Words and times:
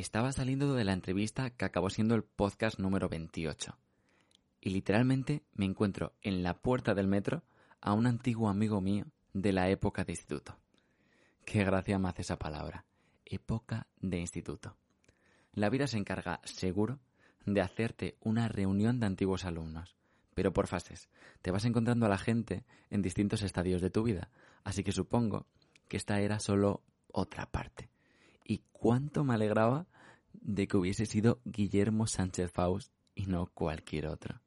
Estaba 0.00 0.32
saliendo 0.32 0.72
de 0.72 0.84
la 0.84 0.94
entrevista 0.94 1.50
que 1.50 1.66
acabó 1.66 1.90
siendo 1.90 2.14
el 2.14 2.24
podcast 2.24 2.78
número 2.78 3.10
28. 3.10 3.76
Y 4.62 4.70
literalmente 4.70 5.42
me 5.52 5.66
encuentro 5.66 6.14
en 6.22 6.42
la 6.42 6.54
puerta 6.54 6.94
del 6.94 7.06
metro 7.06 7.44
a 7.82 7.92
un 7.92 8.06
antiguo 8.06 8.48
amigo 8.48 8.80
mío 8.80 9.04
de 9.34 9.52
la 9.52 9.68
época 9.68 10.04
de 10.04 10.12
instituto. 10.12 10.56
Qué 11.44 11.64
gracia 11.64 11.98
me 11.98 12.08
hace 12.08 12.22
esa 12.22 12.38
palabra. 12.38 12.86
Época 13.26 13.88
de 14.00 14.16
instituto. 14.16 14.74
La 15.52 15.68
vida 15.68 15.86
se 15.86 15.98
encarga, 15.98 16.40
seguro, 16.44 16.98
de 17.44 17.60
hacerte 17.60 18.16
una 18.20 18.48
reunión 18.48 19.00
de 19.00 19.06
antiguos 19.06 19.44
alumnos. 19.44 19.98
Pero 20.32 20.54
por 20.54 20.66
fases. 20.66 21.10
Te 21.42 21.50
vas 21.50 21.66
encontrando 21.66 22.06
a 22.06 22.08
la 22.08 22.16
gente 22.16 22.64
en 22.88 23.02
distintos 23.02 23.42
estadios 23.42 23.82
de 23.82 23.90
tu 23.90 24.02
vida. 24.02 24.30
Así 24.64 24.82
que 24.82 24.92
supongo 24.92 25.44
que 25.88 25.98
esta 25.98 26.22
era 26.22 26.40
solo 26.40 26.82
otra 27.12 27.44
parte. 27.44 27.90
Y 28.50 28.64
cuánto 28.72 29.22
me 29.22 29.34
alegraba 29.34 29.86
de 30.32 30.66
que 30.66 30.76
hubiese 30.76 31.06
sido 31.06 31.40
Guillermo 31.44 32.08
Sánchez 32.08 32.50
Faust 32.50 32.92
y 33.14 33.26
no 33.26 33.46
cualquier 33.54 34.08
otro. 34.08 34.40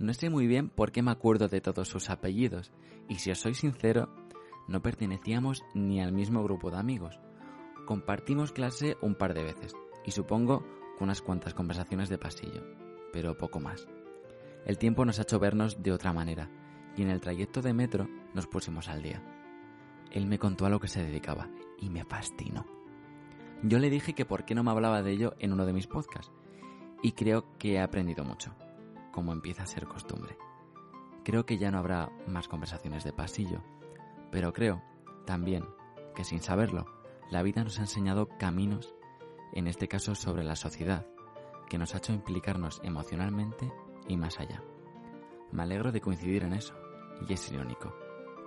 No 0.00 0.12
sé 0.14 0.30
muy 0.30 0.48
bien 0.48 0.68
por 0.68 0.90
qué 0.90 1.00
me 1.00 1.12
acuerdo 1.12 1.46
de 1.46 1.60
todos 1.60 1.86
sus 1.86 2.10
apellidos, 2.10 2.72
y 3.08 3.20
si 3.20 3.30
os 3.30 3.38
soy 3.38 3.54
sincero, 3.54 4.12
no 4.66 4.82
pertenecíamos 4.82 5.62
ni 5.74 6.00
al 6.00 6.12
mismo 6.12 6.42
grupo 6.42 6.72
de 6.72 6.78
amigos. 6.78 7.20
Compartimos 7.86 8.50
clase 8.50 8.96
un 9.00 9.14
par 9.14 9.32
de 9.32 9.44
veces, 9.44 9.76
y 10.04 10.10
supongo 10.10 10.64
que 10.98 11.04
unas 11.04 11.22
cuantas 11.22 11.54
conversaciones 11.54 12.08
de 12.08 12.18
pasillo, 12.18 12.66
pero 13.12 13.38
poco 13.38 13.60
más. 13.60 13.86
El 14.66 14.76
tiempo 14.78 15.04
nos 15.04 15.20
ha 15.20 15.22
hecho 15.22 15.38
vernos 15.38 15.84
de 15.84 15.92
otra 15.92 16.12
manera, 16.12 16.50
y 16.96 17.02
en 17.02 17.10
el 17.10 17.20
trayecto 17.20 17.62
de 17.62 17.74
metro 17.74 18.08
nos 18.34 18.48
pusimos 18.48 18.88
al 18.88 19.02
día. 19.02 19.22
Él 20.12 20.26
me 20.26 20.38
contó 20.38 20.66
a 20.66 20.70
lo 20.70 20.78
que 20.78 20.88
se 20.88 21.02
dedicaba, 21.02 21.48
y 21.78 21.90
me 21.90 22.04
fascinó. 22.04 22.66
Yo 23.62 23.78
le 23.78 23.90
dije 23.90 24.14
que 24.14 24.24
por 24.24 24.44
qué 24.44 24.54
no 24.54 24.62
me 24.62 24.70
hablaba 24.70 25.02
de 25.02 25.12
ello 25.12 25.34
en 25.38 25.52
uno 25.52 25.66
de 25.66 25.72
mis 25.72 25.86
podcasts, 25.86 26.32
y 27.02 27.12
creo 27.12 27.56
que 27.58 27.74
he 27.74 27.80
aprendido 27.80 28.24
mucho, 28.24 28.54
como 29.10 29.32
empieza 29.32 29.62
a 29.62 29.66
ser 29.66 29.86
costumbre. 29.86 30.36
Creo 31.24 31.46
que 31.46 31.58
ya 31.58 31.70
no 31.70 31.78
habrá 31.78 32.10
más 32.26 32.48
conversaciones 32.48 33.04
de 33.04 33.12
pasillo, 33.12 33.62
pero 34.30 34.52
creo 34.52 34.82
también 35.24 35.64
que 36.14 36.24
sin 36.24 36.40
saberlo, 36.40 36.86
la 37.30 37.42
vida 37.42 37.64
nos 37.64 37.78
ha 37.78 37.82
enseñado 37.82 38.28
caminos, 38.38 38.94
en 39.52 39.66
este 39.66 39.88
caso 39.88 40.14
sobre 40.14 40.44
la 40.44 40.56
sociedad, 40.56 41.06
que 41.68 41.78
nos 41.78 41.94
ha 41.94 41.98
hecho 41.98 42.12
implicarnos 42.12 42.80
emocionalmente 42.84 43.72
y 44.08 44.16
más 44.16 44.38
allá. 44.38 44.62
Me 45.52 45.62
alegro 45.62 45.92
de 45.92 46.00
coincidir 46.00 46.42
en 46.42 46.52
eso, 46.52 46.74
y 47.26 47.32
es 47.32 47.50
irónico, 47.50 47.94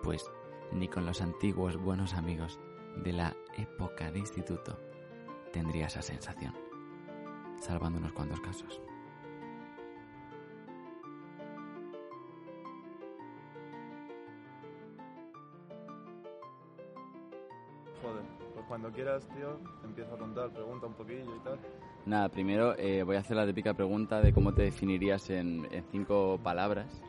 pues 0.03 0.29
ni 0.75 0.87
con 0.89 1.05
los 1.05 1.21
antiguos 1.21 1.77
buenos 1.77 2.13
amigos 2.13 2.59
de 2.97 3.13
la 3.13 3.35
época 3.57 4.11
de 4.11 4.19
instituto 4.19 4.77
tendría 5.53 5.87
esa 5.87 6.01
sensación, 6.01 6.53
salvando 7.59 7.97
unos 7.97 8.11
cuantos 8.11 8.41
casos. 8.41 8.81
Joder, 18.01 18.23
pues 18.53 18.65
cuando 18.67 18.91
quieras, 18.91 19.25
tío, 19.29 19.57
empiezo 19.83 20.13
a 20.13 20.17
contar, 20.17 20.51
pregunta 20.51 20.87
un 20.87 20.93
poquillo 20.93 21.35
y 21.35 21.39
tal. 21.39 21.57
Nada, 22.05 22.29
primero 22.29 22.77
eh, 22.77 23.03
voy 23.03 23.15
a 23.15 23.19
hacer 23.19 23.37
la 23.37 23.47
típica 23.47 23.73
pregunta 23.73 24.21
de 24.21 24.33
cómo 24.33 24.53
te 24.53 24.63
definirías 24.63 25.29
en, 25.29 25.67
en 25.71 25.85
cinco 25.85 26.37
palabras. 26.43 27.01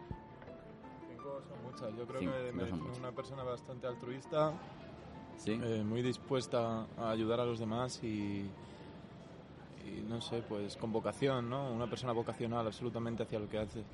Muchas. 1.81 1.97
Yo 1.99 2.07
creo 2.07 2.21
Cinco, 2.21 2.33
que 2.33 2.53
me 2.53 2.73
muchas. 2.73 2.99
una 2.99 3.13
persona 3.13 3.43
bastante 3.43 3.87
altruista, 3.87 4.53
¿Sí? 5.37 5.61
eh, 5.63 5.83
muy 5.85 6.01
dispuesta 6.03 6.87
a 6.97 7.11
ayudar 7.11 7.41
a 7.41 7.45
los 7.45 7.59
demás 7.59 8.03
y, 8.03 8.49
y 9.85 10.01
no 10.09 10.21
sé, 10.23 10.43
pues 10.49 10.77
con 10.77 10.91
vocación, 10.93 11.51
¿no? 11.51 11.71
Una 11.71 11.87
persona 11.87 12.13
vocacional 12.13 12.67
absolutamente 12.67 13.25
hacia 13.25 13.39
lo 13.39 13.49
que 13.49 13.59
hace, 13.59 13.85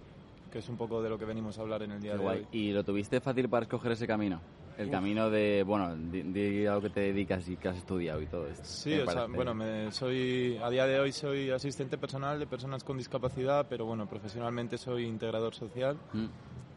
que 0.53 0.59
es 0.61 0.69
un 0.69 0.77
poco 0.77 1.03
de 1.03 1.09
lo 1.11 1.19
que 1.19 1.25
venimos 1.25 1.59
a 1.59 1.63
hablar 1.63 1.83
en 1.83 1.91
el 1.93 2.01
día 2.01 2.13
Qué 2.13 2.19
de 2.19 2.23
guay. 2.25 2.39
hoy. 2.39 2.47
¿Y 2.53 2.71
lo 2.73 2.85
tuviste 2.85 3.21
fácil 3.21 3.49
para 3.49 3.65
escoger 3.65 3.93
ese 3.93 4.07
camino? 4.07 4.41
El 4.79 4.87
Uf. 4.87 4.93
camino 4.93 5.29
de, 5.29 5.65
bueno, 5.67 5.95
di, 5.97 6.23
di 6.23 6.67
a 6.67 6.75
lo 6.75 6.81
que 6.81 6.89
te 6.89 7.01
dedicas 7.01 7.47
y 7.49 7.57
que 7.57 7.69
has 7.69 7.77
estudiado 7.77 8.23
y 8.23 8.27
todo 8.27 8.47
esto. 8.47 8.65
Sí, 8.65 8.95
o 8.95 9.07
sea, 9.11 9.27
bueno, 9.27 9.55
me, 9.55 9.91
soy 9.93 10.57
a 10.63 10.71
día 10.71 10.87
de 10.87 10.99
hoy 10.99 11.13
soy 11.13 11.51
asistente 11.51 11.99
personal 11.99 12.39
de 12.39 12.47
personas 12.47 12.83
con 12.85 12.97
discapacidad, 12.97 13.67
pero 13.69 13.85
bueno, 13.87 14.07
profesionalmente 14.07 14.79
soy 14.79 15.05
integrador 15.05 15.55
social 15.55 15.97
Mm, 16.15 16.27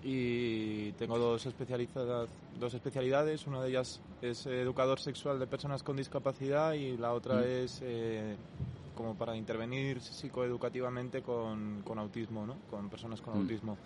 y 0.08 0.92
tengo 0.94 1.18
dos, 1.18 1.46
especializadas, 1.48 2.30
dos 2.60 2.74
especialidades. 2.76 3.48
Una 3.48 3.62
de 3.64 3.70
ellas 3.70 4.00
es 4.22 4.46
educador 4.46 5.00
sexual 5.00 5.40
de 5.40 5.48
personas 5.48 5.82
con 5.82 5.98
discapacidad 5.98 6.74
y 6.74 6.96
la 6.96 7.12
otra 7.14 7.42
Mm. 7.42 7.44
es 7.46 7.80
eh, 7.82 8.36
como 8.96 9.16
para 9.16 9.36
intervenir 9.36 10.00
psicoeducativamente 10.00 11.22
con, 11.24 11.82
con 11.84 11.98
autismo, 11.98 12.46
¿no? 12.46 12.56
Con 12.70 12.88
personas 12.90 13.20
con 13.20 13.34
Mm. 13.34 13.38
autismo. 13.40 13.78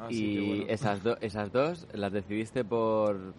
Así 0.00 0.24
y 0.24 0.32
que, 0.34 0.40
bueno. 0.48 0.64
esas, 0.68 1.02
do- 1.02 1.18
esas 1.20 1.52
dos, 1.52 1.86
¿las 1.92 2.12
decidiste 2.12 2.64
por 2.64 3.34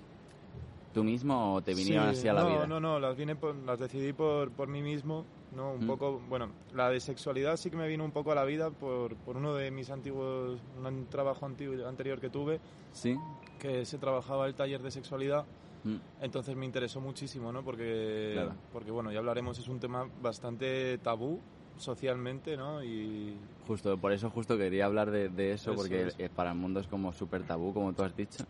tú 0.93 1.03
mismo 1.03 1.55
o 1.55 1.61
te 1.61 1.73
vinieron 1.73 2.09
Sí, 2.13 2.19
así 2.19 2.27
a 2.27 2.33
la 2.33 2.43
no, 2.43 2.49
vida? 2.49 2.67
No, 2.67 2.79
no, 2.79 2.99
las, 2.99 3.15
vine 3.15 3.35
por- 3.35 3.55
las 3.55 3.79
decidí 3.79 4.13
por, 4.13 4.51
por 4.51 4.67
mí 4.67 4.81
mismo, 4.81 5.25
¿no? 5.55 5.71
Un 5.71 5.83
Mm. 5.85 5.87
poco, 5.87 6.21
bueno, 6.29 6.49
la 6.73 6.89
de 6.89 6.99
sexualidad 6.99 7.57
sí 7.57 7.69
que 7.69 7.77
me 7.77 7.87
vino 7.87 8.03
un 8.03 8.11
poco 8.11 8.31
a 8.31 8.35
la 8.35 8.43
vida 8.45 8.69
por, 8.69 9.15
por 9.17 9.37
uno 9.37 9.53
de 9.55 9.71
mis 9.71 9.89
antiguos, 9.89 10.59
un 10.77 11.07
trabajo 11.09 11.45
antiguo, 11.45 11.87
anterior 11.87 12.19
que 12.19 12.29
tuve, 12.29 12.59
Sí. 12.91 13.15
que 13.59 13.85
se 13.85 13.97
trabajaba 13.97 14.45
el 14.47 14.55
taller 14.55 14.81
de 14.81 14.91
sexualidad, 14.91 15.45
Mm, 15.83 15.97
entonces 16.21 16.55
me 16.55 16.65
interesó 16.65 16.99
muchísimo, 16.99 17.51
¿no? 17.51 17.63
Porque, 17.63 18.31
Claro. 18.33 18.53
porque 18.73 18.89
bueno, 18.89 19.11
ya 19.11 19.19
hablaremos, 19.19 19.59
es 19.59 19.67
un 19.67 19.79
tema 19.79 20.09
bastante 20.19 20.97
tabú 20.97 21.39
socialmente, 21.77 22.57
¿no? 22.57 22.83
Y 22.83 23.37
Justo, 23.67 23.95
por 23.97 24.11
eso 24.11 24.29
justo 24.31 24.57
quería 24.57 24.85
hablar 24.85 25.11
de, 25.11 25.29
de 25.29 25.51
eso, 25.53 25.73
Eso 25.73 25.79
porque 25.81 26.07
es. 26.07 26.15
eh, 26.17 26.29
para 26.35 26.51
el 26.51 26.57
mundo 26.57 26.79
es 26.79 26.87
como 26.87 27.13
súper 27.13 27.43
tabú, 27.43 27.71
como 27.73 27.93
tú 27.93 28.01
has 28.03 28.15
dicho. 28.15 28.43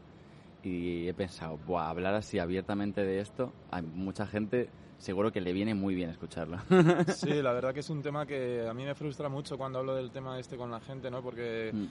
Y 0.65 1.07
he 1.07 1.13
pensado, 1.13 1.59
Buah, 1.65 1.89
hablar 1.89 2.15
así 2.15 2.39
abiertamente 2.39 3.01
de 3.01 3.19
esto, 3.19 3.53
a 3.69 3.81
mucha 3.81 4.25
gente 4.25 4.67
seguro 4.97 5.31
que 5.31 5.39
le 5.39 5.53
viene 5.53 5.75
muy 5.75 5.93
bien 5.93 6.09
escucharlo. 6.09 6.57
sí, 7.15 7.41
la 7.41 7.53
verdad 7.53 7.73
que 7.73 7.81
es 7.81 7.89
un 7.89 8.01
tema 8.01 8.25
que 8.25 8.67
a 8.67 8.73
mí 8.73 8.83
me 8.83 8.95
frustra 8.95 9.29
mucho 9.29 9.57
cuando 9.57 9.79
hablo 9.79 9.95
del 9.95 10.09
tema 10.09 10.39
este 10.39 10.57
con 10.57 10.71
la 10.71 10.79
gente, 10.79 11.09
¿no? 11.09 11.21
Porque... 11.21 11.71
Mm, 11.73 11.85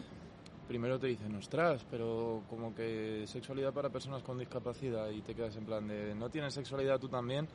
primero 0.67 0.99
te 0.99 1.09
dicen, 1.09 1.35
ostras, 1.37 1.85
pero 1.91 2.43
como 2.49 2.75
que 2.75 3.25
sexualidad 3.27 3.73
para 3.73 3.91
personas 3.91 4.23
con 4.23 4.39
discapacidad 4.39 5.11
y 5.11 5.21
te 5.21 5.35
quedas 5.35 5.55
en 5.57 5.67
plan 5.67 5.87
de, 5.87 6.15
¿no 6.15 6.31
tienes 6.31 6.55
sexualidad 6.55 6.99
tú 6.99 7.07
también? 7.09 7.47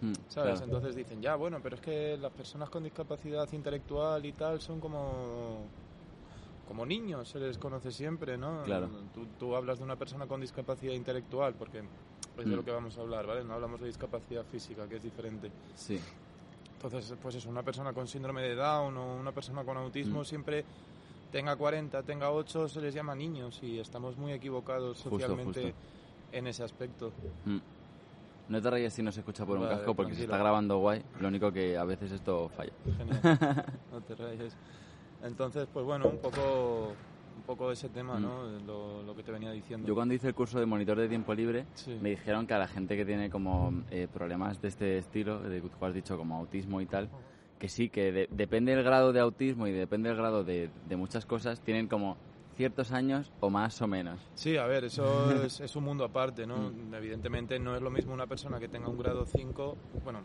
mm, 0.00 0.12
¿Sabes? 0.28 0.52
claro. 0.52 0.64
Entonces 0.64 0.96
dicen, 0.96 1.20
ya, 1.20 1.36
bueno, 1.36 1.60
pero 1.62 1.76
es 1.76 1.82
que 1.82 2.16
las 2.16 2.32
personas 2.32 2.70
con 2.70 2.84
discapacidad 2.84 3.46
intelectual 3.52 4.24
y 4.24 4.32
tal 4.32 4.60
son 4.60 4.80
como 4.80 5.66
como 6.68 6.84
niños, 6.84 7.28
se 7.30 7.40
les 7.40 7.56
conoce 7.58 7.90
siempre, 7.90 8.36
¿no? 8.36 8.62
Claro. 8.64 8.88
Tú, 9.14 9.26
tú 9.38 9.56
hablas 9.56 9.78
de 9.78 9.84
una 9.84 9.96
persona 9.96 10.26
con 10.26 10.40
discapacidad 10.40 10.92
intelectual 10.92 11.54
porque 11.54 11.78
es 11.78 12.44
de 12.44 12.52
Mm. 12.52 12.54
lo 12.56 12.64
que 12.64 12.70
vamos 12.70 12.96
a 12.98 13.00
hablar, 13.00 13.26
¿vale? 13.26 13.42
No 13.42 13.54
hablamos 13.54 13.80
de 13.80 13.86
discapacidad 13.86 14.44
física, 14.44 14.86
que 14.86 14.96
es 14.96 15.02
diferente. 15.02 15.50
Sí, 15.74 15.98
Entonces, 16.74 17.12
pues 17.20 17.34
eso, 17.34 17.48
una 17.50 17.64
persona 17.64 17.92
con 17.92 18.06
síndrome 18.06 18.40
de 18.42 18.54
Down 18.54 18.96
o 18.96 19.16
una 19.16 19.32
persona 19.32 19.64
con 19.64 19.76
autismo 19.78 20.20
Mm. 20.20 20.24
siempre 20.24 20.64
tenga 21.32 21.56
40, 21.56 22.02
tenga 22.04 22.30
8, 22.30 22.68
se 22.68 22.80
les 22.80 22.94
llama 22.94 23.14
niños 23.16 23.58
y 23.62 23.80
estamos 23.80 24.16
muy 24.16 24.32
equivocados 24.32 24.98
Justo, 24.98 25.10
socialmente 25.10 25.62
justo. 25.62 25.76
en 26.32 26.46
ese 26.46 26.62
aspecto. 26.62 27.10
Mm. 27.46 27.58
No 28.50 28.62
te 28.62 28.70
rayes 28.70 28.94
si 28.94 29.02
no 29.02 29.10
se 29.10 29.20
escucha 29.20 29.44
por 29.44 29.58
un 29.58 29.66
casco 29.66 29.94
porque 29.94 30.12
se 30.12 30.18
tranquilo. 30.18 30.34
está 30.34 30.38
grabando 30.38 30.78
guay. 30.78 31.02
Lo 31.20 31.28
único 31.28 31.50
que 31.52 31.76
a 31.76 31.84
veces 31.84 32.12
esto 32.12 32.48
falla. 32.50 32.72
Genial, 32.96 33.20
no 33.92 34.00
te 34.02 34.14
rayes. 34.14 34.54
Entonces, 35.22 35.68
pues 35.72 35.84
bueno, 35.84 36.06
un 36.08 36.18
poco, 36.18 36.92
un 37.36 37.42
poco 37.44 37.72
ese 37.72 37.88
tema, 37.88 38.18
Mm. 38.18 38.22
¿no? 38.22 38.44
Lo, 38.66 39.02
lo 39.02 39.14
que 39.16 39.22
te 39.22 39.32
venía 39.32 39.50
diciendo. 39.50 39.86
Yo 39.86 39.94
cuando 39.94 40.14
hice 40.14 40.28
el 40.28 40.34
curso 40.34 40.58
de 40.60 40.66
monitor 40.66 40.98
de 40.98 41.08
tiempo 41.08 41.34
libre, 41.34 41.66
Sí. 41.74 41.98
me 42.00 42.10
dijeron 42.10 42.46
que 42.46 42.54
a 42.54 42.58
la 42.58 42.68
gente 42.68 42.96
que 42.96 43.04
tiene 43.04 43.30
como 43.30 43.72
eh, 43.90 44.08
problemas 44.12 44.60
de 44.62 44.68
este 44.68 44.98
estilo, 44.98 45.40
de 45.40 45.60
que 45.60 45.68
has 45.84 45.94
dicho 45.94 46.16
como 46.16 46.36
autismo 46.36 46.80
y 46.80 46.86
tal, 46.86 47.08
que 47.58 47.68
sí, 47.68 47.88
que 47.88 48.12
de- 48.12 48.28
depende 48.30 48.74
del 48.74 48.84
grado 48.84 49.12
de 49.12 49.20
autismo 49.20 49.66
y 49.66 49.72
depende 49.72 50.08
del 50.08 50.18
grado 50.18 50.44
de, 50.44 50.70
de 50.88 50.96
muchas 50.96 51.26
cosas, 51.26 51.60
tienen 51.60 51.88
como 51.88 52.16
ciertos 52.56 52.92
años 52.92 53.32
o 53.40 53.50
más 53.50 53.80
o 53.82 53.86
menos. 53.88 54.20
Sí, 54.34 54.56
a 54.56 54.66
ver, 54.66 54.84
eso 54.84 55.04
es, 55.44 55.60
es 55.60 55.74
un 55.76 55.84
mundo 55.84 56.04
aparte, 56.04 56.46
¿no? 56.46 56.70
Mm. 56.70 56.94
Evidentemente 56.94 57.58
no 57.58 57.74
es 57.74 57.82
lo 57.82 57.90
mismo 57.90 58.12
una 58.14 58.26
persona 58.28 58.60
que 58.60 58.68
tenga 58.68 58.88
un 58.88 58.98
grado 58.98 59.26
5, 59.26 59.76
bueno, 60.04 60.20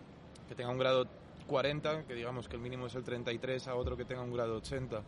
que 0.47 0.53
tenga 0.55 0.69
un 0.71 0.77
grado 0.77 1.07
40, 1.45 2.03
que 2.05 2.13
digamos 2.13 2.47
que 2.47 2.55
el 2.55 2.61
mínimo 2.61 2.87
es 2.87 2.95
el 2.95 3.03
33, 3.03 3.67
a 3.67 3.75
otro 3.75 3.95
que 3.97 4.05
tenga 4.05 4.21
un 4.21 4.33
grado 4.33 4.55
80. 4.57 5.01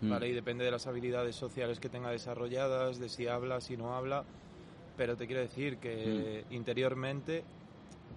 Mm. 0.00 0.10
¿vale? 0.10 0.28
Y 0.28 0.32
depende 0.32 0.64
de 0.64 0.70
las 0.70 0.86
habilidades 0.86 1.36
sociales 1.36 1.78
que 1.80 1.88
tenga 1.88 2.10
desarrolladas, 2.10 2.98
de 2.98 3.08
si 3.08 3.26
habla, 3.28 3.60
si 3.60 3.76
no 3.76 3.94
habla. 3.94 4.24
Pero 4.96 5.16
te 5.16 5.26
quiero 5.26 5.42
decir 5.42 5.78
que 5.78 6.44
interiormente 6.50 7.42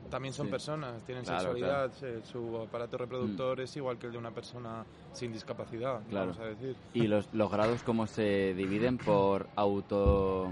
también 0.10 0.34
son 0.34 0.46
Mm. 0.46 0.50
Sí. 0.50 0.52
personas, 0.52 1.04
tienen 1.04 1.24
Claro, 1.26 1.40
sexualidad, 1.42 1.92
se- 1.94 2.22
su 2.24 2.58
aparato 2.58 2.98
reproductor 2.98 3.60
es 3.62 3.76
igual 3.76 3.98
que 3.98 4.06
el 4.08 4.14
de 4.14 4.18
una 4.18 4.32
persona 4.32 4.86
sin 5.12 5.34
discapacidad, 5.34 6.02
Claro. 6.10 6.28
vamos 6.32 6.40
a 6.40 6.46
decir. 6.46 6.76
¿Y 6.94 7.08
los, 7.08 7.28
los 7.34 7.52
grados 7.52 7.84
cómo 7.84 8.08
se 8.08 8.54
dividen 8.54 8.98
por 8.98 9.48
auto... 9.56 10.50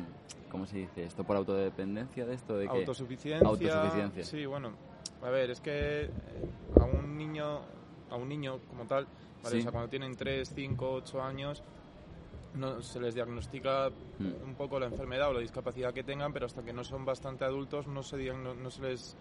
¿Cómo 0.51 0.65
se 0.65 0.77
dice 0.77 1.03
esto? 1.03 1.23
¿Por 1.25 1.35
autodependencia 1.35 2.25
de 2.25 2.33
esto? 2.33 2.57
De 2.57 2.65
que... 2.67 2.71
Autosuficiencia. 2.77 3.45
Autosuficiencia. 3.47 4.23
Sí, 4.23 4.45
bueno, 4.45 4.71
A 5.21 5.29
ver, 5.29 5.49
es 5.51 5.59
que 5.59 6.09
un 7.05 7.17
niño, 7.17 7.61
a 8.09 8.15
un 8.15 8.27
niño 8.27 8.59
como 8.69 8.85
tal, 8.85 9.07
¿vale? 9.43 9.55
Sí. 9.55 9.59
o 9.59 9.61
sea, 9.63 9.71
cuando 9.71 9.89
tienen 9.89 10.15
3, 10.15 10.51
5, 10.53 10.91
8 10.91 11.21
años, 11.23 11.63
no, 12.55 12.81
se 12.81 12.99
les 12.99 13.15
diagnostica 13.15 13.89
Mm. 14.17 14.47
un 14.47 14.55
poco 14.55 14.79
la 14.79 14.85
enfermedad 14.85 15.29
o 15.29 15.33
la 15.33 15.41
discapacidad 15.41 15.93
que 15.93 16.03
tengan, 16.03 16.31
pero 16.31 16.45
hasta 16.45 16.61
que 16.63 16.71
no 16.71 16.83
son 16.85 17.03
bastante 17.03 17.43
adultos 17.43 17.85
no 17.87 18.01
se, 18.01 18.31
no 18.33 18.71
se 18.71 18.81
les 18.81 19.15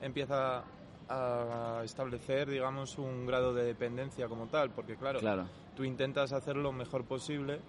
empieza 0.00 0.64
a 1.08 1.82
establecer, 1.84 2.48
digamos, 2.50 2.98
un 2.98 3.24
grado 3.26 3.54
de 3.54 3.64
dependencia 3.64 4.26
como 4.28 4.46
tal, 4.46 4.70
porque 4.70 4.96
claro, 4.96 5.20
Claro. 5.20 5.44
tú 5.76 5.84
intentas 5.84 6.32
hacer 6.32 6.56
lo 6.56 6.72
mejor 6.72 7.04
posible, 7.04 7.60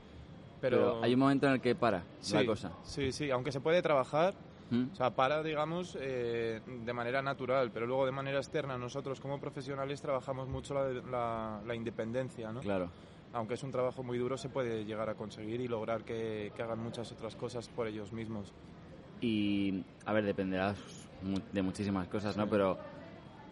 Pero, 0.62 0.78
pero, 0.78 1.04
hay 1.04 1.14
un 1.14 1.20
momento 1.20 1.46
en 1.48 1.54
el 1.54 1.62
que 1.62 1.76
para 1.76 2.04
sí, 2.22 2.34
la 2.36 2.46
cosa. 2.46 2.72
Sí, 2.84 3.12
sí, 3.12 3.30
aunque 3.30 3.52
se 3.52 3.60
puede 3.60 3.82
trabajar, 3.82 4.34
¿Mm? 4.74 4.90
o 4.92 4.96
sea, 4.96 5.12
para, 5.12 5.44
digamos, 5.44 5.96
eh, 6.00 6.62
de 6.66 6.94
manera 6.94 7.22
natural, 7.22 7.70
pero 7.72 7.86
luego 7.86 8.06
de 8.06 8.12
manera 8.12 8.40
externa 8.40 8.78
nosotros 8.78 9.20
como 9.22 9.40
profesionales 9.40 10.02
trabajamos 10.02 10.48
mucho 10.48 10.74
la, 10.74 10.90
la- 11.10 11.62
la 11.66 11.76
independencia, 11.76 12.52
¿no? 12.52 12.60
Claro. 12.62 12.90
Aunque 13.34 13.54
es 13.56 13.64
un 13.64 13.72
trabajo 13.72 14.04
muy 14.04 14.18
duro, 14.18 14.38
se 14.38 14.50
puede 14.50 14.86
llegar 14.86 15.10
a 15.10 15.16
conseguir 15.16 15.60
y 15.62 15.68
lograr 15.68 16.04
que, 16.04 16.52
que 16.56 16.62
hagan 16.64 16.80
muchas 16.80 17.12
otras 17.12 17.36
cosas 17.36 17.68
por 17.70 17.88
ellos 17.88 18.12
mismos. 18.14 18.52
Y, 19.22 19.84
a 20.06 20.14
ver, 20.14 20.26
dependerá 20.26 20.76
de 21.52 21.62
muchísimas 21.62 22.08
cosas, 22.08 22.36
¿no? 22.38 22.44
Sí. 22.44 22.50
Pero 22.52 22.78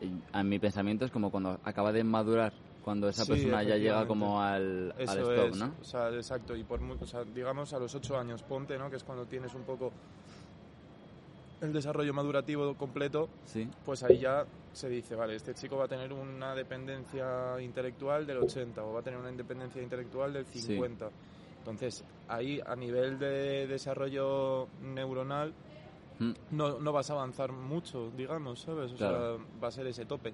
eh, 0.01 0.09
a 0.33 0.43
mi 0.43 0.59
pensamiento 0.59 1.05
es 1.05 1.11
como 1.11 1.31
cuando 1.31 1.59
acaba 1.63 1.91
de 1.91 2.03
madurar, 2.03 2.51
cuando 2.83 3.07
esa 3.09 3.23
Sí, 3.25 3.31
persona 3.31 3.63
ya 3.63 3.77
llega 3.77 4.05
como 4.07 4.41
al, 4.41 4.93
al 4.97 5.17
Eso 5.19 5.31
stop, 5.33 5.47
es, 5.53 5.57
¿no? 5.57 5.73
o 5.79 5.83
sea, 5.83 6.09
exacto, 6.09 6.55
y 6.55 6.63
por, 6.63 6.81
o 6.83 7.05
sea, 7.05 7.23
digamos 7.23 7.73
a 7.73 7.79
los 7.79 7.93
ocho 7.95 8.17
años, 8.17 8.43
ponte, 8.43 8.77
¿no? 8.77 8.89
Que 8.89 8.97
es 8.97 9.03
cuando 9.03 9.25
tienes 9.25 9.53
un 9.55 9.63
poco 9.63 9.91
el 11.61 11.73
desarrollo 11.73 12.13
madurativo 12.13 12.75
completo, 12.75 13.29
Sí, 13.45 13.69
pues 13.85 14.03
ahí 14.03 14.19
ya 14.19 14.45
se 14.73 14.89
dice, 14.89 15.15
vale, 15.15 15.35
este 15.35 15.53
chico 15.53 15.77
va 15.77 15.85
a 15.85 15.87
tener 15.87 16.11
una 16.13 16.55
dependencia 16.55 17.59
intelectual 17.61 18.25
del 18.25 18.37
80 18.39 18.83
o 18.83 18.93
va 18.93 18.99
a 18.99 19.03
tener 19.03 19.19
una 19.19 19.29
independencia 19.29 19.81
intelectual 19.81 20.33
del 20.33 20.45
Sí. 20.45 20.59
50. 20.59 21.09
Entonces, 21.59 22.03
ahí 22.27 22.59
a 22.65 22.75
nivel 22.75 23.19
de 23.19 23.67
desarrollo 23.67 24.67
neuronal 24.81 25.53
Mm, 26.19 26.33
no, 26.51 26.79
no 26.79 26.91
vas 26.91 27.09
a 27.09 27.13
avanzar 27.13 27.51
mucho, 27.51 28.11
digamos, 28.15 28.59
¿sabes? 28.59 28.91
O 28.91 28.97
Claro. 28.97 29.37
sea, 29.37 29.45
va 29.63 29.69
a 29.69 29.71
ser 29.71 29.87
ese 29.87 30.05
tope. 30.05 30.33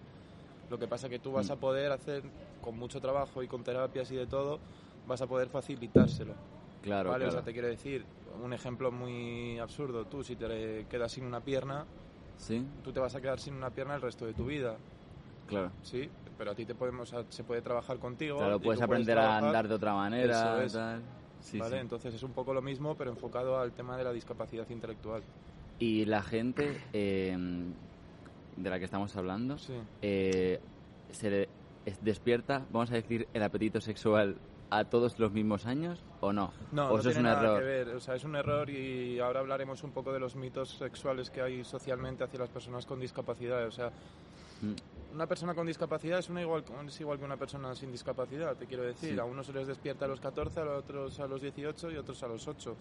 Lo 0.69 0.77
que 0.77 0.87
pasa 0.87 1.07
que 1.07 1.19
tú 1.19 1.31
vas 1.31 1.49
Mm. 1.49 1.53
a 1.53 1.55
poder 1.55 1.91
hacer, 1.93 2.23
con 2.61 2.77
mucho 2.77 2.99
trabajo 2.99 3.41
y 3.41 3.47
con 3.47 3.63
terapias 3.63 4.11
y 4.11 4.15
de 4.17 4.27
todo, 4.27 4.59
vas 5.05 5.21
a 5.21 5.27
poder 5.27 5.47
facilitárselo. 5.49 6.33
Claro, 6.81 7.09
¿vale? 7.11 7.25
O 7.25 7.27
claro. 7.27 7.31
sea, 7.39 7.45
te 7.45 7.53
quiero 7.53 7.67
decir, 7.67 8.05
un 8.43 8.53
ejemplo 8.53 8.91
muy 8.91 9.59
absurdo, 9.59 10.05
tú 10.05 10.23
si 10.23 10.35
te 10.35 10.85
quedas 10.89 11.11
sin 11.11 11.25
una 11.25 11.41
pierna, 11.41 11.85
Sí, 12.37 12.63
tú 12.83 12.91
te 12.91 12.99
vas 12.99 13.15
a 13.15 13.21
quedar 13.21 13.39
sin 13.39 13.55
una 13.55 13.71
pierna 13.71 13.95
el 13.95 14.01
resto 14.01 14.25
de 14.27 14.33
tu 14.33 14.45
vida, 14.45 14.77
claro. 15.47 15.71
¿sí? 15.81 16.07
Pero 16.37 16.51
a 16.51 16.55
ti 16.55 16.65
te 16.65 16.75
podemos, 16.75 17.11
a- 17.13 17.25
se 17.29 17.43
puede 17.43 17.63
trabajar 17.63 17.97
contigo. 17.97 18.37
Claro, 18.37 18.59
puedes 18.59 18.79
aprender 18.81 19.17
a 19.17 19.21
trabajar, 19.21 19.43
andar 19.45 19.67
de 19.67 19.73
otra 19.73 19.93
manera, 19.95 20.63
es. 20.63 20.73
tal. 20.73 21.01
Sí, 21.41 21.57
¿vale? 21.57 21.75
sí. 21.77 21.81
Entonces 21.81 22.13
es 22.13 22.21
un 22.23 22.33
poco 22.33 22.53
lo 22.53 22.61
mismo, 22.61 22.95
pero 22.95 23.09
enfocado 23.09 23.59
al 23.59 23.71
tema 23.71 23.97
de 23.97 24.03
la 24.03 24.11
discapacidad 24.13 24.69
intelectual. 24.69 25.23
Y 25.79 26.05
la 26.05 26.21
gente 26.21 26.79
eh, 26.93 27.35
de 28.55 28.69
la 28.69 28.77
que 28.79 28.85
estamos 28.85 29.15
hablando, 29.15 29.57
Sí. 29.57 29.73
eh, 30.03 30.59
se 31.11 31.29
le 31.31 31.49
despierta, 32.01 32.65
vamos 32.71 32.91
a 32.91 32.95
decir, 32.95 33.27
el 33.33 33.41
apetito 33.43 33.79
sexual 33.81 34.35
a 34.69 34.83
todos 34.85 35.17
los 35.19 35.31
mismos 35.31 35.65
años 35.65 36.03
o 36.21 36.33
no? 36.33 36.51
No, 36.71 36.87
o 36.87 36.89
no 36.93 36.99
eso 36.99 37.09
es 37.09 37.15
tiene 37.15 37.29
un 37.29 37.35
nada 37.35 37.43
error. 37.47 37.59
que 37.59 37.65
ver. 37.65 37.89
O 37.95 37.99
sea, 37.99 38.15
es 38.15 38.23
un 38.23 38.35
error 38.35 38.69
y 38.69 39.19
ahora 39.19 39.39
hablaremos 39.39 39.83
un 39.83 39.91
poco 39.91 40.11
de 40.13 40.19
los 40.19 40.35
mitos 40.35 40.69
sexuales 40.77 41.29
que 41.29 41.41
hay 41.41 41.63
socialmente 41.63 42.23
hacia 42.23 42.39
las 42.39 42.49
personas 42.49 42.85
con 42.85 42.99
discapacidad. 42.99 43.65
O 43.67 43.71
sea, 43.71 43.91
Mm, 44.59 44.73
una 45.13 45.27
persona 45.27 45.53
con 45.53 45.67
discapacidad 45.67 46.17
es, 46.17 46.29
una 46.29 46.41
igual, 46.41 46.63
es 46.87 46.99
igual 46.99 47.19
que 47.19 47.25
una 47.25 47.37
persona 47.37 47.75
sin 47.75 47.91
discapacidad, 47.91 48.55
te 48.55 48.65
quiero 48.65 48.81
decir. 48.81 49.13
Sí. 49.13 49.19
A 49.19 49.23
unos 49.23 49.45
se 49.45 49.53
les 49.53 49.67
despierta 49.67 50.05
a 50.05 50.07
los 50.07 50.19
14, 50.19 50.61
a 50.61 50.63
otros 50.77 51.19
a 51.19 51.27
los 51.27 51.41
18 51.43 51.91
y 51.91 51.95
a 51.95 51.99
otros 51.99 52.23
a 52.23 52.27
los 52.27 52.47
8. 52.47 52.75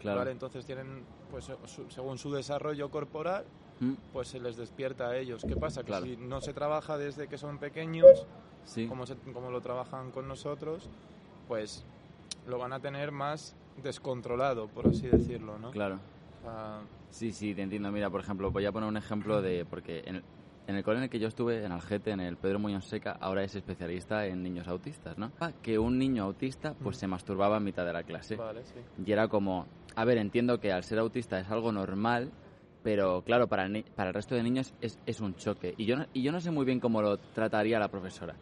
Claro. 0.00 0.18
¿vale? 0.18 0.32
Entonces 0.32 0.64
tienen, 0.66 1.04
pues 1.30 1.44
su- 1.66 1.88
según 1.90 2.18
su 2.18 2.32
desarrollo 2.32 2.90
corporal, 2.90 3.44
Mm, 3.78 3.92
pues 4.12 4.28
se 4.28 4.40
les 4.40 4.56
despierta 4.56 5.08
a 5.10 5.16
ellos. 5.16 5.44
¿Qué 5.46 5.54
pasa? 5.56 5.82
Que 5.82 5.86
Claro. 5.88 6.06
si 6.06 6.16
no 6.16 6.40
se 6.40 6.52
trabaja 6.52 6.98
desde 6.98 7.28
que 7.28 7.38
son 7.38 7.58
pequeños, 7.58 8.26
sí, 8.64 8.88
como, 8.88 9.06
se- 9.06 9.16
como 9.32 9.50
lo 9.52 9.60
trabajan 9.60 10.10
con 10.10 10.26
nosotros, 10.26 10.88
pues 11.52 11.84
lo 12.46 12.58
van 12.58 12.72
a 12.72 12.80
tener 12.80 13.12
más 13.12 13.54
descontrolado, 13.82 14.68
por 14.68 14.86
así 14.86 15.06
decirlo, 15.06 15.58
¿no? 15.58 15.70
claro. 15.70 15.98
Sea, 16.42 16.80
Sí, 17.10 17.30
sí, 17.30 17.54
te 17.54 17.60
entiendo. 17.60 17.92
Mira, 17.92 18.08
por 18.08 18.22
ejemplo, 18.22 18.50
voy 18.50 18.64
a 18.64 18.72
poner 18.72 18.88
un 18.88 18.96
ejemplo 18.96 19.42
de... 19.42 19.66
Porque 19.66 20.02
en 20.06 20.16
el, 20.16 20.22
en 20.66 20.76
el 20.76 20.82
cole 20.82 20.96
en 20.96 21.02
el 21.04 21.10
que 21.10 21.18
yo 21.18 21.28
estuve, 21.28 21.62
en 21.62 21.70
Algete, 21.70 22.10
en 22.10 22.20
el 22.20 22.38
Pedro 22.38 22.58
Muñoz 22.58 22.86
Seca, 22.86 23.18
ahora 23.20 23.44
es 23.44 23.54
especialista 23.54 24.24
en 24.26 24.42
niños 24.42 24.66
autistas, 24.66 25.18
¿no? 25.18 25.30
Ah, 25.38 25.52
Que 25.60 25.78
un 25.78 25.98
niño 25.98 26.24
autista 26.24 26.72
pues 26.82 26.96
Mm. 26.96 27.00
se 27.00 27.06
masturbaba 27.08 27.58
en 27.58 27.64
mitad 27.64 27.84
de 27.84 27.92
la 27.92 28.02
clase. 28.02 28.36
Vale, 28.36 28.64
sí. 28.64 28.80
Y 29.04 29.12
era 29.12 29.28
como... 29.28 29.66
A 29.94 30.06
ver, 30.06 30.16
entiendo 30.16 30.58
que 30.58 30.72
al 30.72 30.84
ser 30.84 30.98
autista 31.00 31.38
es 31.38 31.50
algo 31.50 31.70
normal, 31.70 32.30
pero 32.82 33.20
claro, 33.22 33.46
para 33.46 33.66
el, 33.66 33.84
para 33.94 34.08
el 34.08 34.14
resto 34.14 34.34
de 34.34 34.42
niños 34.42 34.72
es, 34.80 34.98
es 35.04 35.20
un 35.20 35.34
choque. 35.34 35.74
Y 35.76 35.84
yo, 35.84 35.96
no, 35.96 36.06
y 36.14 36.22
yo 36.22 36.32
no 36.32 36.40
sé 36.40 36.50
muy 36.50 36.64
bien 36.64 36.80
cómo 36.80 37.02
lo 37.02 37.18
trataría 37.18 37.78
la 37.78 37.88
profesora. 37.88 38.34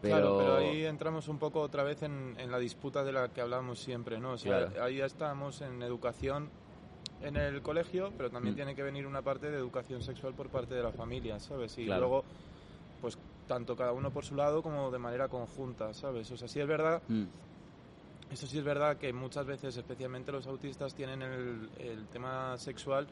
Pero... 0.00 0.16
Claro, 0.16 0.36
pero 0.38 0.56
ahí 0.56 0.84
entramos 0.86 1.28
un 1.28 1.38
poco 1.38 1.60
otra 1.60 1.82
vez 1.82 2.02
en, 2.02 2.34
en 2.38 2.50
la 2.50 2.58
disputa 2.58 3.04
de 3.04 3.12
la 3.12 3.28
que 3.28 3.40
hablamos 3.40 3.78
siempre, 3.78 4.18
¿no? 4.18 4.32
O 4.32 4.38
sea, 4.38 4.66
Claro. 4.68 4.84
ahí 4.84 4.96
ya 4.96 5.06
estamos 5.06 5.60
en 5.60 5.82
educación 5.82 6.50
en 7.20 7.36
el 7.36 7.60
colegio, 7.60 8.12
pero 8.16 8.30
también 8.30 8.54
Mm. 8.54 8.56
tiene 8.56 8.74
que 8.74 8.82
venir 8.82 9.06
una 9.06 9.20
parte 9.20 9.50
de 9.50 9.56
educación 9.58 10.00
sexual 10.02 10.32
por 10.34 10.48
parte 10.48 10.74
de 10.74 10.82
la 10.82 10.90
familia, 10.92 11.38
¿sabes? 11.38 11.76
Y 11.78 11.84
Claro. 11.84 12.00
luego, 12.00 12.24
pues 13.02 13.18
tanto 13.46 13.76
cada 13.76 13.92
uno 13.92 14.10
por 14.10 14.24
su 14.24 14.34
lado 14.36 14.62
como 14.62 14.90
de 14.90 14.98
manera 14.98 15.28
conjunta, 15.28 15.92
¿sabes? 15.92 16.30
O 16.30 16.36
sea, 16.36 16.48
sí 16.48 16.60
es 16.60 16.66
verdad 16.66 17.02
Mm, 17.08 17.24
Eso 18.30 18.46
sí 18.46 18.58
es 18.58 18.64
verdad 18.64 18.96
que 18.96 19.12
muchas 19.12 19.44
veces, 19.44 19.76
especialmente 19.76 20.30
los 20.30 20.46
autistas, 20.46 20.94
tienen 20.94 21.20
el, 21.20 21.68
el 21.78 22.06
tema 22.06 22.56
sexual 22.58 23.08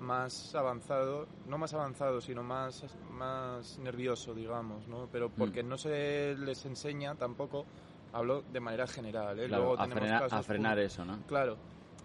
más 0.00 0.54
avanzado, 0.54 1.26
no 1.46 1.58
más 1.58 1.72
avanzado, 1.74 2.20
sino 2.20 2.42
más, 2.42 2.84
más 3.12 3.78
nervioso, 3.78 4.34
digamos, 4.34 4.86
¿no? 4.88 5.08
Pero 5.12 5.28
Mm. 5.28 5.32
porque 5.38 5.62
no 5.62 5.76
se 5.76 6.34
les 6.38 6.64
enseña 6.64 7.14
tampoco, 7.14 7.64
hablo 8.12 8.42
de 8.52 8.60
manera 8.60 8.86
general, 8.86 9.38
¿eh? 9.38 9.46
claro, 9.46 9.64
Luego 9.64 9.78
a, 9.80 9.82
tenemos 9.84 10.00
frenar, 10.02 10.22
a 10.22 10.28
casos 10.28 10.46
frenar 10.46 10.78
pu- 10.78 10.82
eso, 10.82 11.04
¿no? 11.04 11.18
Claro. 11.26 11.56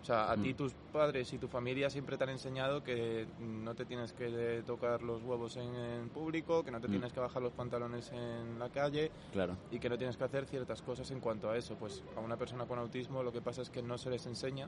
O 0.01 0.06
sea, 0.06 0.30
a 0.31 0.36
ti 0.38 0.53
Mm. 0.53 0.56
tus 0.57 0.74
padres 0.94 1.33
y 1.33 1.39
tu 1.39 1.47
familia 1.47 1.89
siempre 1.89 2.15
te 2.15 2.25
han 2.25 2.30
enseñado 2.30 2.83
que 2.83 3.25
no 3.39 3.74
te 3.74 3.86
tienes 3.86 4.13
que 4.13 4.62
tocar 4.63 5.01
los 5.01 5.24
huevos 5.24 5.57
en, 5.57 5.74
en 5.74 6.09
público, 6.09 6.63
que 6.63 6.69
no 6.69 6.79
te 6.79 6.88
Mm. 6.88 6.91
tienes 6.91 7.12
que 7.13 7.20
bajar 7.22 7.41
los 7.41 7.53
pantalones 7.53 8.12
en 8.12 8.60
la 8.60 8.70
calle, 8.70 9.10
Claro. 9.31 9.55
y 9.72 9.79
que 9.79 9.89
no 9.89 9.98
tienes 9.98 10.15
que 10.15 10.24
hacer 10.25 10.46
ciertas 10.46 10.84
cosas 10.84 11.10
en 11.10 11.20
cuanto 11.20 11.50
a 11.50 11.58
eso. 11.58 11.75
Pues 11.75 12.03
a 12.15 12.20
una 12.20 12.38
persona 12.38 12.65
con 12.67 12.77
autismo 12.77 13.24
lo 13.24 13.31
que 13.31 13.41
pasa 13.41 13.63
es 13.63 13.72
que 13.72 13.81
no 13.81 13.98
se 13.98 14.10
les 14.12 14.25
enseña 14.27 14.67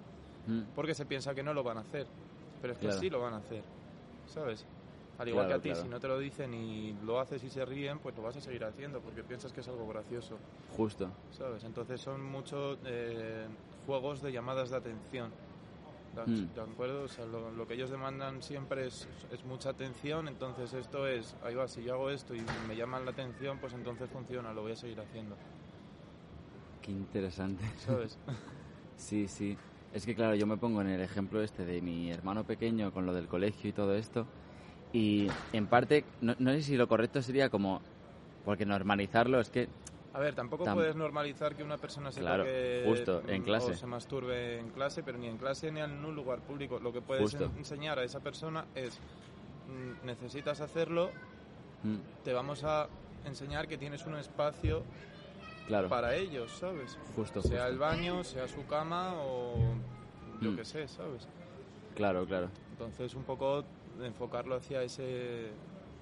porque 0.74 0.96
se 0.96 1.06
piensa 1.06 1.36
que 1.36 1.44
no 1.44 1.54
lo 1.54 1.62
van 1.62 1.78
a 1.78 1.82
hacer, 1.82 2.08
pero 2.62 2.74
es 2.74 2.80
que 2.80 2.86
Claro. 2.86 3.00
sí 3.00 3.10
lo 3.10 3.20
van 3.20 3.34
a 3.34 3.38
hacer, 3.38 3.64
¿sabes? 4.28 4.66
Al 5.18 5.28
igual 5.28 5.48
Claro, 5.48 5.62
que 5.62 5.70
a 5.72 5.74
ti, 5.76 5.82
si 5.82 5.88
no 5.90 6.00
te 6.00 6.08
lo 6.08 6.20
dicen 6.20 6.54
y 6.54 6.94
lo 7.04 7.20
haces 7.20 7.44
y 7.44 7.50
se 7.50 7.66
ríen, 7.66 7.98
pues 8.00 8.16
lo 8.16 8.22
vas 8.22 8.36
a 8.38 8.42
seguir 8.42 8.64
haciendo 8.64 9.00
porque 9.02 9.24
piensas 9.24 9.52
que 9.52 9.62
es 9.62 9.68
algo 9.68 9.88
gracioso, 9.88 10.38
Justo. 10.76 11.10
¿sabes? 11.32 11.64
Entonces 11.64 12.00
son 12.00 12.24
muchos 12.24 12.78
eh, 12.86 13.48
juegos 13.88 14.22
de 14.22 14.32
llamadas 14.32 14.70
de 14.70 14.78
atención. 14.78 15.32
¿De, 16.16 16.24
Mm. 16.26 16.54
de 16.56 16.62
acuerdo? 16.62 17.04
O 17.04 17.08
sea, 17.08 17.26
lo, 17.26 17.52
lo 17.52 17.68
que 17.68 17.74
ellos 17.76 17.90
demandan 17.92 18.42
siempre 18.42 18.88
es, 18.88 19.08
es 19.32 19.44
mucha 19.46 19.70
atención, 19.70 20.28
entonces 20.28 20.74
esto 20.74 21.08
es, 21.08 21.36
ahí 21.44 21.54
va, 21.56 21.68
si 21.68 21.84
yo 21.84 21.94
hago 21.94 22.10
esto 22.10 22.34
y 22.36 22.42
me 22.68 22.76
llaman 22.76 23.06
la 23.06 23.12
atención, 23.12 23.58
pues 23.60 23.74
entonces 23.74 24.10
funciona, 24.10 24.52
lo 24.54 24.62
voy 24.64 24.72
a 24.72 24.76
seguir 24.76 25.00
haciendo, 25.00 25.36
Qué 26.82 26.92
interesante. 26.92 27.64
¿sabes? 27.86 28.18
Sí, 28.98 29.28
sí. 29.28 29.56
Es 29.94 30.06
que 30.06 30.16
claro, 30.16 30.36
yo 30.36 30.46
me 30.46 30.58
pongo 30.58 30.82
en 30.82 30.90
el 30.90 31.02
ejemplo 31.02 31.42
este 31.42 31.66
de 31.66 31.82
mi 31.82 32.12
hermano 32.12 32.44
pequeño 32.44 32.92
con 32.92 33.06
lo 33.06 33.14
del 33.14 33.28
colegio 33.28 33.70
y 33.70 33.74
todo 33.74 33.96
esto. 33.96 34.26
Y 34.94 35.28
en 35.54 35.68
parte, 35.68 36.04
no, 36.22 36.36
no 36.40 36.52
sé 36.52 36.62
si 36.64 36.78
lo 36.78 36.88
correcto 36.88 37.22
sería 37.22 37.50
como... 37.50 37.82
Porque 38.46 38.66
normalizarlo 38.66 39.40
es 39.40 39.50
que... 39.50 39.68
A 40.14 40.20
ver, 40.20 40.34
tampoco 40.34 40.64
Tam- 40.64 40.76
puedes 40.76 40.96
normalizar 40.96 41.56
que 41.56 41.64
una 41.64 41.78
persona 41.78 42.12
se 42.12 42.22
Claro, 42.22 42.44
toque, 42.44 42.84
justo, 42.86 43.22
en 43.28 43.42
mm, 43.42 43.46
clase. 43.46 43.72
o 43.72 43.76
se 43.76 43.86
masturbe 43.86 44.60
en 44.60 44.70
clase, 44.70 45.04
pero 45.04 45.18
ni 45.18 45.28
en 45.28 45.38
clase 45.38 45.72
ni 45.72 45.82
en 45.82 46.04
un 46.04 46.16
lugar 46.16 46.40
público. 46.40 46.80
Lo 46.80 46.94
que 46.94 47.02
puedes 47.02 47.24
Justo. 47.34 47.52
enseñar 47.58 48.00
a 48.00 48.04
esa 48.04 48.20
persona 48.20 48.66
es, 48.74 48.98
mm, 49.68 50.06
necesitas 50.06 50.62
hacerlo, 50.62 51.12
mm, 51.84 51.98
te 52.24 52.34
vamos 52.34 52.64
a 52.64 52.88
enseñar 53.26 53.68
que 53.68 53.78
tienes 53.78 54.06
un 54.06 54.16
espacio 54.16 54.84
claro, 55.68 55.90
para 55.90 56.16
ellos, 56.16 56.52
¿sabes? 56.52 56.98
justo, 57.16 57.42
Sea 57.42 57.52
justo. 57.52 57.68
el 57.68 57.78
baño, 57.78 58.24
sea 58.24 58.48
su 58.48 58.66
cama 58.66 59.14
o 59.16 59.54
yo 60.42 60.52
Mm. 60.52 60.56
qué 60.56 60.66
sé, 60.66 60.88
¿sabes? 60.88 61.28
Claro, 61.96 62.26
claro. 62.26 62.50
Entonces 62.72 63.14
un 63.16 63.24
poco 63.24 63.64
enfocarlo 64.02 64.56
hacia 64.56 64.82
ese 64.84 65.52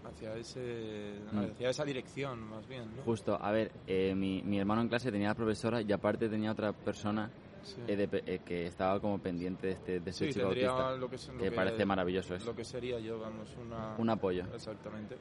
hacia 0.05 0.35
ese 0.35 1.15
Mm. 1.31 1.39
hacia 1.51 1.69
esa 1.69 1.83
dirección 1.83 2.39
más 2.49 2.67
bien, 2.67 2.83
¿no? 2.95 3.01
Justo, 3.03 3.37
a 3.41 3.51
ver, 3.51 3.71
eh, 3.87 4.13
mi, 4.15 4.43
mi 4.43 4.59
hermano 4.59 4.81
en 4.81 4.87
clase 4.89 5.11
tenía 5.11 5.29
la 5.29 5.35
profesora 5.35 5.81
y 5.81 5.91
aparte 5.91 6.29
tenía 6.29 6.51
otra 6.51 6.73
persona 6.73 7.29
Sí. 7.63 7.81
eh, 7.87 7.95
de 7.95 8.23
eh, 8.27 8.39
que 8.45 8.67
estaba 8.67 8.99
como 8.99 9.17
pendiente 9.17 9.65
de 9.65 9.73
este, 9.73 9.99
de 9.99 10.09
este 10.11 10.25
Sí, 10.27 10.33
chico 10.33 10.47
autista. 10.49 10.95
lo 10.95 11.09
que, 11.09 11.15
es- 11.15 11.27
lo 11.29 11.37
que 11.39 11.51
parece 11.51 11.83
maravilloso 11.85 12.35
eso. 12.35 12.45
Lo 12.45 12.55
que 12.55 12.63
sería 12.63 12.99
yo, 12.99 13.17
vamos, 13.19 13.49
una... 13.59 13.95
Un 13.97 14.07
apoyo. 14.11 14.43
Exactamente. 14.53 15.17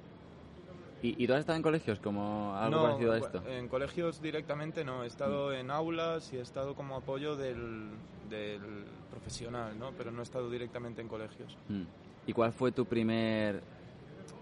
¿Y, 1.05 1.23
¿Y 1.23 1.27
tú 1.27 1.35
has 1.35 1.41
estado 1.41 1.57
en 1.57 1.63
colegios 1.63 2.01
como 2.01 2.57
algo 2.57 2.79
no, 2.79 2.83
parecido 2.85 3.13
a 3.13 3.19
esto? 3.19 3.43
En 3.47 3.69
colegios 3.69 4.23
directamente 4.23 4.87
no, 4.87 5.05
he 5.05 5.07
estado 5.07 5.53
en 5.53 5.71
aulas 5.71 6.33
y 6.33 6.39
he 6.39 6.41
estado 6.41 6.75
como 6.75 6.97
apoyo 6.97 7.37
del, 7.37 7.91
del 8.31 8.87
profesional, 9.11 9.79
¿no? 9.79 9.93
Pero 9.99 10.11
no 10.11 10.21
he 10.21 10.23
estado 10.23 10.49
directamente 10.49 11.03
en 11.03 11.09
colegios. 11.09 11.59
Mm. 11.69 11.83
¿Y 12.27 12.33
cuál 12.33 12.55
fue 12.55 12.73
tu 12.73 12.87
primer 12.87 13.61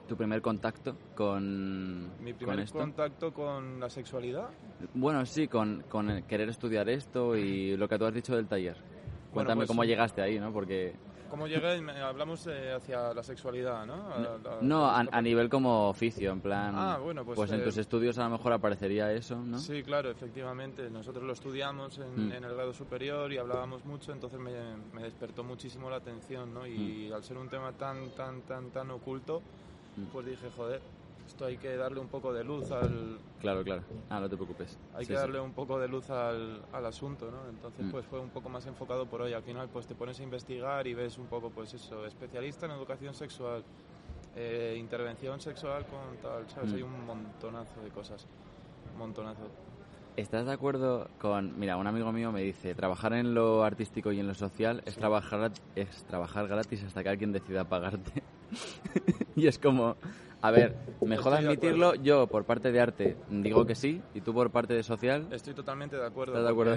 tu 0.07 0.17
primer 0.17 0.41
contacto 0.41 0.97
con, 1.17 2.03
Mi 2.23 2.31
con 2.31 2.39
primer 2.39 2.61
esto? 2.61 2.79
contacto 2.79 3.33
con 3.33 3.81
la 3.81 3.91
sexualidad, 3.91 4.51
Bueno, 4.95 5.27
sí, 5.27 5.49
con, 5.49 5.83
con 5.89 6.11
el 6.11 6.25
querer 6.25 6.49
estudiar 6.49 6.89
esto 6.89 7.37
y 7.37 7.77
lo 7.77 7.89
que 7.89 7.99
tú 7.99 8.05
has 8.05 8.15
dicho 8.15 8.37
del 8.37 8.47
taller. 8.47 8.77
Cuéntame 9.33 9.61
pues, 9.61 9.69
cómo 9.69 9.83
llegaste 9.83 10.23
ahí, 10.23 10.39
¿no? 10.39 10.53
Porque 10.53 10.95
¿cómo 11.33 11.47
llegué? 11.47 11.81
Me- 11.81 11.99
Hablamos 11.99 12.47
eh, 12.47 12.73
hacia 12.73 13.15
la 13.15 13.23
sexualidad, 13.23 13.87
¿no? 13.87 13.95
A- 14.13 14.19
la- 14.19 14.59
no 14.61 14.87
a, 14.87 15.23
nivel 15.23 15.49
como 15.49 15.89
oficio, 15.89 16.31
en 16.31 16.43
plan. 16.43 16.75
Ah, 16.77 16.99
bueno, 17.03 17.25
pues, 17.25 17.51
en 17.51 17.61
eh, 17.61 17.65
tus 17.65 17.79
estudios 17.79 18.19
a 18.19 18.25
lo 18.25 18.37
mejor 18.37 18.53
aparecería 18.53 19.11
eso, 19.15 19.37
¿no? 19.37 19.59
Sí, 19.59 19.83
claro, 19.83 20.11
efectivamente. 20.11 20.91
Nosotros 20.91 21.25
lo 21.25 21.33
estudiamos 21.33 21.97
en, 21.97 22.29
Mm. 22.29 22.33
en 22.33 22.45
el 22.45 22.55
grado 22.55 22.75
superior 22.75 23.33
y 23.33 23.39
hablábamos 23.39 23.83
mucho, 23.87 24.13
entonces 24.13 24.39
me, 24.39 24.53
me 24.93 25.05
despertó 25.05 25.43
muchísimo 25.43 25.89
la 25.89 25.97
atención, 25.97 26.53
¿no? 26.53 26.67
Y 26.67 27.11
al 27.11 27.25
ser 27.25 27.39
un 27.39 27.49
tema 27.49 27.73
tan, 27.73 28.11
tan, 28.11 28.43
tan, 28.43 28.71
tan 28.71 28.91
oculto, 28.91 29.41
Mm. 29.97 30.05
pues 30.13 30.27
dije, 30.27 30.51
joder, 30.55 30.83
esto 31.33 31.47
hay 31.47 31.57
que 31.57 31.77
darle 31.77 31.99
un 31.99 32.09
poco 32.09 32.31
de 32.35 32.45
luz 32.45 32.71
al... 32.71 33.19
Claro, 33.41 33.65
claro. 33.65 33.83
Ah, 34.11 34.21
no 34.21 34.29
te 34.29 34.37
preocupes. 34.37 34.77
Hay 34.95 35.07
Sí, 35.07 35.13
que 35.13 35.17
sí. 35.17 35.21
darle 35.21 35.41
un 35.41 35.53
poco 35.53 35.79
de 35.79 35.89
luz 35.89 36.11
al, 36.11 36.63
al 36.73 36.85
asunto, 36.85 37.31
¿no? 37.31 37.49
Entonces, 37.49 37.87
Mm. 37.87 37.91
pues 37.91 38.05
fue 38.05 38.21
un 38.21 38.29
poco 38.29 38.51
más 38.51 38.67
enfocado 38.67 39.07
por 39.07 39.23
hoy. 39.23 39.33
Al 39.33 39.43
final, 39.43 39.67
pues 39.71 39.87
te 39.87 39.95
pones 39.95 40.21
a 40.21 40.23
investigar 40.23 40.87
y 40.87 40.93
ves 40.93 41.17
un 41.17 41.27
poco, 41.29 41.49
pues 41.49 41.73
eso, 41.73 42.05
especialista 42.07 42.67
en 42.67 42.73
educación 42.73 43.15
sexual, 43.15 43.65
eh, 44.37 44.77
intervención 44.79 45.41
sexual 45.41 45.87
con 45.87 46.19
tal, 46.21 46.47
¿sabes? 46.51 46.73
Mm. 46.73 46.77
Hay 46.77 46.83
un 46.83 47.07
montonazo 47.07 47.81
de 47.81 47.91
cosas, 47.91 48.27
un 48.93 48.99
montonazo. 48.99 49.51
¿Estás 50.17 50.45
de 50.45 50.53
acuerdo 50.53 51.09
con.? 51.19 51.59
Mira, 51.59 51.79
un 51.79 51.87
amigo 51.87 52.13
mío 52.13 52.31
me 52.31 52.43
dice: 52.43 52.75
trabajar 52.75 53.15
en 53.15 53.33
lo 53.33 53.65
artístico 53.65 54.13
y 54.13 54.21
en 54.21 54.27
lo 54.27 54.35
social 54.35 54.83
es, 54.85 54.93
Sí. 54.95 55.01
trabajar, 55.01 55.51
es 55.75 56.05
trabajar 56.05 56.47
gratis 56.47 56.85
hasta 56.85 57.03
que 57.03 57.09
alguien 57.09 57.33
decida 57.33 57.65
pagarte. 57.65 58.23
y 59.35 59.47
es 59.47 59.59
como. 59.59 59.97
A 60.45 60.51
ver, 60.51 60.75
mejor 61.03 61.35
Estoy 61.35 61.47
admitirlo. 61.47 61.95
Yo, 61.95 62.27
por 62.27 62.45
parte 62.45 62.73
de 62.73 62.81
arte, 62.81 63.17
digo 63.29 63.65
que 63.65 63.77
sí. 63.77 64.03
Y 64.13 64.21
tú, 64.23 64.35
por 64.35 64.51
parte 64.51 64.75
de 64.75 64.83
social. 64.83 65.29
Estoy 65.31 65.55
totalmente 65.55 65.97
de 65.97 66.05
acuerdo. 66.05 66.33
¿Estás 66.35 66.45
de 66.45 66.51
acuerdo? 66.51 66.77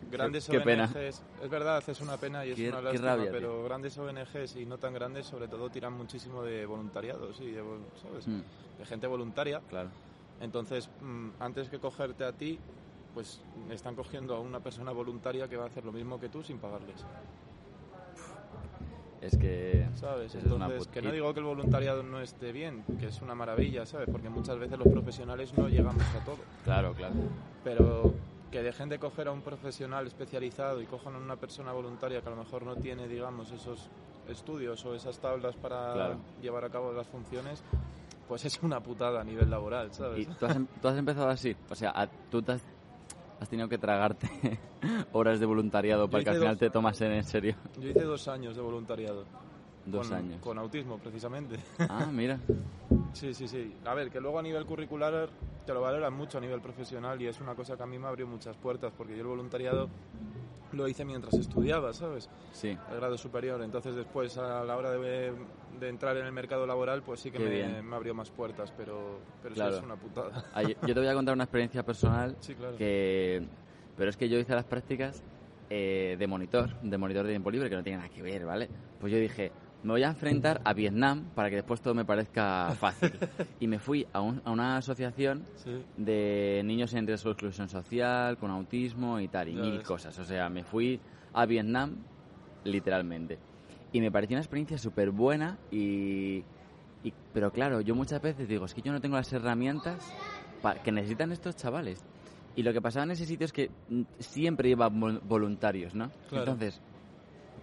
Grandes 0.10 0.46
Qué 0.46 0.60
pena. 0.60 0.84
ONGs, 0.84 1.22
es 1.42 1.48
verdad, 1.50 1.82
es 1.88 2.00
una 2.02 2.18
pena 2.18 2.44
y 2.44 2.50
es 2.50 2.56
Qué- 2.56 2.68
una 2.68 2.82
lástima, 2.82 3.16
rabia, 3.16 3.30
pero 3.32 3.64
grandes 3.64 3.96
ONGs 3.96 4.56
y 4.56 4.66
no 4.66 4.76
tan 4.76 4.92
grandes, 4.92 5.24
sobre 5.24 5.48
todo, 5.48 5.70
tiran 5.70 5.94
muchísimo 5.94 6.42
de 6.42 6.66
voluntariados 6.66 7.40
y 7.40 7.52
de, 7.52 7.64
¿sabes? 8.02 8.28
Mm, 8.28 8.42
de 8.78 8.84
gente 8.84 9.06
voluntaria. 9.06 9.62
claro. 9.68 9.88
Entonces, 10.38 10.90
mm, 11.00 11.30
antes 11.40 11.70
que 11.70 11.78
cogerte 11.78 12.22
a 12.22 12.32
ti, 12.32 12.58
pues 13.14 13.40
están 13.70 13.94
cogiendo 13.94 14.34
a 14.36 14.40
una 14.40 14.60
persona 14.60 14.92
voluntaria 14.92 15.48
que 15.48 15.56
va 15.56 15.64
a 15.64 15.68
hacer 15.68 15.86
lo 15.86 15.92
mismo 15.92 16.20
que 16.20 16.28
tú 16.28 16.42
sin 16.42 16.58
pagarles, 16.58 17.02
Es 19.20 19.36
que. 19.36 19.86
¿sabes? 19.94 20.34
Es 20.34 20.44
Entonces, 20.44 20.86
que 20.88 21.02
no 21.02 21.10
digo 21.10 21.32
que 21.32 21.40
el 21.40 21.46
voluntariado 21.46 22.02
no 22.02 22.20
esté 22.20 22.52
bien, 22.52 22.84
que 23.00 23.06
es 23.06 23.22
una 23.22 23.34
maravilla, 23.34 23.86
¿sabes? 23.86 24.08
Porque 24.10 24.28
muchas 24.28 24.58
veces 24.58 24.78
los 24.78 24.88
profesionales 24.88 25.52
no 25.54 25.68
llegamos 25.68 26.02
a 26.14 26.24
todo. 26.24 26.38
Claro, 26.64 26.92
claro. 26.94 27.14
pero 27.64 28.12
que 28.50 28.62
dejen 28.62 28.88
de 28.88 28.98
coger 28.98 29.28
a 29.28 29.32
un 29.32 29.42
profesional 29.42 30.06
especializado 30.06 30.80
y 30.80 30.86
cojan 30.86 31.14
a 31.14 31.18
una 31.18 31.36
persona 31.36 31.72
voluntaria 31.72 32.20
que 32.20 32.28
a 32.28 32.30
lo 32.30 32.36
mejor 32.36 32.62
no 32.62 32.76
tiene, 32.76 33.08
digamos, 33.08 33.50
esos 33.50 33.88
estudios 34.28 34.84
o 34.84 34.94
esas 34.94 35.18
tablas 35.18 35.56
para 35.56 35.92
Claro. 35.94 36.16
llevar 36.40 36.64
a 36.64 36.70
cabo 36.70 36.92
las 36.92 37.06
funciones, 37.08 37.62
pues 38.28 38.44
es 38.44 38.62
una 38.62 38.80
putada 38.80 39.20
a 39.20 39.24
nivel 39.24 39.50
laboral, 39.50 39.92
¿sabes? 39.92 40.20
¿Y 40.20 40.26
tú 40.26 40.46
has, 40.46 40.56
em- 40.56 40.66
tú 40.80 40.88
has 40.88 40.96
empezado 40.98 41.28
así? 41.28 41.56
O 41.70 41.74
sea, 41.74 42.08
tú 42.30 42.42
te 42.42 42.52
has, 42.52 42.62
has 43.40 43.48
tenido 43.48 43.68
que 43.68 43.78
tragarte 43.78 44.28
horas 45.12 45.40
de 45.40 45.46
voluntariado 45.46 46.08
para 46.08 46.24
que 46.24 46.30
al 46.30 46.36
final 46.36 46.54
dos- 46.54 46.60
te 46.60 46.70
tomas 46.70 47.00
en 47.00 47.22
serio. 47.24 47.56
Yo 47.80 47.88
hice 47.88 48.02
dos 48.02 48.28
años 48.28 48.56
de 48.56 48.62
voluntariado. 48.62 49.24
Dos 49.84 50.08
con, 50.08 50.16
años. 50.16 50.40
Con 50.40 50.58
autismo, 50.58 50.98
precisamente. 50.98 51.56
Ah, 51.88 52.06
mira. 52.12 52.38
Sí, 53.12 53.32
sí, 53.32 53.48
sí. 53.48 53.74
A 53.86 53.94
ver, 53.94 54.10
que 54.10 54.20
luego 54.20 54.38
a 54.38 54.42
nivel 54.42 54.66
curricular 54.66 55.30
te 55.64 55.72
lo 55.72 55.80
valoran 55.80 56.12
mucho 56.12 56.36
a 56.36 56.40
nivel 56.42 56.60
profesional 56.60 57.20
y 57.22 57.26
es 57.26 57.40
una 57.40 57.54
cosa 57.54 57.74
que 57.74 57.82
a 57.82 57.86
mí 57.86 57.98
me 57.98 58.06
abrió 58.08 58.26
muchas 58.26 58.54
puertas 58.58 58.92
porque 58.94 59.14
yo 59.14 59.22
el 59.22 59.26
voluntariado 59.28 59.88
lo 60.76 60.86
hice 60.88 61.04
mientras 61.04 61.34
estudiaba, 61.34 61.92
¿sabes? 61.92 62.28
Sí. 62.52 62.76
el 62.90 62.96
grado 62.96 63.16
superior. 63.18 63.60
Entonces 63.62 63.94
después 63.96 64.36
a 64.38 64.64
la 64.64 64.76
hora 64.76 64.92
de, 64.92 65.32
de 65.80 65.88
entrar 65.88 66.16
en 66.16 66.26
el 66.26 66.32
mercado 66.32 66.66
laboral 66.66 67.02
pues 67.02 67.20
sí 67.20 67.30
que 67.30 67.38
me, 67.38 67.82
me 67.82 67.96
abrió 67.96 68.14
más 68.14 68.30
puertas, 68.30 68.72
pero, 68.76 69.18
pero 69.42 69.54
sí 69.54 69.60
Claro. 69.60 69.76
es 69.78 69.82
una 69.82 69.96
putada. 69.96 70.44
Ah, 70.54 70.62
yo, 70.62 70.70
yo 70.86 70.94
te 70.94 71.00
voy 71.00 71.08
a 71.08 71.14
contar 71.14 71.34
una 71.34 71.44
experiencia 71.44 71.82
personal 71.82 72.36
Sí, 72.40 72.54
claro. 72.54 72.76
que... 72.76 73.46
Pero 73.96 74.10
es 74.10 74.16
que 74.16 74.28
yo 74.28 74.38
hice 74.38 74.54
las 74.54 74.66
prácticas 74.66 75.22
eh, 75.70 76.16
de 76.18 76.26
monitor, 76.26 76.78
de 76.82 76.98
monitor 76.98 77.24
de 77.24 77.32
tiempo 77.32 77.50
libre, 77.50 77.70
que 77.70 77.76
no 77.76 77.82
tiene 77.82 77.96
nada 77.98 78.10
que 78.10 78.22
ver, 78.22 78.44
¿vale? 78.44 78.68
Pues 79.00 79.10
yo 79.12 79.18
dije, 79.18 79.50
me 79.86 79.92
voy 79.92 80.02
a 80.02 80.08
enfrentar 80.08 80.60
a 80.64 80.72
Vietnam 80.74 81.30
para 81.34 81.48
que 81.48 81.56
después 81.56 81.80
todo 81.80 81.94
me 81.94 82.04
parezca 82.04 82.74
fácil. 82.80 83.12
y 83.60 83.66
me 83.68 83.78
fui 83.78 84.04
a, 84.12 84.20
un- 84.20 84.42
a 84.44 84.50
una 84.50 84.76
asociación 84.76 85.44
Sí. 85.56 85.70
de 85.96 86.62
niños 86.64 86.92
en 86.94 87.06
riesgo 87.06 87.30
de 87.30 87.34
exclusión 87.34 87.68
social, 87.68 88.36
con 88.36 88.50
autismo 88.50 89.20
y 89.20 89.28
tal, 89.28 89.48
y 89.48 89.54
Ya 89.54 89.62
mil 89.62 89.78
ves. 89.78 89.86
cosas. 89.86 90.18
O 90.18 90.24
sea, 90.24 90.48
me 90.48 90.64
fui 90.64 91.00
a 91.32 91.46
Vietnam, 91.46 91.96
literalmente. 92.64 93.38
Y 93.92 94.00
me 94.00 94.10
pareció 94.10 94.34
una 94.34 94.42
experiencia 94.42 94.76
súper 94.78 95.10
buena 95.10 95.56
y, 95.70 96.42
y- 97.04 97.12
Pero 97.32 97.52
claro, 97.52 97.80
yo 97.80 97.94
muchas 97.94 98.20
veces 98.20 98.48
digo, 98.48 98.64
es 98.64 98.74
que 98.74 98.82
yo 98.82 98.92
no 98.92 99.00
tengo 99.00 99.16
las 99.16 99.32
herramientas 99.32 100.12
que 100.82 100.90
necesitan 100.90 101.30
estos 101.30 101.54
chavales. 101.54 102.04
Y 102.56 102.62
lo 102.62 102.72
que 102.72 102.80
pasaba 102.80 103.04
en 103.04 103.12
ese 103.12 103.24
sitio 103.26 103.44
es 103.44 103.52
que 103.52 103.70
mm, 103.88 104.02
siempre 104.18 104.74
vol- 104.76 105.20
voluntarios, 105.22 105.94
¿no? 105.94 106.10
Claro. 106.28 106.50
Entonces, 106.52 106.80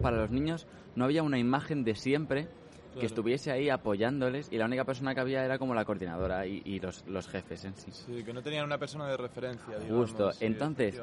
para 0.00 0.16
los 0.18 0.30
niños 0.30 0.66
no 0.96 1.04
había 1.04 1.22
una 1.22 1.38
imagen 1.38 1.84
de 1.84 1.94
siempre 1.94 2.46
que 2.94 3.00
Claro. 3.00 3.06
estuviese 3.06 3.50
ahí 3.50 3.68
apoyándoles 3.70 4.52
y 4.52 4.56
la 4.56 4.66
única 4.66 4.84
persona 4.84 5.14
que 5.14 5.20
había 5.20 5.44
era 5.44 5.58
como 5.58 5.74
la 5.74 5.84
coordinadora 5.84 6.46
y, 6.46 6.62
y 6.64 6.78
los, 6.78 7.04
los 7.08 7.26
jefes 7.26 7.64
en 7.64 7.74
sí. 7.74 7.90
Sí, 7.90 8.22
que 8.22 8.32
no 8.32 8.40
tenían 8.40 8.64
una 8.64 8.78
persona 8.78 9.08
de 9.08 9.16
referencia, 9.16 9.76
digamos. 9.80 10.10
Justo. 10.12 10.30
sí, 10.30 10.44
Entonces. 10.46 11.00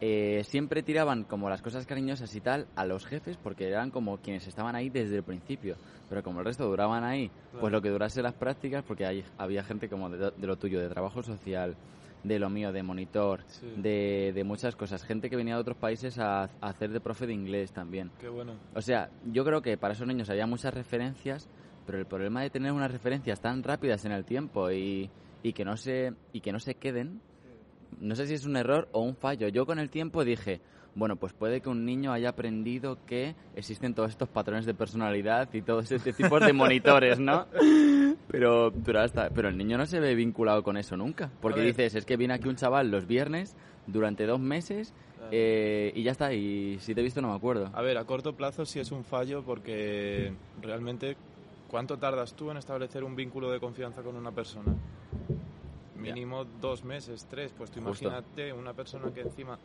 Eh, 0.00 0.42
siempre 0.44 0.82
tiraban 0.82 1.24
como 1.24 1.48
las 1.48 1.62
cosas 1.62 1.86
cariñosas 1.86 2.34
y 2.36 2.40
tal 2.40 2.66
a 2.76 2.84
los 2.84 3.04
jefes 3.06 3.36
porque 3.36 3.66
eran 3.66 3.90
como 3.90 4.18
quienes 4.18 4.46
estaban 4.46 4.76
ahí 4.76 4.90
desde 4.90 5.16
el 5.16 5.22
principio. 5.24 5.76
Pero 6.08 6.22
como 6.22 6.40
el 6.40 6.46
resto 6.46 6.66
duraban 6.66 7.02
ahí, 7.02 7.28
Claro. 7.28 7.60
pues 7.60 7.72
lo 7.72 7.82
que 7.82 7.90
durase 7.90 8.22
las 8.22 8.34
prácticas, 8.34 8.84
porque 8.84 9.04
hay, 9.06 9.24
había 9.38 9.64
gente 9.64 9.88
como 9.88 10.10
de, 10.10 10.30
de 10.36 10.46
lo 10.46 10.56
tuyo, 10.56 10.80
de 10.80 10.88
trabajo 10.88 11.22
social, 11.22 11.74
de 12.24 12.38
lo 12.38 12.50
mío, 12.50 12.72
de 12.72 12.82
monitor, 12.82 13.42
Sí. 13.46 13.70
de, 13.76 14.32
de 14.34 14.44
muchas 14.44 14.74
cosas. 14.74 15.04
Gente 15.04 15.30
que 15.30 15.36
venía 15.36 15.54
de 15.54 15.60
otros 15.60 15.76
países 15.76 16.18
a, 16.18 16.42
a 16.44 16.48
hacer 16.60 16.90
de 16.90 17.00
profe 17.00 17.26
de 17.26 17.34
inglés 17.34 17.72
también. 17.72 18.10
Qué 18.18 18.28
bueno. 18.28 18.54
O 18.74 18.80
sea, 18.82 19.10
yo 19.30 19.44
creo 19.44 19.62
que 19.62 19.76
para 19.76 19.92
esos 19.94 20.06
niños 20.06 20.28
había 20.30 20.46
muchas 20.46 20.74
referencias, 20.74 21.48
pero 21.86 21.98
el 21.98 22.06
problema 22.06 22.42
de 22.42 22.50
tener 22.50 22.72
unas 22.72 22.90
referencias 22.90 23.40
tan 23.40 23.62
rápidas 23.62 24.04
en 24.06 24.12
el 24.12 24.24
tiempo 24.24 24.70
y, 24.72 25.10
y 25.42 25.52
que 25.52 25.64
no 25.64 25.76
se 25.76 26.14
y 26.32 26.40
que 26.40 26.50
no 26.50 26.58
se 26.58 26.74
queden, 26.76 27.20
no 28.00 28.14
sé 28.16 28.26
si 28.26 28.34
es 28.34 28.44
un 28.46 28.56
error 28.56 28.88
o 28.92 29.00
un 29.02 29.14
fallo. 29.14 29.48
Yo 29.48 29.66
con 29.66 29.78
el 29.78 29.90
tiempo 29.90 30.24
dije, 30.24 30.60
bueno, 30.94 31.16
pues 31.16 31.32
puede 31.32 31.60
que 31.60 31.68
un 31.68 31.84
niño 31.84 32.12
haya 32.12 32.30
aprendido 32.30 32.98
que 33.06 33.34
existen 33.56 33.94
todos 33.94 34.10
estos 34.10 34.28
patrones 34.28 34.64
de 34.64 34.74
personalidad 34.74 35.52
y 35.52 35.62
todos 35.62 35.90
este 35.90 36.12
tipo 36.12 36.38
de 36.38 36.52
monitores, 36.52 37.18
¿no? 37.18 37.46
Pero, 38.28 38.72
pero 38.84 39.00
hasta, 39.00 39.30
pero 39.30 39.48
el 39.48 39.56
niño 39.56 39.76
no 39.76 39.86
se 39.86 40.00
ve 40.00 40.14
vinculado 40.14 40.62
con 40.62 40.76
eso 40.76 40.96
nunca, 40.96 41.30
porque 41.40 41.60
dices, 41.60 41.94
es 41.94 42.04
que 42.04 42.16
viene 42.16 42.34
aquí 42.34 42.48
un 42.48 42.56
chaval 42.56 42.90
los 42.90 43.06
viernes 43.06 43.54
durante 43.86 44.24
dos 44.26 44.40
meses 44.40 44.92
eh, 45.30 45.92
y 45.94 46.02
ya 46.02 46.12
está. 46.12 46.32
Y 46.32 46.78
si 46.80 46.94
te 46.94 47.00
he 47.00 47.04
visto 47.04 47.20
no 47.20 47.28
me 47.28 47.34
acuerdo. 47.34 47.70
A 47.72 47.82
ver, 47.82 47.98
a 47.98 48.04
corto 48.04 48.34
plazo 48.34 48.64
sí 48.64 48.80
es 48.80 48.92
un 48.92 49.04
fallo 49.04 49.42
porque 49.42 50.32
realmente, 50.60 51.16
¿cuánto 51.68 51.98
tardas 51.98 52.34
tú 52.34 52.50
en 52.50 52.56
establecer 52.56 53.04
un 53.04 53.16
vínculo 53.16 53.50
de 53.50 53.60
confianza 53.60 54.02
con 54.02 54.16
una 54.16 54.32
persona? 54.32 54.74
Mínimo 55.96 56.44
dos 56.60 56.84
meses, 56.84 57.26
tres. 57.30 57.52
Pues 57.56 57.70
tú 57.70 57.80
Justo. 57.80 58.06
imagínate 58.06 58.52
una 58.52 58.72
persona 58.74 59.12
que 59.12 59.22
encima 59.22 59.58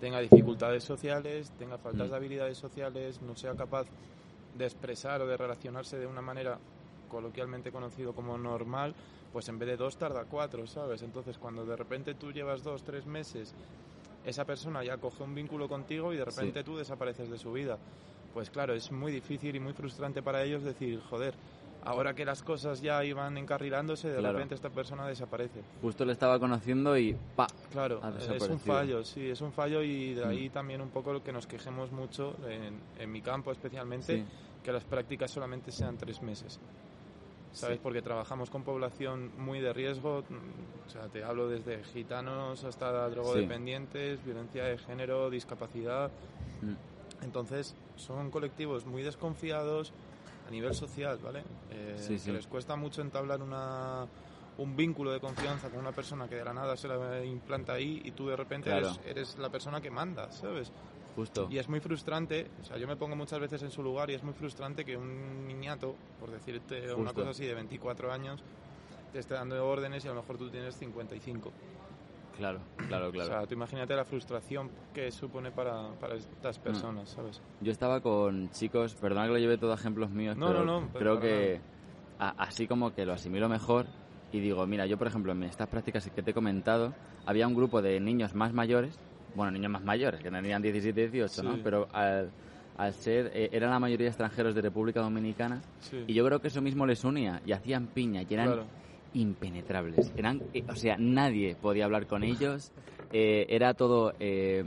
tenga 0.00 0.20
dificultades 0.20 0.84
sociales, 0.84 1.50
tenga 1.58 1.78
faltas 1.78 2.08
Mm. 2.08 2.10
de 2.10 2.16
habilidades 2.16 2.58
sociales, 2.58 3.20
no 3.22 3.34
sea 3.34 3.54
capaz 3.54 3.86
de 4.54 4.64
expresar 4.64 5.20
o 5.22 5.26
de 5.26 5.36
relacionarse 5.36 5.98
de 5.98 6.06
una 6.06 6.22
manera 6.22 6.58
coloquialmente 7.08 7.70
conocido 7.70 8.12
como 8.12 8.36
normal, 8.36 8.94
pues 9.32 9.48
en 9.48 9.58
vez 9.58 9.68
de 9.68 9.76
dos 9.76 9.96
tarda 9.96 10.24
cuatro, 10.24 10.66
¿sabes? 10.66 11.02
Entonces 11.02 11.38
cuando 11.38 11.64
de 11.64 11.76
repente 11.76 12.14
tú 12.14 12.32
llevas 12.32 12.62
dos, 12.62 12.82
tres 12.82 13.06
meses, 13.06 13.54
esa 14.24 14.44
persona 14.44 14.82
ya 14.82 14.96
coge 14.96 15.22
un 15.22 15.34
vínculo 15.34 15.68
contigo 15.68 16.12
y 16.12 16.16
de 16.16 16.24
repente 16.24 16.64
tú 16.64 16.76
desapareces 16.76 17.30
de 17.30 17.38
su 17.38 17.52
vida. 17.52 17.78
Pues 18.34 18.50
claro, 18.50 18.74
es 18.74 18.90
muy 18.90 19.12
difícil 19.12 19.54
y 19.54 19.60
muy 19.60 19.72
frustrante 19.72 20.22
para 20.22 20.42
ellos 20.42 20.62
decir, 20.62 21.00
joder, 21.08 21.34
ahora 21.86 22.14
que 22.14 22.24
las 22.24 22.42
cosas 22.42 22.80
ya 22.82 23.04
iban 23.04 23.38
encarrilándose, 23.38 24.08
de 24.08 24.18
Claro. 24.18 24.34
repente 24.34 24.54
esta 24.54 24.70
persona 24.70 25.06
desaparece. 25.06 25.60
Justo 25.80 26.04
le 26.04 26.12
estaba 26.12 26.38
conociendo 26.38 26.96
y 26.98 27.16
pa. 27.36 27.46
Claro, 27.72 28.00
es 28.18 28.42
un 28.48 28.58
fallo, 28.58 29.04
sí, 29.04 29.30
es 29.30 29.40
un 29.40 29.52
fallo 29.52 29.82
y 29.82 30.14
de 30.14 30.24
ahí 30.24 30.48
Mm. 30.48 30.52
también 30.52 30.80
un 30.80 30.90
poco 30.90 31.12
lo 31.12 31.22
que 31.22 31.32
nos 31.32 31.46
quejemos 31.46 31.92
mucho, 31.92 32.34
en, 32.48 32.80
en 32.98 33.12
mi 33.12 33.22
campo 33.22 33.52
especialmente, 33.52 34.16
Sí. 34.18 34.24
que 34.64 34.72
las 34.72 34.84
prácticas 34.84 35.30
solamente 35.30 35.70
sean 35.70 35.96
tres 35.96 36.20
meses. 36.22 36.58
¿Sabes? 37.52 37.76
Sí. 37.76 37.80
Porque 37.82 38.02
trabajamos 38.02 38.50
con 38.50 38.64
población 38.64 39.30
muy 39.38 39.60
de 39.60 39.72
riesgo, 39.72 40.24
mm, 40.28 40.88
o 40.88 40.90
sea, 40.90 41.08
te 41.08 41.24
hablo 41.24 41.48
desde 41.48 41.82
gitanos 41.84 42.64
hasta 42.64 43.08
drogodependientes, 43.08 44.22
violencia 44.24 44.64
de 44.64 44.76
género, 44.76 45.30
discapacidad. 45.30 46.10
Mm. 46.60 47.24
Entonces, 47.24 47.74
son 47.96 48.30
colectivos 48.30 48.84
muy 48.84 49.02
desconfiados 49.02 49.92
a 50.46 50.50
nivel 50.50 50.74
social, 50.74 51.18
¿vale? 51.22 51.42
Eh, 51.70 51.96
Sí, 51.98 52.18
sí. 52.18 52.26
Que 52.26 52.32
les 52.32 52.46
cuesta 52.46 52.76
mucho 52.76 53.02
entablar 53.02 53.42
una, 53.42 54.06
un 54.58 54.76
vínculo 54.76 55.10
de 55.12 55.20
confianza 55.20 55.68
con 55.68 55.78
una 55.80 55.92
persona 55.92 56.28
que 56.28 56.36
de 56.36 56.44
la 56.44 56.52
nada 56.54 56.76
se 56.76 56.88
la 56.88 57.24
implanta 57.24 57.72
ahí 57.74 58.00
y 58.04 58.12
tú 58.12 58.28
de 58.28 58.36
repente 58.36 58.70
Claro. 58.70 58.88
eres, 58.88 59.00
eres 59.06 59.38
la 59.38 59.48
persona 59.50 59.80
que 59.80 59.90
manda, 59.90 60.30
¿sabes? 60.32 60.70
Justo. 61.16 61.48
Y 61.50 61.56
es 61.58 61.68
muy 61.68 61.80
frustrante, 61.80 62.46
o 62.60 62.64
sea, 62.64 62.76
yo 62.76 62.86
me 62.86 62.94
pongo 62.96 63.16
muchas 63.16 63.40
veces 63.40 63.62
en 63.62 63.70
su 63.70 63.82
lugar 63.82 64.10
y 64.10 64.14
es 64.14 64.22
muy 64.22 64.34
frustrante 64.34 64.84
que 64.84 64.96
un 64.98 65.46
niñato, 65.46 65.94
por 66.20 66.30
decirte 66.30 66.92
una 66.92 67.12
cosa 67.14 67.30
así 67.30 67.46
de 67.46 67.54
24 67.54 68.12
años, 68.12 68.42
te 69.12 69.20
esté 69.20 69.32
dando 69.34 69.66
órdenes 69.66 70.04
y 70.04 70.08
a 70.08 70.12
lo 70.12 70.20
mejor 70.20 70.36
tú 70.36 70.50
tienes 70.50 70.76
55. 70.76 71.50
Claro, 72.36 72.60
claro, 72.88 73.10
claro. 73.10 73.28
O 73.30 73.32
sea, 73.32 73.46
tú 73.46 73.54
imagínate 73.54 73.94
la 73.96 74.04
frustración 74.04 74.70
que 74.92 75.10
supone 75.10 75.50
para, 75.50 75.90
para 76.00 76.14
estas 76.16 76.58
personas, 76.58 77.08
¿sabes? 77.10 77.40
Yo 77.60 77.72
estaba 77.72 78.00
con 78.00 78.50
chicos, 78.50 78.94
perdona 78.94 79.26
que 79.26 79.32
lo 79.32 79.38
lleve 79.38 79.58
todo 79.58 79.72
a 79.72 79.76
ejemplos 79.76 80.10
míos, 80.10 80.36
No, 80.36 80.46
pero 80.48 80.64
no, 80.64 80.80
no, 80.82 80.88
creo 80.92 81.18
que 81.20 81.60
a- 82.18 82.34
así 82.42 82.66
como 82.66 82.92
que 82.94 83.04
lo 83.06 83.12
asimilo 83.14 83.48
mejor 83.48 83.86
y 84.32 84.40
digo, 84.40 84.66
mira, 84.66 84.86
yo 84.86 84.98
por 84.98 85.06
ejemplo 85.06 85.32
en 85.32 85.44
estas 85.44 85.68
prácticas 85.68 86.08
que 86.10 86.22
te 86.22 86.32
he 86.32 86.34
comentado, 86.34 86.92
había 87.24 87.46
un 87.46 87.54
grupo 87.54 87.80
de 87.80 87.98
niños 88.00 88.34
más 88.34 88.52
mayores, 88.52 88.98
bueno, 89.34 89.52
niños 89.52 89.70
más 89.70 89.82
mayores, 89.82 90.20
que 90.22 90.30
tenían 90.30 90.62
17, 90.62 91.08
18, 91.10 91.42
¿no? 91.42 91.54
Sí. 91.56 91.60
Pero 91.64 91.88
al, 91.92 92.30
al 92.76 92.92
ser, 92.94 93.30
eh, 93.34 93.48
eran 93.52 93.70
la 93.70 93.78
mayoría 93.78 94.08
extranjeros 94.08 94.54
de 94.54 94.62
República 94.62 95.00
Dominicana 95.00 95.60
Sí. 95.80 96.04
y 96.06 96.14
yo 96.14 96.24
creo 96.26 96.40
que 96.40 96.48
eso 96.48 96.60
mismo 96.60 96.86
les 96.86 97.04
unía 97.04 97.40
y 97.46 97.52
hacían 97.52 97.86
piña 97.86 98.22
y 98.22 98.34
eran 98.34 98.46
Claro. 98.46 98.66
Impenetrables. 99.14 100.12
Eran, 100.16 100.42
eh, 100.54 100.64
o 100.68 100.74
sea, 100.74 100.96
nadie 100.98 101.56
podía 101.60 101.84
hablar 101.84 102.06
con 102.06 102.22
ellos. 102.22 102.72
eh, 103.12 103.46
era 103.48 103.72
todo 103.74 104.12
eh, 104.18 104.64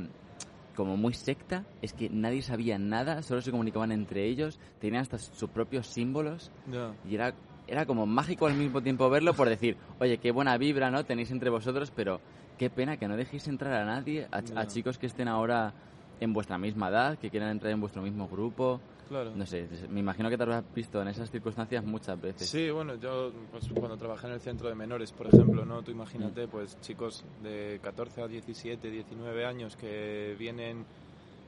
como 0.75 0.95
muy 0.97 1.13
secta. 1.13 1.65
Es 1.81 1.93
que 1.93 2.09
nadie 2.09 2.41
sabía 2.41 2.77
nada, 2.77 3.21
solo 3.21 3.41
se 3.41 3.51
comunicaban 3.51 3.91
entre 3.91 4.25
ellos. 4.25 4.59
Tenían 4.79 5.01
hasta 5.01 5.17
sus 5.17 5.49
propios 5.49 5.87
símbolos 5.87 6.51
Ya. 6.71 6.93
y 7.07 7.15
era 7.15 7.33
era 7.67 7.85
como 7.85 8.07
mágico 8.07 8.47
al 8.47 8.55
mismo 8.55 8.81
tiempo 8.81 9.07
verlo 9.11 9.35
por 9.35 9.47
decir, 9.47 9.77
oye, 9.99 10.17
qué 10.17 10.31
buena 10.31 10.57
vibra, 10.57 10.89
¿no? 10.89 11.05
Tenéis 11.05 11.29
entre 11.29 11.51
vosotros, 11.51 11.91
pero 11.95 12.19
qué 12.57 12.71
pena 12.71 12.97
que 12.97 13.07
no 13.07 13.15
dejéis 13.15 13.47
entrar 13.47 13.73
a 13.73 13.85
nadie, 13.85 14.27
a, 14.31 14.65
chicos 14.65 14.97
que 14.97 15.05
estén 15.05 15.27
ahora 15.27 15.73
en 16.19 16.33
vuestra 16.33 16.57
misma 16.57 16.89
edad, 16.89 17.19
que 17.19 17.29
quieran 17.29 17.51
entrar 17.51 17.71
en 17.71 17.79
vuestro 17.79 18.01
mismo 18.01 18.27
grupo. 18.27 18.81
Claro. 19.09 19.31
No 19.35 19.45
sé, 19.47 19.67
me 19.89 19.99
imagino 20.01 20.29
que 20.29 20.37
te 20.37 20.43
habrás 20.43 20.63
visto 20.73 21.01
en 21.01 21.07
esas 21.07 21.31
circunstancias 21.31 21.83
muchas 21.83 22.21
veces. 22.21 22.47
Sí, 22.47 22.69
bueno, 22.69 22.93
yo 22.95 23.31
pues, 23.51 23.67
cuando 23.69 23.97
trabajé 23.97 24.27
en 24.27 24.33
el 24.33 24.39
centro 24.39 24.69
de 24.69 24.75
menores, 24.75 25.11
por 25.11 25.25
ejemplo, 25.27 25.65
¿no? 25.65 25.81
Tú 25.81 25.89
imagínate, 25.91 26.45
Mm. 26.45 26.49
pues 26.49 26.79
chicos 26.81 27.23
de 27.41 27.79
14 27.81 28.21
a 28.21 28.27
17, 28.27 28.89
19 28.91 29.45
años 29.45 29.75
que 29.75 30.35
vienen 30.37 30.85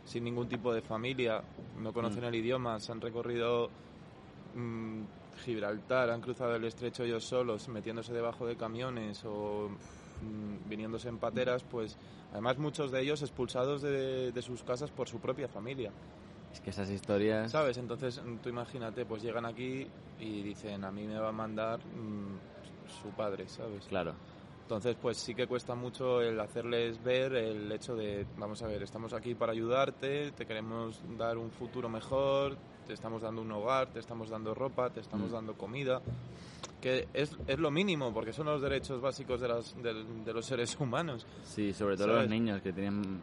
sin 0.06 0.24
ningún 0.24 0.50
tipo 0.50 0.74
de 0.74 0.82
familia, 0.82 1.44
no 1.80 1.94
conocen 1.94 2.24
Mm. 2.24 2.28
el 2.28 2.36
idioma, 2.36 2.80
se 2.80 2.92
han 2.92 3.00
recorrido 3.00 3.70
mm, 4.56 5.04
Gibraltar, 5.46 6.10
han 6.10 6.20
cruzado 6.20 6.56
el 6.56 6.66
estrecho 6.66 7.04
ellos 7.04 7.24
solos, 7.24 7.70
metiéndose 7.70 8.12
debajo 8.12 8.46
de 8.48 8.56
camiones 8.58 9.24
o 9.26 9.70
viniéndose 10.68 11.10
en 11.10 11.18
pateras, 11.20 11.64
pues 11.64 11.96
además 12.32 12.58
muchos 12.58 12.92
de 12.92 13.02
ellos 13.02 13.22
expulsados 13.22 13.82
de, 13.82 14.32
de 14.32 14.42
sus 14.42 14.62
casas 14.64 14.90
por 14.92 15.08
su 15.08 15.20
propia 15.20 15.48
familia. 15.48 15.92
Es 16.54 16.60
que 16.62 16.70
esas 16.72 16.90
historias... 16.90 17.52
¿Sabes? 17.52 17.78
Entonces, 17.78 18.22
mm, 18.24 18.38
tú 18.38 18.50
imagínate, 18.50 19.06
pues 19.06 19.22
llegan 19.24 19.46
aquí 19.46 19.88
y 20.20 20.42
dicen, 20.44 20.84
a 20.84 20.92
mí 20.92 21.06
me 21.08 21.18
va 21.18 21.30
a 21.30 21.34
mandar 21.34 21.80
mm, 21.80 22.92
su 23.02 23.10
padre, 23.10 23.48
¿sabes? 23.48 23.86
Claro. 23.88 24.14
Entonces, 24.64 24.96
pues 25.02 25.18
sí 25.18 25.36
que 25.36 25.48
cuesta 25.48 25.76
mucho 25.76 26.22
el 26.22 26.40
hacerles 26.40 27.04
ver 27.04 27.34
el 27.36 27.70
hecho 27.74 27.94
de, 27.96 28.26
vamos 28.38 28.62
a 28.64 28.68
ver, 28.68 28.82
estamos 28.84 29.12
aquí 29.14 29.36
para 29.36 29.52
ayudarte, 29.52 30.32
te 30.32 30.46
queremos 30.46 31.02
dar 31.18 31.38
un 31.38 31.52
futuro 31.52 31.90
mejor, 31.90 32.58
te 32.88 32.94
estamos 32.94 33.22
dando 33.22 33.42
un 33.42 33.52
hogar, 33.52 33.88
te 33.92 34.00
estamos 34.00 34.30
dando 34.30 34.54
ropa, 34.54 34.90
te 34.90 35.02
estamos 35.02 35.30
Mm. 35.30 35.34
dando 35.34 35.54
comida, 35.58 36.02
que 36.80 37.08
es, 37.14 37.36
es 37.48 37.60
lo 37.60 37.70
mínimo, 37.70 38.14
porque 38.14 38.32
son 38.32 38.46
los 38.46 38.62
derechos 38.62 39.02
básicos 39.02 39.42
de, 39.42 39.50
las, 39.50 39.76
de, 39.82 40.06
de 40.24 40.34
los 40.34 40.46
seres 40.46 40.76
humanos. 40.80 41.26
Sí, 41.44 41.74
sobre 41.74 41.98
todo 41.98 42.08
¿Sabes? 42.08 42.22
los 42.22 42.30
niños 42.30 42.62
que 42.62 42.72
tienen 42.72 43.20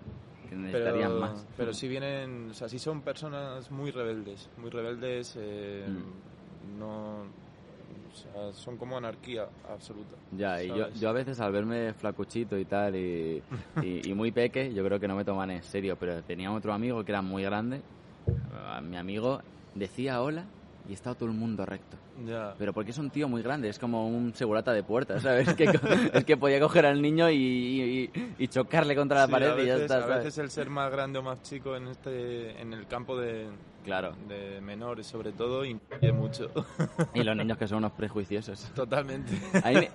que 0.48 0.56
necesitarían 0.56 1.08
Pero, 1.12 1.20
más. 1.20 1.46
pero 1.56 1.72
si 1.72 1.88
vienen, 1.88 2.50
o 2.50 2.54
sea, 2.54 2.68
si 2.68 2.78
son 2.78 3.02
personas 3.02 3.70
muy 3.70 3.90
rebeldes, 3.90 4.48
muy 4.56 4.70
rebeldes, 4.70 5.36
eh, 5.38 5.86
Mm. 5.88 6.78
no, 6.78 7.20
o 7.22 8.14
sea, 8.14 8.52
son 8.52 8.76
como 8.76 8.96
anarquía 8.96 9.46
absoluta. 9.68 10.16
Ya, 10.36 10.62
y 10.62 10.68
yo, 10.68 10.88
yo 10.90 11.08
a 11.08 11.12
veces 11.12 11.40
al 11.40 11.52
verme 11.52 11.92
flacuchito 11.94 12.58
y 12.58 12.64
tal 12.64 12.96
y, 12.96 13.42
y, 13.82 14.10
y 14.10 14.14
muy 14.14 14.30
peque, 14.32 14.72
yo 14.74 14.84
creo 14.84 14.98
que 14.98 15.08
no 15.08 15.16
me 15.16 15.24
toman 15.24 15.50
en 15.50 15.62
serio, 15.62 15.96
pero 15.98 16.22
tenía 16.22 16.52
otro 16.52 16.72
amigo 16.72 17.04
que 17.04 17.12
era 17.12 17.22
muy 17.22 17.42
grande, 17.42 17.80
mi 18.82 18.96
amigo 18.96 19.40
decía 19.74 20.20
hola 20.22 20.44
y 20.88 20.94
estaba 20.94 21.14
todo 21.14 21.28
el 21.28 21.34
mundo 21.34 21.66
recto. 21.66 21.96
Ya. 22.26 22.54
Pero 22.58 22.72
porque 22.72 22.90
es 22.92 22.98
un 22.98 23.10
tío 23.10 23.28
muy 23.28 23.42
grande, 23.42 23.68
es 23.68 23.78
como 23.78 24.08
un 24.08 24.34
segurata 24.34 24.72
de 24.72 24.82
puertas, 24.82 25.22
¿sabes? 25.22 25.52
Que, 25.54 25.64
es 26.14 26.24
que 26.24 26.36
podía 26.36 26.58
coger 26.60 26.86
al 26.86 27.00
niño 27.02 27.28
y, 27.30 27.36
y- 27.36 28.34
y 28.38 28.48
chocarle 28.48 28.96
contra 28.96 29.18
la 29.18 29.26
Sí, 29.26 29.32
pared 29.32 29.50
a 29.50 29.62
y 29.62 29.66
ya 29.66 29.76
está, 29.76 30.02
a 30.04 30.06
veces 30.18 30.38
el 30.38 30.50
ser 30.50 30.70
más 30.70 30.90
grande 30.90 31.18
o 31.18 31.22
más 31.22 31.42
chico 31.42 31.76
en 31.76 31.88
este 31.88 32.60
en 32.60 32.72
el 32.72 32.86
campo 32.86 33.16
de, 33.18 33.46
Claro. 33.84 34.14
de 34.28 34.60
menores, 34.60 35.06
sobre 35.06 35.32
todo, 35.32 35.64
influye 35.64 36.12
mucho. 36.12 36.50
Y 37.14 37.22
los 37.22 37.36
niños 37.36 37.58
que 37.58 37.68
son 37.68 37.78
unos 37.78 37.92
prejuiciosos. 37.92 38.60
Totalmente. 38.74 39.32
A 39.62 39.68
mí 39.70 39.74
me, 39.76 39.90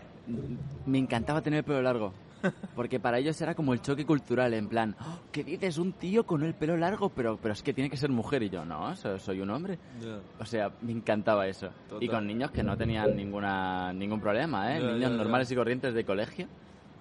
me 0.85 0.97
encantaba 0.99 1.41
tener 1.41 1.59
el 1.59 1.63
pelo 1.65 1.81
largo. 1.81 2.13
Porque 2.75 2.99
para 2.99 3.19
ellos 3.19 3.39
era 3.41 3.55
como 3.55 3.73
el 3.73 3.81
choque 3.81 4.05
cultural, 4.05 4.53
en 4.53 4.67
plan, 4.67 4.95
"Oh, 4.99 5.19
¿qué 5.31 5.43
dices? 5.43 5.77
Un 5.77 5.93
tío 5.93 6.25
con 6.25 6.43
el 6.43 6.53
pelo 6.53 6.75
largo, 6.77 7.09
pero, 7.09 7.37
pero 7.41 7.53
es 7.53 7.63
que 7.63 7.73
tiene 7.73 7.89
que 7.89 7.97
ser 7.97 8.09
mujer. 8.09 8.43
Y 8.43 8.49
yo, 8.49 8.65
no, 8.65 8.95
so- 8.95 9.19
soy 9.19 9.41
un 9.41 9.49
hombre. 9.49 9.77
O 10.39 10.45
sea, 10.45 10.71
me 10.81 10.91
encantaba 10.91 11.47
eso. 11.47 11.69
Total. 11.89 12.03
Y 12.03 12.07
con 12.07 12.27
niños 12.27 12.51
que 12.51 12.63
no 12.63 12.75
tenían 12.77 13.15
ninguna 13.15 13.93
ningún 13.93 14.19
problema, 14.19 14.75
¿eh? 14.75 14.79
Niños 14.79 15.11
normales 15.11 15.51
y 15.51 15.55
corrientes 15.55 15.93
de 15.93 16.03
colegio 16.05 16.47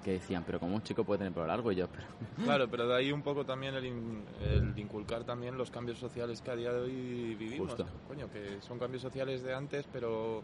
que 0.05 0.15
decían, 0.15 0.43
pero 0.45 0.59
como 0.59 0.75
un 0.75 0.83
chico 0.83 1.05
puede 1.05 1.19
tener 1.19 1.33
pelo 1.33 1.47
largo? 1.47 1.71
Y 1.71 1.77
yo, 1.77 1.87
pero... 1.89 2.05
Claro, 2.45 2.67
pero 2.69 2.89
de 2.89 2.97
ahí 2.97 3.13
un 3.13 3.23
poco 3.23 3.45
también 3.47 3.75
el, 3.77 3.87
in- 3.87 4.23
el 4.41 4.77
inculcar 4.77 5.23
también 5.23 5.57
los 5.57 5.71
cambios 5.71 5.97
sociales 5.99 6.43
que 6.43 6.51
a 6.51 6.57
día 6.57 6.73
de 6.73 6.81
hoy 6.81 7.35
vivimos. 7.37 7.69
Justo. 7.69 7.87
Coño, 8.09 8.29
que 8.33 8.61
son 8.63 8.81
cambios 8.81 9.01
sociales 9.01 9.45
de 9.45 9.55
antes, 9.55 9.87
pero 9.93 10.43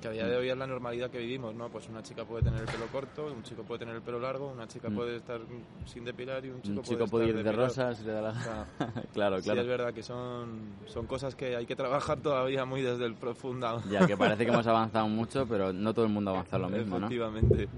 que 0.00 0.08
a 0.08 0.10
día 0.12 0.26
de 0.26 0.36
hoy 0.36 0.48
es 0.48 0.56
la 0.56 0.66
normalidad 0.66 1.10
que 1.10 1.18
vivimos, 1.18 1.54
¿no? 1.54 1.68
Pues 1.68 1.88
una 1.88 2.02
chica 2.02 2.24
puede 2.24 2.42
tener 2.44 2.60
el 2.60 2.66
pelo 2.66 2.86
corto, 2.86 3.26
un 3.26 3.42
chico 3.42 3.62
puede 3.64 3.80
tener 3.80 3.94
el 3.94 4.02
pelo 4.02 4.18
largo, 4.18 4.50
una 4.50 4.66
chica 4.66 4.88
Mm. 4.88 4.94
puede 4.94 5.16
estar 5.16 5.40
sin 5.86 6.04
depilar 6.04 6.44
y 6.44 6.50
un 6.50 6.62
chico, 6.62 6.78
un 6.78 6.82
chico 6.84 7.06
puede 7.06 7.26
ir 7.28 7.34
de 7.34 7.40
estar 7.40 7.54
rosa 7.56 7.94
si 7.94 8.04
le 8.04 8.12
da 8.12 8.22
la 8.22 8.30
O 8.30 8.34
sea, 8.34 8.66
claro, 9.12 9.38
sí, 9.38 9.44
claro. 9.44 9.60
es 9.60 9.66
verdad 9.66 9.92
que 9.92 10.02
son, 10.02 10.60
son 10.86 11.06
cosas 11.06 11.34
que 11.34 11.54
hay 11.54 11.66
que 11.66 11.76
trabajar 11.76 12.18
todavía 12.20 12.64
muy 12.64 12.80
desde 12.82 13.04
el 13.04 13.14
profundo. 13.14 13.82
Ya 13.90 14.06
que 14.06 14.16
parece 14.16 14.44
que 14.46 14.50
hemos 14.52 14.66
avanzado 14.66 15.06
mucho, 15.08 15.46
pero 15.46 15.72
no 15.72 15.92
todo 15.92 16.06
el 16.06 16.10
mundo 16.12 16.30
avanza 16.30 16.58
lo 16.58 16.68
mismo, 16.68 16.98
¿no? 16.98 17.06
Efectivamente. 17.06 17.68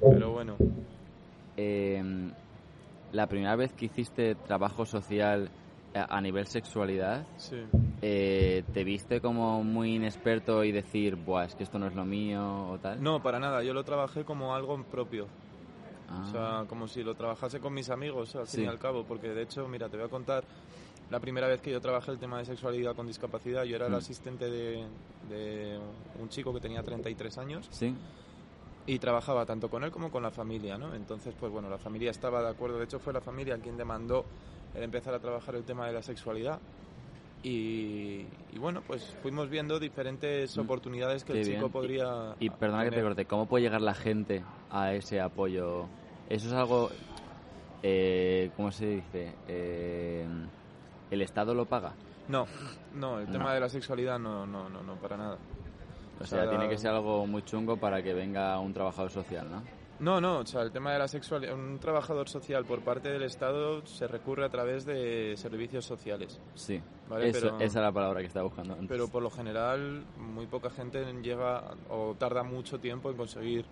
Pero 0.00 0.30
bueno, 0.32 0.56
Eh, 1.56 2.02
la 3.12 3.26
primera 3.28 3.54
vez 3.56 3.72
que 3.72 3.86
hiciste 3.86 4.34
trabajo 4.34 4.84
social 4.84 5.48
a 5.94 6.20
nivel 6.20 6.46
sexualidad, 6.46 7.24
sí. 7.36 7.62
eh, 8.02 8.64
¿te 8.72 8.82
viste 8.84 9.20
como 9.20 9.62
muy 9.62 9.94
inexperto 9.94 10.64
y 10.64 10.72
decir, 10.72 11.14
Buah, 11.16 11.44
es 11.44 11.54
que 11.54 11.62
esto 11.62 11.78
no 11.78 11.86
es 11.86 11.94
lo 11.94 12.04
mío 12.04 12.68
o 12.70 12.78
tal? 12.78 13.02
No, 13.02 13.22
para 13.22 13.38
nada. 13.38 13.62
Yo 13.62 13.72
lo 13.72 13.84
trabajé 13.84 14.24
como 14.24 14.54
algo 14.54 14.82
propio. 14.84 15.28
Ah, 16.08 16.22
O 16.26 16.30
sea, 16.32 16.64
como 16.68 16.88
si 16.88 17.02
lo 17.02 17.14
trabajase 17.14 17.60
con 17.60 17.72
mis 17.72 17.90
amigos, 17.90 18.34
al 18.36 18.46
fin 18.46 18.60
Sí. 18.60 18.66
y 18.66 18.68
al 18.68 18.78
cabo. 18.78 19.04
Porque 19.04 19.28
de 19.28 19.42
hecho, 19.42 19.68
mira, 19.68 19.88
te 19.88 19.96
voy 19.96 20.06
a 20.06 20.08
contar 20.10 20.44
la 21.10 21.20
primera 21.20 21.46
vez 21.46 21.60
que 21.60 21.70
yo 21.70 21.80
trabajé 21.80 22.10
el 22.10 22.18
tema 22.18 22.38
de 22.38 22.44
sexualidad 22.44 22.94
con 22.96 23.06
discapacidad. 23.06 23.64
Yo 23.64 23.76
era 23.76 23.86
el 23.86 23.92
Mm. 23.92 23.96
asistente 23.96 24.50
de, 24.50 24.84
de 25.28 25.78
un 26.20 26.28
chico 26.28 26.52
que 26.52 26.60
tenía 26.60 26.82
33 26.82 27.38
años 27.38 27.68
¿Sí? 27.70 27.94
y 28.86 28.98
trabajaba 28.98 29.46
tanto 29.46 29.70
con 29.70 29.82
él 29.84 29.90
como 29.90 30.10
con 30.10 30.22
la 30.22 30.30
familia, 30.30 30.76
¿no? 30.76 30.94
Entonces, 30.94 31.34
pues 31.38 31.50
bueno, 31.52 31.70
la 31.70 31.78
familia 31.78 32.10
estaba 32.10 32.42
de 32.42 32.48
acuerdo. 32.50 32.78
De 32.78 32.84
hecho, 32.84 32.98
fue 32.98 33.12
la 33.12 33.20
familia 33.20 33.56
quien 33.58 33.76
demandó 33.76 34.24
el 34.74 34.82
empezar 34.82 35.14
a 35.14 35.20
trabajar 35.20 35.54
el 35.54 35.64
tema 35.64 35.86
de 35.86 35.92
la 35.92 36.02
sexualidad. 36.02 36.60
Y, 37.42 38.26
y 38.52 38.58
bueno, 38.58 38.82
pues 38.86 39.14
fuimos 39.22 39.50
viendo 39.50 39.78
diferentes 39.78 40.56
Mm. 40.56 40.60
oportunidades 40.60 41.24
que 41.24 41.34
Qué 41.34 41.40
el 41.40 41.44
chico 41.44 41.58
bien. 41.60 41.72
podría. 41.72 42.34
Y 42.40 42.48
perdona 42.50 42.84
que 42.84 42.90
te 42.90 43.02
corte, 43.02 43.24
¿cómo 43.26 43.46
puede 43.46 43.64
llegar 43.64 43.82
la 43.82 43.94
gente 43.94 44.42
a 44.70 44.92
ese 44.94 45.20
apoyo? 45.20 45.86
Eso 46.30 46.48
es 46.48 46.54
algo, 46.54 46.90
eh, 47.82 48.50
¿cómo 48.56 48.70
se 48.72 48.86
dice? 48.86 49.34
Eh, 49.46 50.26
¿El 51.10 51.20
Estado 51.22 51.54
lo 51.54 51.66
paga? 51.66 51.92
No, 52.28 52.46
no, 52.94 53.20
el 53.20 53.26
tema 53.26 53.44
No. 53.44 53.50
de 53.54 53.60
la 53.60 53.68
sexualidad 53.68 54.18
no, 54.18 54.46
no, 54.46 54.70
no, 54.70 54.82
no, 54.82 54.94
para 54.96 55.18
nada. 55.18 55.38
O 56.18 56.24
sea, 56.24 56.48
tiene 56.48 56.68
que 56.68 56.78
ser 56.78 56.92
algo 56.92 57.26
muy 57.26 57.42
chungo 57.42 57.76
para 57.76 58.02
que 58.02 58.14
venga 58.14 58.58
un 58.58 58.72
trabajador 58.72 59.10
social, 59.10 59.46
¿no? 59.50 59.62
No, 60.00 60.20
no, 60.20 60.38
o 60.38 60.46
sea, 60.46 60.62
el 60.62 60.72
tema 60.72 60.92
de 60.92 60.98
la 60.98 61.06
sexualidad, 61.08 61.54
un 61.54 61.78
trabajador 61.78 62.28
social 62.28 62.64
por 62.64 62.80
parte 62.80 63.10
del 63.10 63.22
Estado 63.22 63.86
se 63.86 64.06
recurre 64.08 64.44
a 64.44 64.48
través 64.48 64.84
de 64.84 65.34
servicios 65.36 65.84
sociales. 65.84 66.40
Sí, 66.54 66.80
Vale, 67.08 67.28
eso- 67.28 67.40
pero- 67.40 67.56
esa 67.56 67.64
es 67.64 67.74
la 67.84 67.92
palabra 67.92 68.20
que 68.20 68.26
estaba 68.26 68.44
buscando 68.44 68.72
antes. 68.74 68.88
Pero 68.88 69.08
por 69.08 69.22
lo 69.22 69.30
general, 69.30 70.02
muy 70.18 70.46
poca 70.46 70.68
gente 70.70 71.04
llega 71.22 71.62
o 71.88 72.14
tarda 72.18 72.42
mucho 72.42 72.80
tiempo 72.80 73.10
en 73.10 73.16
conseguir 73.16 73.64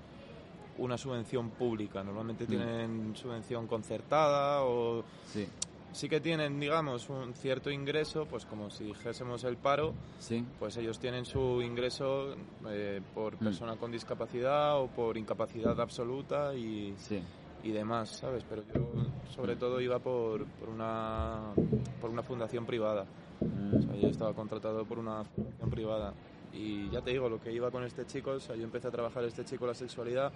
una 0.79 0.97
subvención 0.97 1.51
pública. 1.51 2.03
Normalmente 2.05 2.45
Mm. 2.45 2.49
tienen 2.49 3.17
subvención 3.17 3.67
concertada 3.67 4.63
o 4.63 5.05
Sí, 5.27 5.47
sí 5.93 6.09
que 6.09 6.21
tienen, 6.21 6.59
digamos, 6.59 7.09
un 7.11 7.35
cierto 7.35 7.71
ingreso, 7.71 8.27
pues 8.27 8.45
como 8.47 8.71
si 8.71 8.85
dijésemos 8.85 9.45
el 9.45 9.57
paro, 9.57 9.95
sí, 10.19 10.45
pues 10.59 10.77
ellos 10.77 10.99
tienen 10.99 11.25
su 11.25 11.61
ingreso 11.63 12.35
eh, 12.69 13.01
por 13.15 13.35
Mm. 13.35 13.45
persona 13.45 13.77
con 13.77 13.91
discapacidad 13.93 14.81
o 14.81 14.89
por 14.89 15.17
incapacidad 15.17 15.79
absoluta 15.81 16.55
y, 16.55 16.95
sí. 16.99 17.23
y 17.63 17.71
demás, 17.73 18.11
¿sabes? 18.11 18.45
Pero 18.49 18.63
yo 18.75 18.91
sobre 19.35 19.57
todo 19.57 19.81
iba 19.81 19.99
por, 19.99 20.45
por, 20.47 20.69
una, 20.69 21.53
por 22.01 22.11
una 22.11 22.23
fundación 22.23 22.65
privada. 22.67 23.05
Mm, 23.41 23.77
O 23.77 23.83
sea, 23.83 23.95
yo 23.97 24.09
estaba 24.09 24.33
contratado 24.35 24.85
por 24.85 24.99
una 24.99 25.25
fundación 25.25 25.71
privada. 25.71 26.15
Y 26.55 26.91
ya 26.91 27.01
te 27.01 27.13
digo, 27.13 27.29
lo 27.31 27.41
que 27.41 27.51
iba 27.51 27.71
con 27.71 27.83
este 27.85 28.05
chico, 28.07 28.33
o 28.33 28.41
sea, 28.41 28.55
yo 28.57 28.65
empecé 28.65 28.89
a 28.89 28.91
trabajar 28.91 29.25
este 29.25 29.45
chico 29.45 29.67
la 29.67 29.75
sexualidad. 29.75 30.33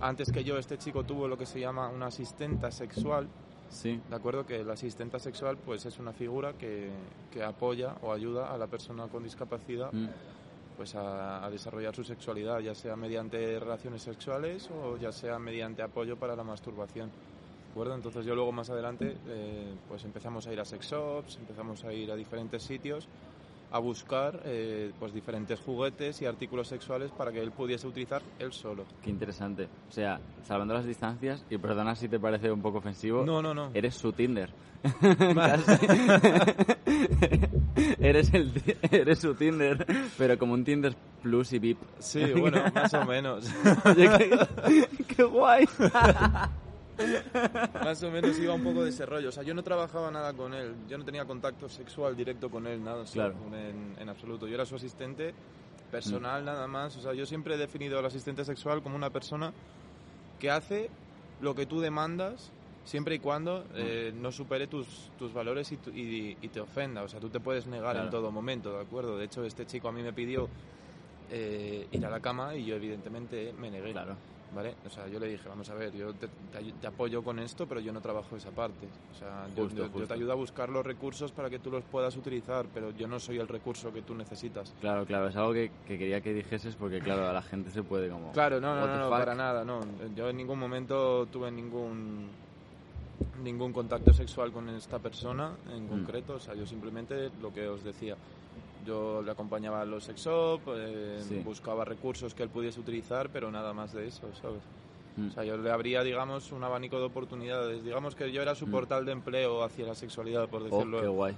Antes 0.00 0.30
que 0.30 0.44
yo, 0.44 0.58
este 0.58 0.76
chico 0.76 1.02
tuvo 1.04 1.26
lo 1.26 1.38
que 1.38 1.46
se 1.46 1.58
llama 1.58 1.88
una 1.88 2.06
asistenta 2.08 2.70
sexual, 2.70 3.26
sí, 3.68 4.00
¿de 4.08 4.16
acuerdo? 4.16 4.46
Que 4.46 4.64
la 4.64 4.74
asistenta 4.74 5.18
sexual 5.18 5.56
pues 5.58 5.86
es 5.86 5.98
una 5.98 6.12
figura 6.12 6.52
que, 6.54 6.90
que 7.30 7.42
apoya 7.42 7.96
o 8.02 8.12
ayuda 8.12 8.52
a 8.52 8.58
la 8.58 8.66
persona 8.66 9.08
con 9.08 9.22
discapacidad 9.22 9.92
mm, 9.92 10.08
pues 10.76 10.94
a, 10.94 11.44
a 11.44 11.50
desarrollar 11.50 11.94
su 11.94 12.04
sexualidad, 12.04 12.60
ya 12.60 12.74
sea 12.74 12.96
mediante 12.96 13.58
relaciones 13.58 14.02
sexuales 14.02 14.68
o 14.70 14.96
ya 14.96 15.12
sea 15.12 15.38
mediante 15.38 15.82
apoyo 15.82 16.16
para 16.16 16.36
la 16.36 16.44
masturbación. 16.44 17.08
¿De 17.08 17.70
acuerdo? 17.70 17.94
Entonces 17.94 18.24
yo 18.24 18.34
luego 18.34 18.52
más 18.52 18.70
adelante 18.70 19.16
eh, 19.26 19.74
pues 19.88 20.04
empezamos 20.04 20.46
a 20.46 20.52
ir 20.52 20.60
a 20.60 20.64
sex 20.64 20.86
shops, 20.90 21.36
empezamos 21.36 21.84
a 21.84 21.92
ir 21.92 22.10
a 22.10 22.16
diferentes 22.16 22.62
sitios 22.62 23.06
a 23.76 23.78
buscar 23.80 24.40
eh, 24.44 24.92
pues 24.98 25.12
diferentes 25.14 25.60
juguetes 25.60 26.20
y 26.22 26.26
artículos 26.26 26.68
sexuales 26.68 27.10
para 27.12 27.30
que 27.32 27.40
él 27.40 27.52
pudiese 27.52 27.86
utilizar 27.86 28.22
él 28.38 28.52
solo. 28.52 28.84
qué 29.02 29.10
interesante. 29.10 29.68
O 29.88 29.92
sea, 29.92 30.18
salvando 30.44 30.74
las 30.74 30.84
distancias, 30.86 31.44
y 31.50 31.58
perdona 31.58 31.94
si 31.94 32.08
te 32.08 32.18
parece 32.18 32.50
un 32.50 32.60
poco 32.62 32.78
ofensivo, 32.78 33.24
No, 33.24 33.40
no, 33.42 33.54
no. 33.54 33.70
eres 33.74 33.94
su 33.94 34.12
Tinder. 34.12 34.50
eres, 38.00 38.32
el, 38.34 38.52
eres 38.90 39.18
su 39.18 39.34
Tinder, 39.34 39.84
pero 40.18 40.38
como 40.38 40.54
un 40.54 40.64
Tinder 40.64 40.94
Plus 41.22 41.52
y 41.52 41.58
VIP. 41.58 41.78
Sí, 41.98 42.24
bueno, 42.32 42.62
más 42.74 42.94
o 42.94 43.04
menos. 43.04 43.50
Oye, 43.84 44.08
qué, 44.18 44.88
qué 45.16 45.22
guay. 45.24 45.66
Más 47.84 48.02
o 48.02 48.10
menos 48.10 48.38
iba 48.38 48.54
un 48.54 48.62
poco 48.64 48.82
de 48.84 48.90
ese 48.90 49.04
rollo. 49.06 49.28
O 49.28 49.32
sea, 49.32 49.42
yo 49.42 49.54
no 49.54 49.62
trabajaba 49.62 50.10
nada 50.10 50.32
con 50.32 50.54
él. 50.54 50.74
Yo 50.88 50.98
no 50.98 51.04
tenía 51.04 51.24
contacto 51.24 51.68
sexual 51.68 52.16
directo 52.16 52.50
con 52.50 52.66
él, 52.66 52.82
nada. 52.82 53.02
o 53.02 53.06
sea, 53.06 53.30
Claro. 53.30 53.56
En, 53.56 53.94
en 54.00 54.08
absoluto. 54.08 54.46
Yo 54.46 54.54
era 54.54 54.64
su 54.66 54.76
asistente 54.76 55.34
personal, 55.90 56.44
nada 56.44 56.66
más. 56.66 56.96
O 56.96 57.00
sea, 57.00 57.12
yo 57.14 57.26
siempre 57.26 57.54
he 57.54 57.58
definido 57.58 57.98
al 57.98 58.06
asistente 58.06 58.44
sexual 58.44 58.82
como 58.82 58.96
una 58.96 59.10
persona 59.10 59.52
que 60.40 60.50
hace 60.50 60.90
lo 61.40 61.54
que 61.54 61.66
tú 61.66 61.80
demandas 61.80 62.50
siempre 62.84 63.16
y 63.16 63.18
cuando 63.18 63.64
eh, 63.74 64.12
no 64.14 64.30
supere 64.30 64.66
tus, 64.68 65.10
tus 65.18 65.32
valores 65.34 65.72
y, 65.72 65.76
tu- 65.76 65.90
y- 65.90 66.36
y 66.40 66.48
te 66.48 66.60
ofenda. 66.60 67.02
O 67.02 67.08
sea, 67.08 67.18
tú 67.20 67.28
te 67.28 67.40
puedes 67.40 67.66
negar 67.66 67.92
Claro. 67.92 68.04
en 68.06 68.10
todo 68.10 68.30
momento, 68.30 68.72
¿de 68.72 68.82
acuerdo? 68.82 69.18
De 69.18 69.24
hecho, 69.24 69.44
este 69.44 69.66
chico 69.66 69.88
a 69.88 69.92
mí 69.92 70.02
me 70.02 70.12
pidió 70.12 70.48
eh, 71.30 71.88
ir 71.90 72.06
a 72.06 72.10
la 72.10 72.20
cama 72.20 72.54
y 72.54 72.64
yo 72.64 72.76
evidentemente 72.76 73.52
me 73.58 73.70
negué. 73.70 73.90
Claro. 73.92 74.16
¿Vale? 74.48 74.76
O 74.84 74.90
sea, 74.90 75.08
yo 75.08 75.18
le 75.18 75.26
dije, 75.28 75.48
vamos 75.48 75.68
a 75.70 75.74
ver, 75.74 75.92
yo 75.92 76.14
te, 76.14 76.28
te 76.28 76.58
ay- 76.58 76.72
te 76.72 76.86
apoyo 76.86 77.22
con 77.24 77.38
esto, 77.40 77.66
pero 77.66 77.80
yo 77.80 77.92
no 77.92 78.00
trabajo 78.00 78.36
esa 78.36 78.52
parte. 78.52 78.88
O 79.10 79.14
sea, 79.14 79.48
yo- 79.48 79.64
Justo, 79.64 79.76
yo, 79.78 79.82
yo 79.84 79.90
justo. 79.90 80.06
te 80.06 80.14
ayudo 80.14 80.32
a 80.32 80.36
buscar 80.36 80.68
los 80.68 80.86
recursos 80.86 81.32
para 81.32 81.50
que 81.50 81.58
tú 81.58 81.70
los 81.70 81.84
puedas 81.84 82.16
utilizar, 82.16 82.68
pero 82.72 82.92
yo 82.92 83.08
no 83.08 83.18
soy 83.18 83.38
el 83.38 83.48
recurso 83.48 83.92
que 83.92 84.02
tú 84.02 84.14
necesitas. 84.14 84.74
Claro, 84.80 85.04
claro, 85.04 85.28
es 85.28 85.36
algo 85.36 85.52
que, 85.52 85.72
que 85.84 85.98
quería 85.98 86.20
que 86.20 86.32
dijeses 86.32 86.76
porque, 86.76 87.00
claro, 87.00 87.28
a 87.28 87.32
la 87.32 87.42
gente 87.42 87.70
se 87.70 87.82
puede 87.82 88.08
como... 88.08 88.32
Claro, 88.32 88.60
no, 88.60 88.74
no, 88.76 88.96
no, 88.98 89.10
para 89.10 89.34
nada, 89.34 89.64
no. 89.64 89.80
Yo 90.14 90.28
en 90.30 90.36
ningún 90.36 90.58
momento 90.60 91.26
tuve 91.26 91.50
ningún 91.50 92.36
ningún 93.42 93.72
contacto 93.72 94.12
sexual 94.14 94.50
con 94.52 94.68
esta 94.70 94.98
persona 94.98 95.58
en 95.68 95.84
Mm. 95.84 95.88
concreto, 95.88 96.34
o 96.34 96.40
sea, 96.40 96.54
yo 96.54 96.64
simplemente 96.66 97.30
lo 97.38 97.52
que 97.52 97.68
os 97.68 97.82
decía, 97.82 98.16
yo 98.86 99.20
le 99.22 99.30
acompañaba 99.32 99.80
a 99.80 99.84
los 99.84 100.04
sex 100.04 100.20
shop, 100.24 100.60
eh, 100.74 101.20
Sí. 101.26 101.40
buscaba 101.44 101.84
recursos 101.84 102.34
que 102.34 102.42
él 102.42 102.48
pudiese 102.48 102.80
utilizar, 102.80 103.28
pero 103.30 103.50
nada 103.50 103.72
más 103.72 103.92
de 103.92 104.06
eso, 104.08 104.28
¿sabes? 104.40 104.60
Mm. 105.16 105.28
O 105.28 105.30
sea, 105.32 105.44
yo 105.44 105.56
le 105.56 105.70
abría, 105.70 106.02
digamos, 106.02 106.52
un 106.52 106.62
abanico 106.62 106.98
de 106.98 107.06
oportunidades. 107.06 107.82
Digamos 107.82 108.14
que 108.14 108.30
yo 108.32 108.42
era 108.42 108.54
su 108.54 108.66
Mm. 108.66 108.70
portal 108.70 109.04
de 109.06 109.12
empleo 109.12 109.62
hacia 109.64 109.86
la 109.86 109.94
sexualidad, 109.94 110.48
por 110.48 110.62
Oh, 110.62 110.64
decirlo 110.66 111.00
qué 111.00 111.06
guay. 111.08 111.34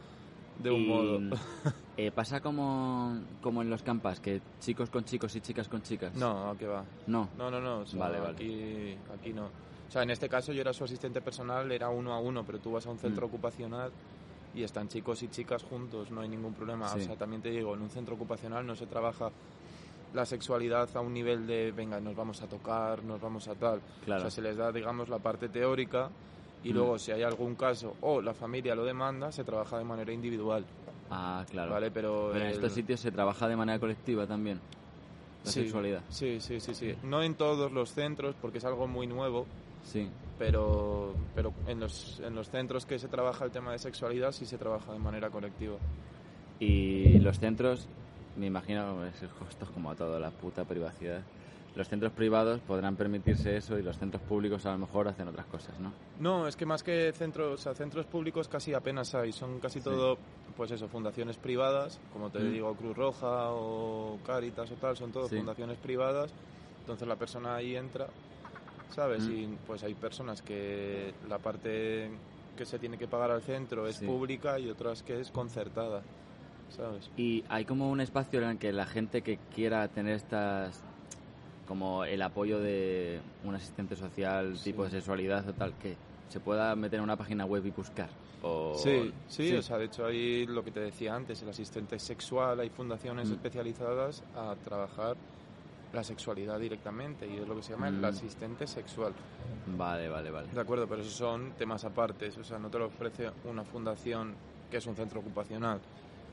de 0.58 0.70
un 0.72 0.80
Y, 0.80 0.86
modo. 0.88 1.20
eh, 1.96 2.10
¿Pasa 2.10 2.40
como, 2.40 3.20
como 3.40 3.62
en 3.62 3.70
los 3.70 3.82
campas, 3.82 4.18
que 4.20 4.40
chicos 4.60 4.90
con 4.90 5.04
chicos 5.04 5.34
y 5.36 5.40
chicas 5.40 5.68
con 5.68 5.82
chicas? 5.82 6.14
No, 6.16 6.50
¿a 6.50 6.56
qué 6.56 6.66
va? 6.66 6.84
No. 7.06 7.28
No, 7.38 7.50
no, 7.50 7.60
no. 7.60 7.78
o 7.80 7.86
sea, 7.86 8.00
Vale, 8.00 8.18
vale. 8.18 8.32
Aquí, 8.34 8.96
aquí 9.14 9.32
no. 9.32 9.46
O 9.46 9.90
sea, 9.90 10.02
en 10.02 10.10
este 10.10 10.28
caso 10.28 10.52
yo 10.52 10.60
era 10.60 10.72
su 10.72 10.82
asistente 10.84 11.20
personal, 11.22 11.70
era 11.72 11.88
uno 11.88 12.12
a 12.12 12.18
uno, 12.20 12.44
pero 12.44 12.58
tú 12.58 12.72
vas 12.72 12.84
a 12.86 12.90
un 12.90 12.98
centro 12.98 13.26
Mm. 13.26 13.30
ocupacional 13.30 13.90
y 14.58 14.64
están 14.64 14.88
chicos 14.88 15.22
y 15.22 15.28
chicas 15.28 15.62
juntos, 15.62 16.10
no 16.10 16.20
hay 16.20 16.28
ningún 16.28 16.52
problema. 16.52 16.88
Sí. 16.88 17.00
O 17.00 17.02
sea, 17.04 17.16
también 17.16 17.40
te 17.40 17.50
digo, 17.50 17.74
en 17.74 17.82
un 17.82 17.90
centro 17.90 18.16
ocupacional 18.16 18.66
no 18.66 18.74
se 18.74 18.86
trabaja 18.86 19.30
la 20.14 20.26
sexualidad 20.26 20.88
a 20.96 21.00
un 21.00 21.12
nivel 21.14 21.46
de, 21.46 21.70
venga, 21.72 22.00
nos 22.00 22.16
vamos 22.16 22.42
a 22.42 22.46
tocar, 22.48 23.04
nos 23.04 23.20
vamos 23.20 23.46
a 23.46 23.54
tal. 23.54 23.80
Claro. 24.04 24.20
O 24.20 24.24
sea, 24.24 24.30
se 24.30 24.42
les 24.42 24.56
da, 24.56 24.72
digamos, 24.72 25.08
la 25.08 25.18
parte 25.18 25.48
teórica 25.48 26.10
y 26.64 26.70
Mm. 26.72 26.74
luego 26.74 26.98
si 26.98 27.12
hay 27.12 27.22
algún 27.22 27.54
caso 27.54 27.94
o 28.00 28.20
la 28.20 28.34
familia 28.34 28.74
lo 28.74 28.84
demanda, 28.84 29.30
se 29.30 29.44
trabaja 29.44 29.78
de 29.78 29.84
manera 29.84 30.12
individual, 30.12 30.64
Ah, 31.10 31.44
claro. 31.48 31.70
¿vale? 31.72 31.90
Pero, 31.90 32.30
Pero 32.32 32.44
en 32.44 32.50
el- 32.50 32.54
estos 32.54 32.72
sitios 32.72 32.98
se 33.00 33.12
trabaja 33.12 33.46
de 33.48 33.54
manera 33.56 33.78
colectiva 33.78 34.26
también, 34.26 34.58
la 35.44 35.50
Sí, 35.52 35.62
sexualidad. 35.62 36.02
Sí, 36.08 36.40
sí, 36.40 36.58
sí, 36.60 36.74
sí. 36.74 36.94
No 37.04 37.22
en 37.22 37.34
todos 37.34 37.70
los 37.70 37.92
centros 37.92 38.34
porque 38.42 38.58
es 38.58 38.64
algo 38.64 38.88
muy 38.88 39.06
nuevo, 39.06 39.46
Sí. 39.84 40.08
Pero, 40.38 41.14
pero 41.34 41.52
en, 41.66 41.80
los, 41.80 42.20
en 42.20 42.34
los 42.34 42.48
centros 42.48 42.86
que 42.86 42.98
se 42.98 43.08
trabaja 43.08 43.44
el 43.44 43.50
tema 43.50 43.72
de 43.72 43.78
sexualidad 43.78 44.32
sí 44.32 44.46
se 44.46 44.56
trabaja 44.56 44.92
de 44.92 44.98
manera 44.98 45.30
colectiva. 45.30 45.76
Y 46.60 47.18
los 47.20 47.38
centros, 47.38 47.86
me 48.36 48.46
imagino, 48.46 49.04
es, 49.06 49.22
es 49.22 49.30
como 49.74 49.94
todo, 49.94 50.18
la 50.18 50.30
puta 50.30 50.64
privacidad. 50.64 51.22
Los 51.74 51.88
centros 51.88 52.12
privados 52.12 52.60
podrán 52.60 52.96
permitirse 52.96 53.56
eso 53.56 53.78
y 53.78 53.82
los 53.82 53.96
centros 53.98 54.22
públicos 54.22 54.66
a 54.66 54.72
lo 54.72 54.78
mejor 54.78 55.06
hacen 55.06 55.28
otras 55.28 55.46
cosas, 55.46 55.78
¿no? 55.78 55.92
No, 56.18 56.48
es 56.48 56.56
que 56.56 56.66
más 56.66 56.82
que 56.82 57.12
centros, 57.12 57.60
o 57.60 57.62
sea, 57.62 57.74
centros 57.74 58.06
públicos 58.06 58.48
casi 58.48 58.74
apenas 58.74 59.14
hay, 59.14 59.30
son 59.32 59.60
casi 59.60 59.78
Sí. 59.78 59.84
todo, 59.84 60.18
pues 60.56 60.72
eso, 60.72 60.88
fundaciones 60.88 61.36
privadas, 61.36 62.00
como 62.12 62.30
te 62.30 62.40
Mm. 62.40 62.52
digo, 62.52 62.74
Cruz 62.74 62.96
Roja 62.96 63.50
o 63.52 64.18
Cáritas 64.26 64.70
o 64.72 64.74
tal, 64.74 64.96
son 64.96 65.12
todo 65.12 65.28
Sí. 65.28 65.36
fundaciones 65.36 65.78
privadas, 65.78 66.32
entonces 66.80 67.06
la 67.06 67.14
persona 67.14 67.54
ahí 67.54 67.76
entra, 67.76 68.08
¿sabes? 68.94 69.24
Mm. 69.24 69.32
Y 69.32 69.46
pues 69.66 69.82
hay 69.82 69.94
personas 69.94 70.42
que 70.42 71.12
la 71.28 71.38
parte 71.38 72.10
que 72.56 72.64
se 72.66 72.78
tiene 72.78 72.98
que 72.98 73.06
pagar 73.06 73.30
al 73.30 73.42
centro 73.42 73.86
es 73.86 73.96
Sí. 73.96 74.06
pública 74.06 74.58
y 74.58 74.68
otras 74.68 75.02
que 75.02 75.20
es 75.20 75.30
concertada, 75.30 76.02
¿sabes? 76.70 77.08
Y 77.16 77.44
hay 77.48 77.64
como 77.64 77.90
un 77.90 78.00
espacio 78.00 78.42
en 78.42 78.48
el 78.50 78.58
que 78.58 78.72
la 78.72 78.86
gente 78.86 79.22
que 79.22 79.38
quiera 79.54 79.86
tener 79.88 80.14
estas 80.16 80.82
como 81.66 82.04
el 82.04 82.22
apoyo 82.22 82.58
de 82.60 83.20
un 83.44 83.54
asistente 83.54 83.94
social 83.94 84.56
Sí. 84.56 84.64
tipo 84.72 84.84
de 84.84 84.90
sexualidad 84.90 85.46
o 85.48 85.52
tal 85.52 85.74
que 85.74 85.94
se 86.30 86.40
pueda 86.40 86.74
meter 86.74 86.98
en 86.98 87.04
una 87.04 87.16
página 87.16 87.44
web 87.44 87.64
y 87.66 87.70
buscar 87.70 88.08
o 88.42 88.74
Sí, 88.74 89.12
sí, 89.28 89.54
o 89.54 89.62
sea, 89.62 89.76
de 89.78 89.86
hecho 89.86 90.06
hay 90.06 90.46
lo 90.46 90.62
que 90.64 90.70
te 90.70 90.80
decía 90.80 91.14
antes, 91.14 91.42
el 91.42 91.48
asistente 91.48 91.98
sexual, 91.98 92.60
hay 92.60 92.70
fundaciones 92.70 93.28
Mm. 93.28 93.32
especializadas 93.34 94.22
a 94.34 94.54
trabajar 94.64 95.16
la 95.92 96.04
sexualidad 96.04 96.58
directamente 96.60 97.26
y 97.26 97.36
es 97.36 97.48
lo 97.48 97.56
que 97.56 97.62
se 97.62 97.72
llama 97.72 97.88
el 97.88 98.00
Mm. 98.00 98.04
asistente 98.04 98.66
sexual. 98.66 99.14
vale 99.66 100.08
vale 100.08 100.30
vale 100.30 100.48
De 100.52 100.60
acuerdo, 100.60 100.86
pero 100.86 101.00
esos 101.02 101.14
son 101.14 101.52
temas 101.52 101.84
apartes, 101.84 102.36
o 102.38 102.44
sea, 102.44 102.58
no 102.58 102.70
te 102.70 102.78
lo 102.78 102.86
ofrece 102.86 103.30
una 103.44 103.64
fundación 103.64 104.36
que 104.70 104.76
es 104.78 104.86
un 104.86 104.96
centro 104.96 105.20
ocupacional, 105.20 105.80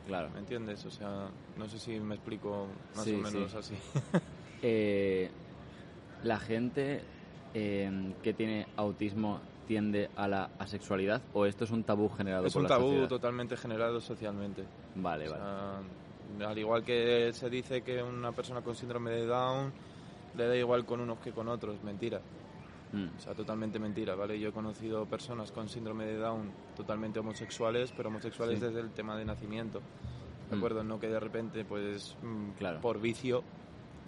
claro 0.06 0.30
¿me 0.32 0.40
entiendes? 0.40 0.86
O 0.86 0.92
sea, 0.92 1.32
no 1.56 1.68
sé 1.70 1.80
si 1.80 2.00
me 2.00 2.16
explico 2.16 2.68
más 2.96 3.06
Sí, 3.06 3.14
o 3.14 3.18
menos 3.20 3.52
sí. 3.52 3.58
así. 3.58 3.76
Eh, 4.68 5.30
la 6.24 6.40
gente 6.40 7.02
eh, 7.54 8.16
que 8.24 8.34
tiene 8.34 8.66
autismo 8.78 9.42
tiende 9.68 10.10
a 10.16 10.28
la 10.28 10.50
asexualidad 10.58 11.22
o 11.34 11.46
esto 11.46 11.66
es 11.66 11.72
un 11.72 11.84
tabú 11.84 12.10
generado 12.10 12.48
es 12.48 12.54
por 12.54 12.64
un 12.64 12.68
tabú 12.68 13.08
totalmente 13.08 13.56
generado 13.58 14.00
socialmente. 14.02 14.64
Vale, 14.96 15.28
O 15.28 15.32
vale. 15.32 15.44
sea, 15.44 15.82
al 16.44 16.58
igual 16.58 16.84
que 16.84 17.32
se 17.34 17.50
dice 17.50 17.82
que 17.82 18.02
una 18.02 18.32
persona 18.32 18.62
con 18.62 18.76
síndrome 18.76 19.12
de 19.12 19.26
Down 19.26 19.72
le 20.36 20.48
da 20.48 20.56
igual 20.56 20.86
con 20.86 21.00
unos 21.02 21.20
que 21.20 21.32
con 21.32 21.48
otros, 21.48 21.82
mentira. 21.84 22.20
Mm, 22.94 23.08
O 23.18 23.20
sea, 23.20 23.34
totalmente 23.34 23.80
mentira, 23.80 24.16
¿vale? 24.16 24.40
Yo 24.40 24.50
he 24.50 24.52
conocido 24.52 25.06
personas 25.06 25.52
con 25.52 25.68
síndrome 25.70 26.06
de 26.06 26.18
Down 26.18 26.52
totalmente 26.76 27.20
homosexuales, 27.20 27.92
pero 27.96 28.10
homosexuales 28.10 28.60
Sí. 28.60 28.66
desde 28.66 28.80
el 28.80 28.92
tema 28.92 29.18
de 29.18 29.26
nacimiento. 29.26 29.82
¿De 30.50 30.56
Mm. 30.56 30.60
acuerdo? 30.60 30.84
No 30.84 31.00
que 31.00 31.08
de 31.08 31.20
repente, 31.20 31.66
pues, 31.66 32.16
mm, 32.22 32.52
Claro. 32.58 32.80
por 32.82 33.00
vicio, 33.02 33.44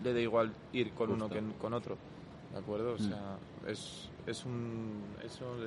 le 0.04 0.14
da 0.14 0.20
igual 0.20 0.54
ir 0.74 0.92
con 0.94 1.12
uno 1.12 1.28
que 1.30 1.42
con 1.60 1.74
otro. 1.74 1.98
¿De 2.54 2.60
acuerdo? 2.60 2.94
O 2.94 2.96
Mm. 2.96 3.08
sea, 3.10 3.38
es, 3.68 4.10
es, 4.28 4.46
un, 4.46 5.02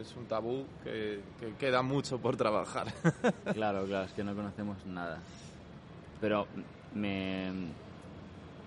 es 0.00 0.14
un 0.16 0.26
tabú 0.26 0.64
que, 0.84 1.20
que 1.40 1.54
queda 1.58 1.82
mucho 1.82 2.18
por 2.18 2.36
trabajar. 2.36 2.86
Claro, 3.54 3.84
claro, 3.86 4.06
es 4.06 4.12
que 4.12 4.22
no 4.24 4.34
conocemos 4.34 4.76
nada. 4.86 5.18
Pero 6.20 6.46
me, 6.94 7.50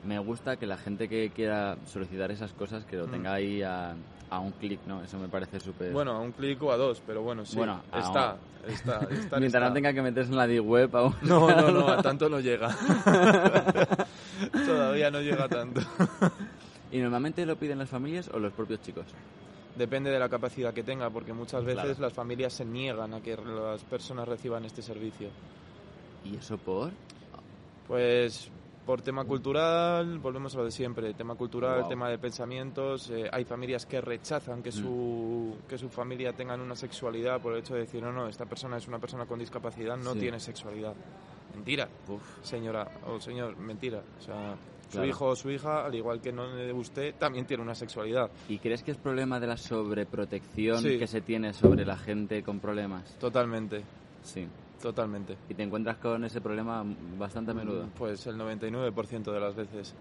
me 0.06 0.20
gusta 0.20 0.58
que 0.58 0.66
la 0.66 0.78
gente 0.78 1.08
que 1.08 1.30
quiera 1.30 1.78
solicitar 1.86 2.32
esas 2.32 2.52
cosas 2.54 2.84
que 2.86 2.96
lo 2.98 3.08
Mm. 3.08 3.12
tenga 3.12 3.34
ahí 3.34 3.62
a, 3.62 3.94
a 4.30 4.40
un 4.40 4.52
clic, 4.54 4.80
¿no? 4.88 5.04
Eso 5.04 5.18
me 5.20 5.28
parece 5.28 5.60
súper... 5.60 5.92
bueno, 5.94 6.12
a 6.14 6.20
un 6.20 6.32
clic 6.32 6.62
o 6.64 6.72
a 6.72 6.78
dos, 6.78 7.02
pero 7.06 7.22
bueno, 7.22 7.46
sí. 7.46 7.58
Bueno, 7.58 7.82
está, 7.96 8.38
está, 8.68 9.08
está, 9.12 9.40
Mientras 9.40 9.68
no 9.70 9.74
tenga 9.74 9.94
que 9.94 10.02
meterse 10.02 10.32
en 10.32 10.38
la 10.38 10.48
deep 10.48 10.66
web 10.66 10.96
aún. 10.96 11.14
No, 11.22 11.48
no, 11.50 11.72
no, 11.72 11.88
a 11.88 12.02
tanto 12.02 12.28
no 12.30 12.40
llega. 12.40 12.70
Todavía 14.66 15.12
no 15.12 15.22
llega 15.22 15.48
tanto. 15.48 15.82
¿Y 16.92 17.00
normalmente 17.00 17.46
lo 17.46 17.56
piden 17.56 17.80
las 17.80 17.90
familias 17.90 18.30
o 18.34 18.40
los 18.40 18.52
propios 18.54 18.82
chicos? 18.82 19.06
Depende 19.78 20.12
de 20.12 20.20
la 20.20 20.30
capacidad 20.30 20.74
que 20.74 20.84
tenga, 20.84 21.10
porque 21.10 21.34
muchas 21.34 21.64
veces 21.64 21.84
Claro. 21.84 22.02
las 22.02 22.14
familias 22.14 22.54
se 22.54 22.66
niegan 22.66 23.14
a 23.14 23.22
que 23.22 23.36
las 23.38 23.82
personas 23.84 24.28
reciban 24.28 24.66
este 24.66 24.82
servicio. 24.84 25.30
¿Y 26.24 26.36
eso 26.36 26.58
por? 26.58 26.92
Pues 27.88 28.50
por 28.86 29.02
tema 29.02 29.24
cultural, 29.24 30.20
volvemos 30.20 30.54
a 30.56 30.58
lo 30.60 30.66
de 30.66 30.72
siempre, 30.72 31.14
tema 31.14 31.36
cultural, 31.36 31.88
tema 31.88 32.10
de 32.10 32.18
pensamientos, 32.18 33.10
eh, 33.12 33.30
hay 33.32 33.46
familias 33.46 33.86
que 33.86 34.02
rechazan 34.02 34.62
que 34.62 34.72
su, 34.74 35.56
que 35.70 35.78
su 35.78 35.88
familia 35.90 36.34
tengan 36.34 36.60
una 36.60 36.76
sexualidad 36.76 37.42
por 37.42 37.54
el 37.54 37.60
hecho 37.60 37.76
de 37.76 37.82
decir, 37.82 38.04
no, 38.04 38.12
no, 38.12 38.28
esta 38.28 38.46
persona 38.46 38.76
es 38.78 38.88
una 38.88 39.00
persona 39.00 39.26
con 39.26 39.40
discapacidad, 39.40 39.96
no 39.98 40.14
Sí. 40.14 40.20
tiene 40.20 40.40
sexualidad. 40.40 40.94
Mentira, 41.56 41.88
Uf, 42.10 42.22
señora 42.44 42.86
o 43.08 43.22
señor, 43.22 43.56
mentira. 43.58 44.02
O 44.20 44.22
sea, 44.22 44.56
su 44.92 45.04
hijo 45.06 45.28
o 45.28 45.36
su 45.36 45.50
hija, 45.50 45.86
al 45.86 45.96
igual 45.96 46.20
que 46.20 46.34
no 46.34 46.44
usted, 46.76 47.16
también 47.16 47.46
tiene 47.46 47.64
una 47.64 47.76
sexualidad. 47.76 48.30
¿Y 48.50 48.58
crees 48.58 48.84
que 48.84 48.92
es 48.92 48.98
problema 48.98 49.40
de 49.40 49.48
la 49.48 49.56
sobreprotección 49.58 50.80
Sí. 50.80 51.00
que 51.00 51.08
se 51.08 51.22
tiene 51.22 51.54
sobre 51.54 51.86
la 51.86 51.96
gente 51.98 52.44
con 52.44 52.60
problemas? 52.60 53.18
Totalmente, 53.18 53.82
Sí. 54.24 54.46
Totalmente. 54.84 55.38
¿Y 55.50 55.54
te 55.54 55.64
encuentras 55.64 55.98
con 55.98 56.24
ese 56.26 56.42
problema 56.42 56.84
bastante 57.18 57.52
a 57.52 57.54
menudo? 57.54 57.88
Pues 57.98 58.28
el 58.28 58.38
99% 58.38 59.32
de 59.32 59.40
las 59.40 59.56
veces. 59.56 59.96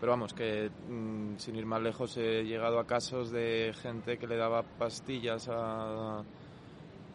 Pero 0.00 0.12
vamos, 0.12 0.32
que 0.32 0.70
mm, 0.88 1.36
sin 1.38 1.56
ir 1.56 1.66
más 1.66 1.82
lejos 1.82 2.16
he 2.16 2.44
llegado 2.44 2.78
a 2.78 2.86
casos 2.86 3.30
de 3.30 3.74
gente 3.82 4.16
que 4.18 4.26
le 4.26 4.36
daba 4.36 4.62
pastillas 4.62 5.48
a, 5.50 6.22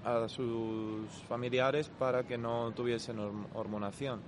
a 0.04 0.28
sus 0.28 1.08
familiares 1.30 1.90
para 1.90 2.24
que 2.24 2.38
no 2.38 2.72
tuviesen 2.72 3.18
horm- 3.18 3.46
hormonación. 3.54 4.20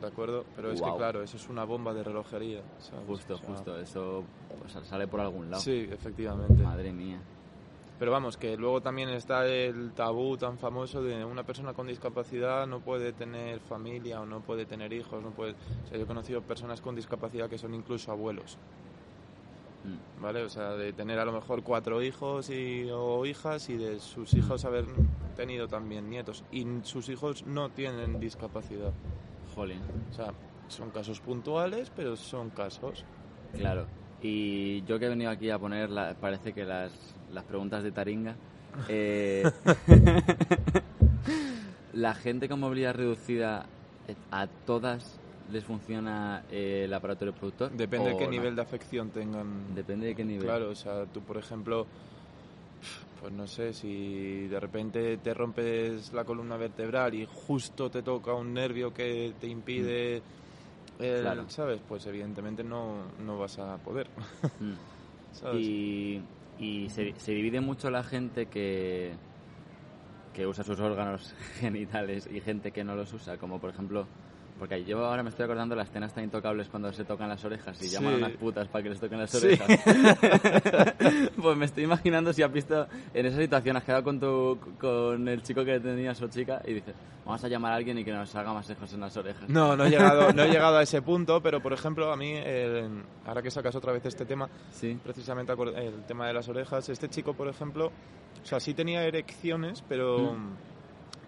¿De 0.00 0.06
acuerdo? 0.06 0.46
Pero 0.56 0.72
es 0.72 0.80
que 0.80 0.88
claro, 0.96 1.22
eso 1.22 1.36
es 1.36 1.48
una 1.50 1.64
bomba 1.64 1.92
de 1.92 2.02
relojería. 2.02 2.62
¿sabes? 2.78 3.06
Justo, 3.06 3.34
O 3.34 3.38
sea, 3.38 3.48
justo. 3.48 3.78
Eso 3.78 4.24
pues, 4.58 4.88
sale 4.88 5.06
por 5.06 5.20
algún 5.20 5.50
lado. 5.50 5.62
Sí, 5.62 5.86
efectivamente. 5.90 6.62
Madre 6.62 6.92
mía. 6.92 7.18
Pero 8.00 8.10
vamos, 8.10 8.36
que 8.38 8.56
luego 8.56 8.80
también 8.80 9.10
está 9.10 9.46
el 9.46 9.92
tabú 9.92 10.36
tan 10.38 10.58
famoso 10.58 11.02
de 11.02 11.22
una 11.24 11.44
persona 11.44 11.74
con 11.74 11.86
discapacidad 11.86 12.66
no 12.66 12.80
puede 12.80 13.12
tener 13.12 13.60
familia 13.60 14.22
o 14.22 14.26
no 14.26 14.40
puede 14.40 14.64
tener 14.66 14.92
hijos, 14.92 15.22
no 15.22 15.30
puede... 15.30 15.52
O 15.52 15.88
sea, 15.88 15.98
yo 15.98 16.04
he 16.04 16.06
conocido 16.06 16.40
personas 16.42 16.80
con 16.80 16.96
discapacidad 16.96 17.48
que 17.48 17.58
son 17.58 17.74
incluso 17.74 18.10
abuelos, 18.10 18.58
Mm. 19.82 20.22
¿vale? 20.22 20.42
O 20.42 20.48
sea, 20.50 20.72
de 20.72 20.92
tener 20.92 21.18
a 21.18 21.24
lo 21.24 21.32
mejor 21.32 21.62
cuatro 21.62 22.02
hijos 22.02 22.50
y, 22.50 22.86
o 22.92 23.24
hijas 23.24 23.70
y 23.70 23.76
de 23.78 23.98
sus 23.98 24.34
hijos 24.34 24.64
haber 24.66 24.84
tenido 25.36 25.68
también 25.68 26.10
nietos. 26.10 26.44
Y 26.52 26.66
sus 26.82 27.08
hijos 27.08 27.46
no 27.46 27.70
tienen 27.70 28.20
discapacidad. 28.20 28.92
Jolín. 29.54 29.80
O 30.10 30.12
sea, 30.14 30.34
son 30.68 30.90
casos 30.90 31.20
puntuales, 31.20 31.90
pero 31.96 32.14
son 32.16 32.50
casos. 32.50 33.06
Claro. 33.56 33.86
Y 34.20 34.82
yo 34.84 34.98
que 34.98 35.06
he 35.06 35.08
venido 35.08 35.30
aquí 35.30 35.48
a 35.48 35.58
poner, 35.58 35.88
la- 35.88 36.12
parece 36.14 36.52
que 36.52 36.66
las, 36.66 36.92
las 37.32 37.44
preguntas 37.44 37.82
de 37.82 37.92
Taringa. 37.92 38.34
eh, 38.88 39.50
la 41.94 42.14
gente 42.14 42.48
con 42.48 42.60
movilidad 42.60 42.94
reducida, 42.94 43.66
eh, 44.08 44.14
¿a 44.30 44.46
todas 44.66 45.18
les 45.52 45.64
funciona 45.64 46.42
eh, 46.50 46.82
el 46.84 46.94
aparato 46.94 47.24
reproductor? 47.24 47.70
Depende 47.72 48.10
de 48.10 48.14
¿O 48.14 48.18
qué 48.18 48.24
no? 48.26 48.30
nivel 48.30 48.54
de 48.56 48.62
afección 48.62 49.10
tengan. 49.10 49.74
Depende 49.74 50.06
de 50.08 50.14
qué 50.14 50.24
nivel. 50.24 50.46
Claro, 50.46 50.70
o 50.70 50.74
sea, 50.74 51.06
tú 51.06 51.20
por 51.20 51.36
ejemplo, 51.38 51.86
pues 53.20 53.32
no 53.32 53.46
sé, 53.46 53.72
si 53.72 54.46
de 54.46 54.60
repente 54.60 55.16
te 55.18 55.34
rompes 55.34 56.12
la 56.12 56.24
columna 56.24 56.56
vertebral 56.56 57.14
y 57.14 57.26
justo 57.26 57.90
te 57.90 58.02
toca 58.02 58.32
un 58.34 58.54
nervio 58.54 58.92
que 58.94 59.32
te 59.40 59.46
impide, 59.48 60.16
el- 60.16 60.22
Mm. 61.18 61.22
Claro. 61.22 61.44
¿sabes? 61.48 61.80
Pues 61.88 62.04
evidentemente 62.06 62.62
no, 62.62 62.98
no 63.24 63.38
vas 63.38 63.58
a 63.58 63.78
poder, 63.78 64.06
Mm. 64.60 64.72
¿sabes? 65.32 65.62
Y, 65.62 66.20
y 66.60 66.90
se, 66.90 67.14
se 67.18 67.32
divide 67.32 67.60
mucho 67.60 67.90
la 67.90 68.04
gente 68.04 68.46
que, 68.46 69.12
que 70.34 70.46
usa 70.46 70.62
sus 70.62 70.78
órganos 70.78 71.34
genitales 71.58 72.28
y 72.30 72.40
gente 72.40 72.70
que 72.70 72.84
no 72.84 72.94
los 72.94 73.12
usa, 73.12 73.38
como 73.38 73.58
por 73.58 73.70
ejemplo, 73.70 74.06
porque 74.60 74.84
yo 74.84 75.04
ahora 75.04 75.22
me 75.24 75.30
estoy 75.30 75.44
acordando 75.46 75.74
de 75.74 75.78
las 75.80 75.88
escenas 75.88 76.12
tan 76.14 76.22
intocables 76.22 76.68
cuando 76.68 76.92
se 76.92 77.02
tocan 77.04 77.28
las 77.28 77.44
orejas 77.44 77.80
y 77.82 77.86
Sí. 77.88 77.94
llaman 77.96 78.14
a 78.14 78.16
unas 78.18 78.32
putas 78.32 78.68
para 78.68 78.82
que 78.84 78.90
les 78.90 79.00
toquen 79.00 79.18
las 79.18 79.30
Sí. 79.30 79.38
orejas. 79.46 79.66
pues 81.42 81.56
me 81.56 81.64
estoy 81.64 81.84
imaginando 81.84 82.32
si 82.32 82.42
has 82.42 82.52
visto 82.52 82.86
en 83.14 83.26
esa 83.26 83.38
situación, 83.38 83.76
has 83.76 83.84
quedado 83.84 84.04
con, 84.04 84.20
tu, 84.20 84.58
con 84.78 85.26
el 85.26 85.42
chico 85.42 85.64
que 85.64 85.80
tenías 85.80 86.20
o 86.22 86.28
chica 86.28 86.60
y 86.66 86.74
dices, 86.74 86.94
vamos 87.24 87.42
a 87.42 87.48
llamar 87.48 87.72
a 87.72 87.76
alguien 87.76 87.98
y 87.98 88.04
que 88.04 88.12
nos 88.12 88.34
haga 88.36 88.52
masajos 88.52 88.92
en 88.92 89.00
las 89.00 89.16
orejas. 89.16 89.48
No, 89.48 89.76
no 89.76 89.84
he 89.86 89.90
llegado, 89.90 90.32
no 90.32 90.42
he 90.42 90.48
llegado 90.52 90.76
a 90.78 90.82
ese 90.82 91.02
punto, 91.02 91.40
pero 91.42 91.60
por 91.60 91.72
ejemplo 91.72 92.12
a 92.12 92.16
mí, 92.16 92.32
eh, 92.36 92.88
ahora 93.26 93.42
que 93.42 93.50
sacas 93.50 93.74
otra 93.74 93.92
vez 93.92 94.04
este 94.04 94.24
tema, 94.24 94.48
Sí. 94.72 94.98
precisamente 95.02 95.52
el 95.52 96.04
tema 96.06 96.26
de 96.26 96.34
las 96.34 96.48
orejas. 96.48 96.88
Este 96.88 97.08
chico, 97.08 97.32
por 97.34 97.48
ejemplo, 97.48 97.86
o 98.42 98.46
sea, 98.46 98.60
sí 98.60 98.74
tenía 98.74 99.02
erecciones, 99.04 99.82
pero, 99.88 100.34
Mm. 100.34 100.69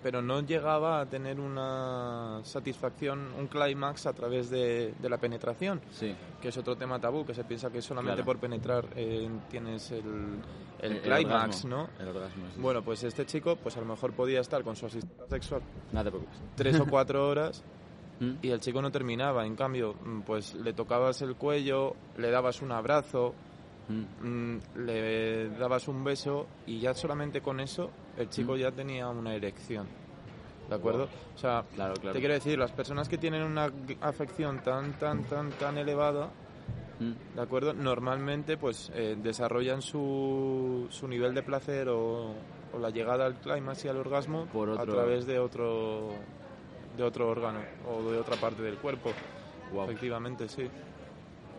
Pero 0.03 0.21
no 0.23 0.41
llegaba 0.41 1.01
a 1.01 1.07
tener 1.07 1.39
una 1.41 2.41
satisfacción, 2.45 3.33
un 3.39 3.47
clímax 3.47 4.07
a 4.07 4.13
través 4.13 4.51
de, 4.51 4.95
de 5.01 5.09
la 5.09 5.19
penetración, 5.19 5.81
Sí. 5.91 6.15
que 6.41 6.49
es 6.49 6.57
otro 6.57 6.77
tema 6.77 6.99
tabú, 7.01 7.25
que 7.25 7.35
se 7.35 7.45
piensa 7.45 7.71
que 7.71 7.81
solamente 7.83 8.23
Claro. 8.23 8.27
por 8.27 8.39
penetrar 8.39 8.87
eh, 8.97 9.29
tienes 9.51 9.91
el, 9.93 10.41
el, 10.81 10.93
El- 10.97 11.01
clímax. 11.03 11.65
¿no? 11.65 11.89
El 11.99 12.09
orgasmo, 12.09 12.47
sí. 12.55 12.61
Bueno, 12.61 12.83
pues 12.83 13.03
este 13.05 13.25
chico, 13.27 13.57
pues 13.57 13.77
a 13.77 13.81
lo 13.81 13.87
mejor 13.87 14.13
podía 14.13 14.41
estar 14.41 14.63
con 14.65 14.75
su 14.77 14.87
asistente 14.87 15.25
sexual 15.29 15.63
No 15.93 16.03
te 16.03 16.11
preocupes. 16.11 16.39
tres 16.57 16.81
o 16.81 16.87
cuatro 16.87 17.29
horas 17.29 17.63
¿Mm? 18.21 18.33
y 18.43 18.51
el 18.51 18.61
chico 18.61 18.83
no 18.83 18.91
terminaba. 18.91 19.47
En 19.47 19.57
cambio, 19.57 19.95
mm, 20.05 20.21
pues 20.23 20.55
le 20.55 20.73
tocabas 20.73 21.23
el 21.23 21.37
cuello, 21.37 21.95
le 22.19 22.31
dabas 22.31 22.61
un 22.63 22.73
abrazo, 22.73 23.35
¿Mm? 23.89 24.57
le 24.87 25.49
dabas 25.51 25.89
un 25.89 26.05
beso 26.05 26.47
y 26.67 26.79
ya 26.81 26.95
solamente 26.95 27.41
con 27.41 27.61
eso 27.61 27.91
el 28.17 28.29
chico 28.31 28.55
Mm. 28.55 28.57
ya 28.59 28.71
tenía 28.73 29.09
una 29.09 29.35
erección. 29.35 29.87
¿De 30.69 30.77
acuerdo? 30.77 31.09
O 31.35 31.39
sea, 31.39 31.65
Claro, 31.75 31.95
claro. 31.95 32.13
te 32.15 32.21
quiero 32.21 32.35
decir, 32.35 32.59
las 32.59 32.71
personas 32.73 33.09
que 33.09 33.19
tienen 33.19 33.43
una 33.43 33.71
afección 34.01 34.63
tan, 34.63 34.93
tan, 34.99 35.25
tan, 35.25 35.51
tan 35.51 35.77
elevada, 35.77 36.31
¿Mm? 37.01 37.35
¿de 37.37 37.43
acuerdo? 37.43 37.75
Normalmente 37.75 38.57
pues 38.57 38.91
eh, 38.95 39.17
desarrollan 39.21 39.83
su, 39.83 40.87
su 40.91 41.09
nivel 41.09 41.35
de 41.35 41.43
placer 41.43 41.89
o, 41.89 42.33
o 42.73 42.79
la 42.81 42.91
llegada 42.91 43.27
al 43.27 43.35
clímax 43.41 43.85
y 43.85 43.89
al 43.89 43.97
orgasmo 43.99 44.47
Por 44.47 44.71
a 44.71 44.85
través 44.87 45.27
de 45.27 45.39
otro 45.39 46.11
de 46.97 47.03
otro 47.03 47.29
órgano 47.29 47.61
o 47.91 48.11
de 48.11 48.19
otra 48.19 48.37
parte 48.37 48.63
del 48.63 48.77
cuerpo. 48.77 49.11
Efectivamente, 49.85 50.49
sí. 50.49 50.69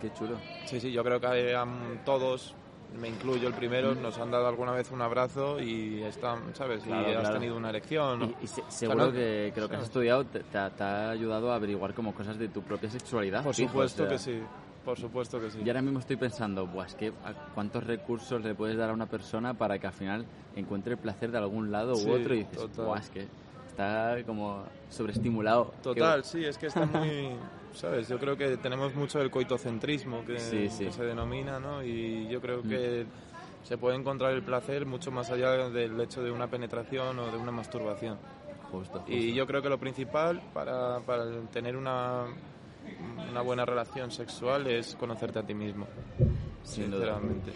Qué 0.03 0.11
chulo. 0.13 0.35
Sí, 0.65 0.81
sí, 0.81 0.91
yo 0.91 1.01
creo 1.01 1.17
que 1.21 1.55
am- 1.55 1.99
todos, 2.03 2.53
me 2.99 3.07
incluyo 3.07 3.47
el 3.47 3.53
primero, 3.53 3.95
nos 3.95 4.17
han 4.17 4.31
dado 4.31 4.47
alguna 4.49 4.73
vez 4.73 4.91
un 4.91 5.01
abrazo 5.01 5.61
y 5.61 6.03
están, 6.03 6.53
¿sabes? 6.53 6.83
Claro, 6.83 7.09
y 7.09 7.13
has 7.15 7.31
tenido 7.31 7.55
una 7.55 7.69
erección. 7.69 8.19
¿no? 8.19 8.25
Y, 8.25 8.35
y 8.43 8.47
se- 8.47 8.63
seguro 8.67 9.13
que, 9.13 9.53
que 9.55 9.61
lo 9.61 9.69
que 9.69 9.77
has 9.77 9.83
estudiado 9.83 10.25
te, 10.25 10.41
te 10.41 10.57
ha, 10.57 10.69
te 10.71 10.83
ha 10.83 11.09
ayudado 11.11 11.53
a 11.53 11.55
averiguar 11.55 11.93
como 11.93 12.13
cosas 12.13 12.37
de 12.37 12.49
tu 12.49 12.61
propia 12.63 12.89
sexualidad. 12.89 13.43
Por 13.43 13.55
fijo, 13.55 13.69
supuesto 13.69 14.03
o 14.03 14.07
sea, 14.07 14.17
que 14.17 14.19
sí, 14.21 14.41
por 14.83 14.99
supuesto 14.99 15.39
que 15.39 15.49
sí. 15.49 15.59
Y 15.63 15.69
ahora 15.69 15.81
mismo 15.81 15.99
estoy 15.99 16.17
pensando, 16.17 16.67
Buah, 16.67 16.87
es 16.87 16.95
que 16.95 17.13
¿a 17.23 17.31
cuántos 17.55 17.85
recursos 17.85 18.43
le 18.43 18.55
puedes 18.55 18.75
dar 18.75 18.89
a 18.89 18.93
una 18.93 19.05
persona 19.05 19.53
para 19.53 19.79
que 19.79 19.87
al 19.87 19.93
final 19.93 20.25
encuentre 20.57 20.95
el 20.95 20.99
placer 20.99 21.31
de 21.31 21.37
algún 21.37 21.71
lado 21.71 21.95
Sí, 21.95 22.09
u 22.09 22.11
otro 22.11 22.33
y 22.35 22.39
dices. 22.43 22.75
Buah, 22.75 22.99
es 22.99 23.09
que 23.09 23.25
está 23.69 24.17
como 24.25 24.65
sobreestimulado. 24.89 25.73
Total, 25.81 26.25
sí, 26.25 26.43
es 26.43 26.57
que 26.57 26.67
está 26.67 26.85
muy... 26.85 27.37
¿Sabes? 27.73 28.07
Yo 28.07 28.19
creo 28.19 28.37
que 28.37 28.57
tenemos 28.57 28.93
mucho 28.95 29.19
el 29.21 29.31
coitocentrismo 29.31 30.23
que, 30.25 30.39
Sí, 30.39 30.69
sí. 30.69 30.85
que 30.85 30.91
se 30.91 31.03
denomina, 31.03 31.59
¿no? 31.59 31.83
Y 31.83 32.27
yo 32.27 32.39
creo 32.39 32.63
Mm. 32.63 32.69
que 32.69 33.05
se 33.63 33.77
puede 33.77 33.95
encontrar 33.97 34.33
el 34.33 34.43
placer 34.43 34.85
mucho 34.85 35.11
más 35.11 35.29
allá 35.31 35.69
del 35.69 35.99
hecho 36.01 36.21
de 36.23 36.31
una 36.31 36.47
penetración 36.47 37.17
o 37.19 37.31
de 37.31 37.37
una 37.37 37.51
masturbación. 37.51 38.17
Que, 38.17 38.77
justo, 38.77 38.99
justo. 38.99 39.11
Y 39.11 39.33
yo 39.33 39.45
creo 39.47 39.61
que 39.61 39.69
lo 39.69 39.77
principal 39.79 40.41
para, 40.53 40.99
para 40.99 41.25
tener 41.51 41.75
una, 41.77 42.25
una 43.29 43.41
buena 43.41 43.65
relación 43.65 44.11
sexual 44.11 44.67
es 44.67 44.95
conocerte 44.95 45.39
a 45.39 45.43
ti 45.43 45.53
mismo, 45.53 45.87
Sin 46.63 46.85
sinceramente. 46.91 47.51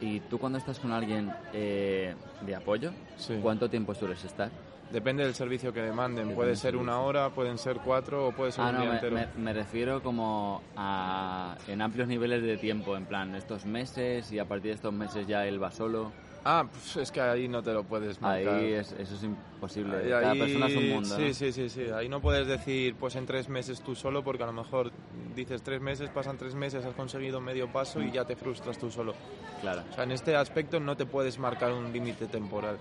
¿Y, 0.00 0.06
y 0.16 0.20
tú 0.20 0.38
cuando 0.38 0.58
estás 0.58 0.78
con 0.80 0.92
alguien 0.92 1.32
eh, 1.52 2.14
de 2.42 2.54
apoyo, 2.56 2.90
Sí. 3.16 3.38
cuánto 3.40 3.68
tiempo 3.70 3.94
sueles 3.94 4.24
estar? 4.24 4.50
Depende 4.92 5.22
del 5.24 5.34
servicio 5.34 5.72
que 5.72 5.82
demanden. 5.82 6.16
Depende 6.28 6.34
puede 6.34 6.56
ser 6.56 6.74
una 6.76 7.00
hora, 7.00 7.28
pueden 7.30 7.58
ser 7.58 7.76
cuatro 7.84 8.28
o 8.28 8.32
puede 8.32 8.52
ser 8.52 8.64
Ah, 8.64 8.68
un 8.70 8.74
no, 8.76 8.80
día 8.80 8.88
me, 8.90 8.94
entero. 8.96 9.14
me- 9.16 9.42
me 9.44 9.52
refiero 9.52 10.02
como 10.02 10.62
a 10.76 11.56
en 11.66 11.82
amplios 11.82 12.08
niveles 12.08 12.42
de 12.42 12.56
tiempo, 12.56 12.96
en 12.96 13.04
plan 13.04 13.34
estos 13.34 13.66
meses 13.66 14.32
y 14.32 14.38
a 14.38 14.46
partir 14.46 14.70
de 14.70 14.74
estos 14.76 14.92
meses 14.94 15.26
ya 15.26 15.46
él 15.46 15.62
va 15.62 15.70
solo. 15.70 16.10
Ah, 16.44 16.64
pues 16.70 16.96
es 16.96 17.10
que 17.12 17.20
ahí 17.20 17.48
no 17.48 17.62
te 17.62 17.72
lo 17.74 17.82
puedes 17.84 18.18
marcar. 18.22 18.54
Ahí 18.54 18.72
es, 18.72 18.92
eso 18.92 19.16
es 19.16 19.22
imposible. 19.24 19.96
Ahí- 19.98 20.08
Cada 20.08 20.30
ahí- 20.30 20.38
persona 20.38 20.66
es 20.68 20.76
un 20.76 20.88
mundo. 20.88 21.16
Sí, 21.16 21.28
¿no? 21.28 21.34
sí, 21.34 21.52
sí, 21.52 21.68
sí. 21.68 21.82
Ahí 21.94 22.08
no 22.08 22.20
puedes 22.20 22.46
decir, 22.46 22.94
pues 22.94 23.16
en 23.16 23.26
tres 23.26 23.48
meses 23.50 23.82
tú 23.82 23.94
solo, 23.94 24.22
porque 24.24 24.44
a 24.44 24.46
lo 24.46 24.52
mejor 24.54 24.90
dices 25.34 25.60
tres 25.62 25.82
meses, 25.82 26.08
pasan 26.08 26.38
tres 26.38 26.54
meses, 26.54 26.84
has 26.86 26.94
conseguido 26.94 27.40
medio 27.42 27.68
paso 27.70 28.00
y 28.00 28.10
ya 28.12 28.24
te 28.24 28.36
frustras 28.36 28.78
tú 28.78 28.90
solo. 28.90 29.14
Claro. 29.60 29.82
O 29.90 29.94
sea, 29.94 30.04
en 30.04 30.12
este 30.12 30.34
aspecto 30.36 30.80
no 30.80 30.96
te 30.96 31.04
puedes 31.04 31.38
marcar 31.38 31.72
un 31.72 31.92
límite 31.92 32.26
temporal. 32.26 32.78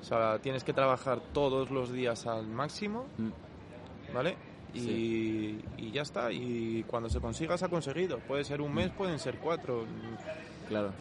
O 0.00 0.04
sea, 0.04 0.38
tienes 0.38 0.64
que 0.64 0.72
trabajar 0.72 1.20
todos 1.32 1.70
los 1.70 1.92
días 1.92 2.26
al 2.26 2.46
máximo, 2.46 3.06
Mm, 3.18 4.14
¿vale? 4.14 4.36
Y, 4.72 5.58
y 5.76 5.90
ya 5.92 6.02
está. 6.02 6.30
Y 6.32 6.84
cuando 6.86 7.08
se 7.08 7.20
consiga, 7.20 7.58
se 7.58 7.64
ha 7.64 7.68
conseguido. 7.68 8.18
Puede 8.20 8.44
ser 8.44 8.60
un 8.60 8.72
mes, 8.72 8.90
pueden 8.90 9.18
ser 9.18 9.38
cuatro. 9.38 9.84
Claro. 10.68 10.92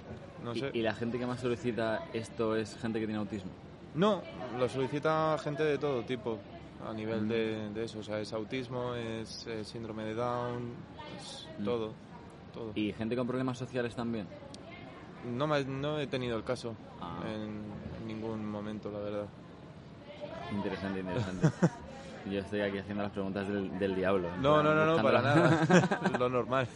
No 0.44 0.56
sé. 0.56 0.72
y, 0.74 0.82
la 0.82 0.94
gente 0.94 1.20
que 1.20 1.26
más 1.28 1.40
solicita 1.42 2.06
esto 2.14 2.56
es 2.56 2.76
gente 2.78 3.00
que 3.00 3.06
tiene 3.06 3.20
autismo. 3.20 3.52
No, 3.94 4.22
lo 4.58 4.70
solicita 4.70 5.38
gente 5.44 5.64
de 5.64 5.78
todo 5.78 6.02
tipo 6.04 6.40
a 6.88 6.94
nivel 6.94 7.28
de, 7.28 7.70
de 7.72 7.84
eso. 7.84 8.00
O 8.00 8.04
sea, 8.04 8.20
es 8.20 8.32
autismo, 8.34 8.96
es, 8.96 9.48
síndrome 9.64 10.04
de 10.06 10.14
Down, 10.16 10.74
es 11.18 11.48
Mm. 11.60 11.64
todo. 11.66 11.94
todo. 12.54 12.72
Y 12.74 12.94
gente 12.94 13.16
con 13.16 13.28
problemas 13.28 13.58
sociales 13.58 13.94
también. 13.96 14.28
No, 15.26 15.46
no 15.48 16.00
he 16.00 16.08
tenido 16.08 16.38
el 16.38 16.44
caso 16.46 16.74
Ah. 17.02 17.20
en 17.28 17.62
ningún 18.10 18.46
momento, 18.46 18.92
la 18.92 19.00
verdad. 19.00 19.26
Interesante, 20.52 21.00
interesante. 21.00 21.48
Yo 22.30 22.40
estoy 22.42 22.60
aquí 22.62 22.78
haciendo 22.80 23.04
las 23.04 23.12
preguntas 23.14 23.48
del, 23.48 23.80
del 23.80 23.96
diablo. 23.96 24.28
No, 24.42 24.62
no, 24.62 24.76
no, 24.76 24.86
no, 24.86 25.02
para 25.02 25.22
nada. 25.22 26.00
Lo 26.20 26.28
normal. 26.30 26.68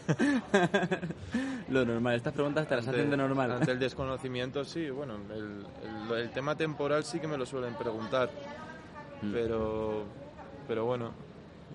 Lo 1.70 1.86
normal. 1.86 2.16
Estas 2.16 2.34
preguntas 2.34 2.68
te 2.68 2.76
las 2.76 2.88
hacen 2.88 3.10
de 3.10 3.18
normal. 3.18 3.52
Ante 3.52 3.72
el 3.72 3.80
desconocimiento, 3.88 4.64
sí. 4.64 4.90
Bueno, 4.90 5.16
el, 5.34 5.66
el- 6.12 6.18
el 6.18 6.30
tema 6.30 6.56
temporal 6.56 7.04
sí 7.04 7.20
que 7.20 7.28
me 7.28 7.38
lo 7.38 7.46
suelen 7.46 7.74
preguntar. 7.74 8.30
Mm. 9.22 9.32
Pero, 9.34 10.04
pero 10.68 10.86
bueno, 10.86 11.12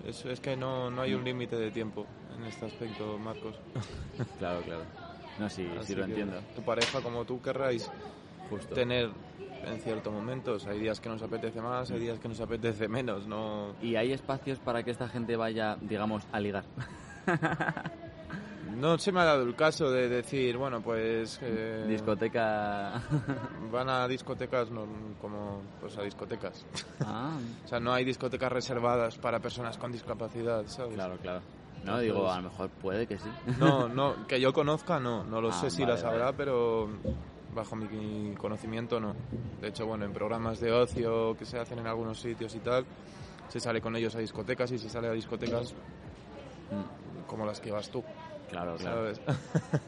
es, 0.05 0.25
es 0.25 0.39
que 0.39 0.57
no, 0.57 0.89
no 0.89 1.01
hay 1.03 1.13
un 1.13 1.23
límite 1.23 1.55
de 1.55 1.69
tiempo 1.71 2.05
en 2.37 2.45
este 2.45 2.65
aspecto, 2.65 3.17
Marcos. 3.19 3.55
Claro, 4.39 4.61
claro. 4.61 4.81
No, 5.37 5.47
sí, 5.49 5.65
Así 5.77 5.93
sí 5.93 5.95
lo 5.95 6.05
entiendo. 6.05 6.41
Tu 6.55 6.61
pareja, 6.63 7.01
como 7.01 7.23
tú 7.23 7.39
querráis 7.41 7.89
Justo. 8.49 8.73
tener 8.75 9.09
en 9.65 9.79
ciertos 9.81 10.11
momentos. 10.13 10.65
Hay 10.67 10.79
días 10.79 10.99
que 10.99 11.09
nos 11.09 11.21
apetece 11.21 11.61
más, 11.61 11.91
hay 11.91 11.99
días 11.99 12.19
que 12.19 12.27
nos 12.29 12.39
apetece 12.39 12.87
menos. 12.87 13.27
No, 13.27 13.75
¿Y 13.81 13.95
hay 13.95 14.11
espacios 14.13 14.59
para 14.59 14.83
que 14.83 14.91
esta 14.91 15.07
gente 15.09 15.35
vaya, 15.35 15.77
digamos, 15.81 16.23
a 16.31 16.39
ligar? 16.39 16.63
no 18.77 18.97
se 18.97 19.11
me 19.11 19.19
ha 19.19 19.25
dado 19.25 19.43
el 19.43 19.55
caso 19.55 19.91
de 19.91 20.07
decir, 20.07 20.55
bueno, 20.57 20.81
pues 20.81 21.39
eh, 21.41 21.85
Discoteca. 21.87 23.01
van 23.71 23.89
a 23.89 24.07
discotecas 24.07 24.71
no, 24.71 24.85
como 25.21 25.61
pues 25.81 25.97
a 25.97 26.03
discotecas. 26.03 26.65
ah, 27.01 27.31
O 27.65 27.67
sea, 27.67 27.79
no 27.79 27.93
hay 27.93 28.05
discotecas 28.05 28.51
reservadas 28.51 29.17
para 29.17 29.39
personas 29.39 29.77
con 29.77 29.91
discapacidad, 29.91 30.65
¿sabes? 30.67 30.93
claro, 30.95 31.17
claro. 31.21 31.41
No, 31.83 31.99
Entonces- 31.99 32.05
digo, 32.13 32.29
a 32.31 32.37
lo 32.41 32.49
mejor 32.49 32.69
puede 32.69 33.07
que 33.07 33.17
sí. 33.17 33.29
No, 33.59 33.87
no, 33.87 34.27
que 34.27 34.39
yo 34.39 34.51
conozca 34.53 34.99
no, 34.99 35.23
no 35.23 35.39
lo 35.41 35.49
Ah, 35.49 35.53
sé 35.53 35.69
si 35.69 35.81
vale, 35.83 35.93
las 35.93 36.03
habrá, 36.03 36.25
vale. 36.25 36.37
pero 36.37 36.89
bajo 37.53 37.75
mi 37.75 38.33
conocimiento 38.35 38.99
no. 38.99 39.13
De 39.61 39.67
hecho, 39.69 39.85
bueno, 39.85 40.05
en 40.05 40.13
programas 40.13 40.59
de 40.59 40.71
ocio 40.71 41.35
que 41.37 41.45
se 41.45 41.59
hacen 41.59 41.79
en 41.79 41.87
algunos 41.87 42.19
sitios 42.19 42.53
y 42.55 42.59
tal, 42.59 42.85
se 43.49 43.59
sale 43.59 43.81
con 43.81 43.95
ellos 43.95 44.15
a 44.15 44.19
discotecas 44.19 44.71
y 44.71 44.77
se 44.79 44.89
sale 44.89 45.07
a 45.07 45.11
discotecas 45.13 45.73
Mm, 46.71 47.25
como 47.27 47.45
las 47.47 47.59
que 47.59 47.71
vas 47.71 47.89
tú, 47.89 48.03
Claro, 48.49 48.75
claro. 48.77 48.97
¿sabes? 49.15 49.21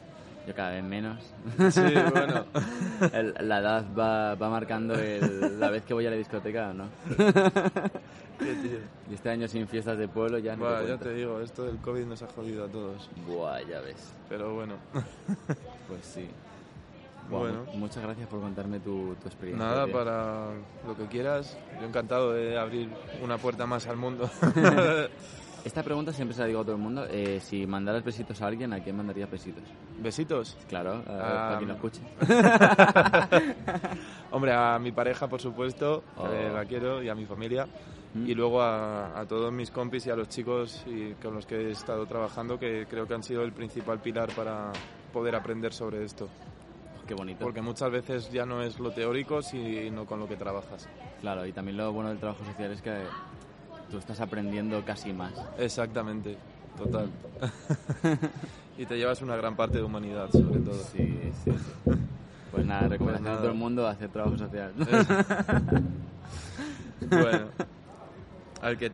Yo 0.48 0.52
cada 0.56 0.70
vez 0.70 0.82
menos. 0.82 1.22
Sí, 1.70 1.80
bueno. 2.12 2.44
El- 3.12 3.34
la 3.48 3.58
edad 3.60 3.84
va, 3.96 4.34
va 4.34 4.50
marcando 4.50 4.94
el- 4.94 5.60
la 5.60 5.70
vez 5.70 5.84
que 5.84 5.94
voy 5.94 6.04
a 6.06 6.10
la 6.10 6.16
discoteca, 6.16 6.72
¿no? 6.72 6.88
Y 9.08 9.14
este 9.14 9.30
año 9.30 9.46
sin 9.46 9.68
fiestas 9.68 9.96
de 9.98 10.08
pueblo 10.08 10.38
ya 10.38 10.56
no 10.56 10.64
Buah, 10.64 10.82
ya 10.84 10.98
te 10.98 11.14
digo, 11.14 11.40
esto 11.40 11.62
del 11.64 11.76
COVID 11.78 12.04
nos 12.06 12.22
ha 12.22 12.26
jodido 12.28 12.64
a 12.64 12.68
todos. 12.68 13.08
Buah, 13.28 13.60
ya 13.62 13.80
ves. 13.80 14.12
Pero 14.28 14.52
bueno, 14.54 14.74
Pues 15.86 16.04
sí. 16.04 16.28
Bueno. 17.30 17.64
mu- 17.72 17.78
muchas 17.80 18.02
gracias 18.02 18.28
por 18.28 18.40
contarme 18.40 18.80
tu, 18.80 19.14
tu 19.16 19.28
experiencia. 19.28 19.66
nada, 19.66 19.84
tío. 19.86 19.94
para 19.94 20.46
lo 20.86 20.96
que 20.96 21.06
quieras. 21.06 21.56
Yo 21.80 21.86
encantado 21.86 22.32
de 22.32 22.58
abrir 22.58 22.88
una 23.22 23.38
puerta 23.38 23.66
más 23.66 23.86
al 23.86 23.96
mundo. 23.96 24.28
Esta 25.64 25.84
pregunta 25.84 26.12
siempre 26.12 26.34
se 26.34 26.40
la 26.40 26.48
digo 26.48 26.60
a 26.60 26.64
todo 26.64 26.74
el 26.74 26.82
mundo. 26.82 27.06
Eh, 27.08 27.38
si 27.40 27.64
mandaras 27.68 28.02
besitos 28.02 28.42
a 28.42 28.48
alguien, 28.48 28.72
¿a 28.72 28.80
quién 28.82 28.96
mandarías 28.96 29.30
besitos? 29.30 29.62
Besitos. 30.00 30.56
Claro, 30.68 31.04
Ah, 31.06 31.06
para 31.06 31.56
quien 31.58 31.68
lo 31.68 31.74
escuche. 31.74 32.00
Hombre, 34.32 34.52
a 34.52 34.78
mi 34.78 34.92
pareja, 34.92 35.28
por 35.28 35.40
supuesto, 35.40 36.02
Oh. 36.16 36.26
eh, 36.28 36.50
la 36.52 36.64
quiero, 36.64 37.02
y 37.02 37.08
a 37.08 37.14
mi 37.14 37.26
familia. 37.26 37.66
Mm. 38.14 38.26
Y 38.26 38.34
luego 38.34 38.60
a, 38.60 39.18
a 39.20 39.26
todos 39.26 39.52
mis 39.52 39.70
compis 39.70 40.06
y 40.06 40.10
a 40.10 40.16
los 40.16 40.28
chicos 40.28 40.82
y 40.86 41.12
con 41.22 41.34
los 41.34 41.46
que 41.46 41.54
he 41.56 41.70
estado 41.70 42.04
trabajando, 42.06 42.58
que 42.58 42.86
creo 42.90 43.06
que 43.06 43.14
han 43.14 43.22
sido 43.22 43.42
el 43.42 43.52
principal 43.52 44.00
pilar 44.00 44.30
para 44.34 44.72
poder 45.12 45.36
aprender 45.36 45.72
sobre 45.72 46.04
esto. 46.04 46.28
Qué 47.06 47.14
bonito. 47.14 47.40
Porque 47.40 47.62
muchas 47.62 47.90
veces 47.90 48.30
ya 48.30 48.46
no 48.46 48.62
es 48.62 48.78
lo 48.78 48.92
teórico, 48.92 49.42
sino 49.42 50.06
con 50.06 50.20
lo 50.20 50.28
que 50.28 50.36
trabajas. 50.36 50.88
Claro, 51.20 51.46
y 51.46 51.52
también 51.52 51.76
lo 51.76 51.92
bueno 51.92 52.10
del 52.10 52.18
trabajo 52.18 52.44
social 52.44 52.70
es 52.72 52.82
que 52.82 53.02
tú 53.90 53.98
estás 53.98 54.20
aprendiendo 54.20 54.84
casi 54.84 55.12
más. 55.12 55.32
Exactamente, 55.58 56.36
total. 56.76 57.10
y 58.78 58.86
te 58.86 58.96
llevas 58.96 59.20
una 59.22 59.36
gran 59.36 59.56
parte 59.56 59.78
de 59.78 59.84
humanidad, 59.84 60.30
sobre 60.30 60.60
todo. 60.60 60.82
Sí, 60.92 61.18
sí, 61.44 61.50
sí. 61.52 61.92
Pues 62.52 62.66
nada, 62.66 62.88
recomendación 62.88 63.24
nada. 63.24 63.36
a 63.36 63.40
todo 63.40 63.50
el 63.52 63.58
mundo 63.58 63.86
hacer 63.86 64.08
trabajo 64.10 64.36
social. 64.38 64.72
Bueno, 67.10 67.48
al 68.62 68.78
que 68.78 68.92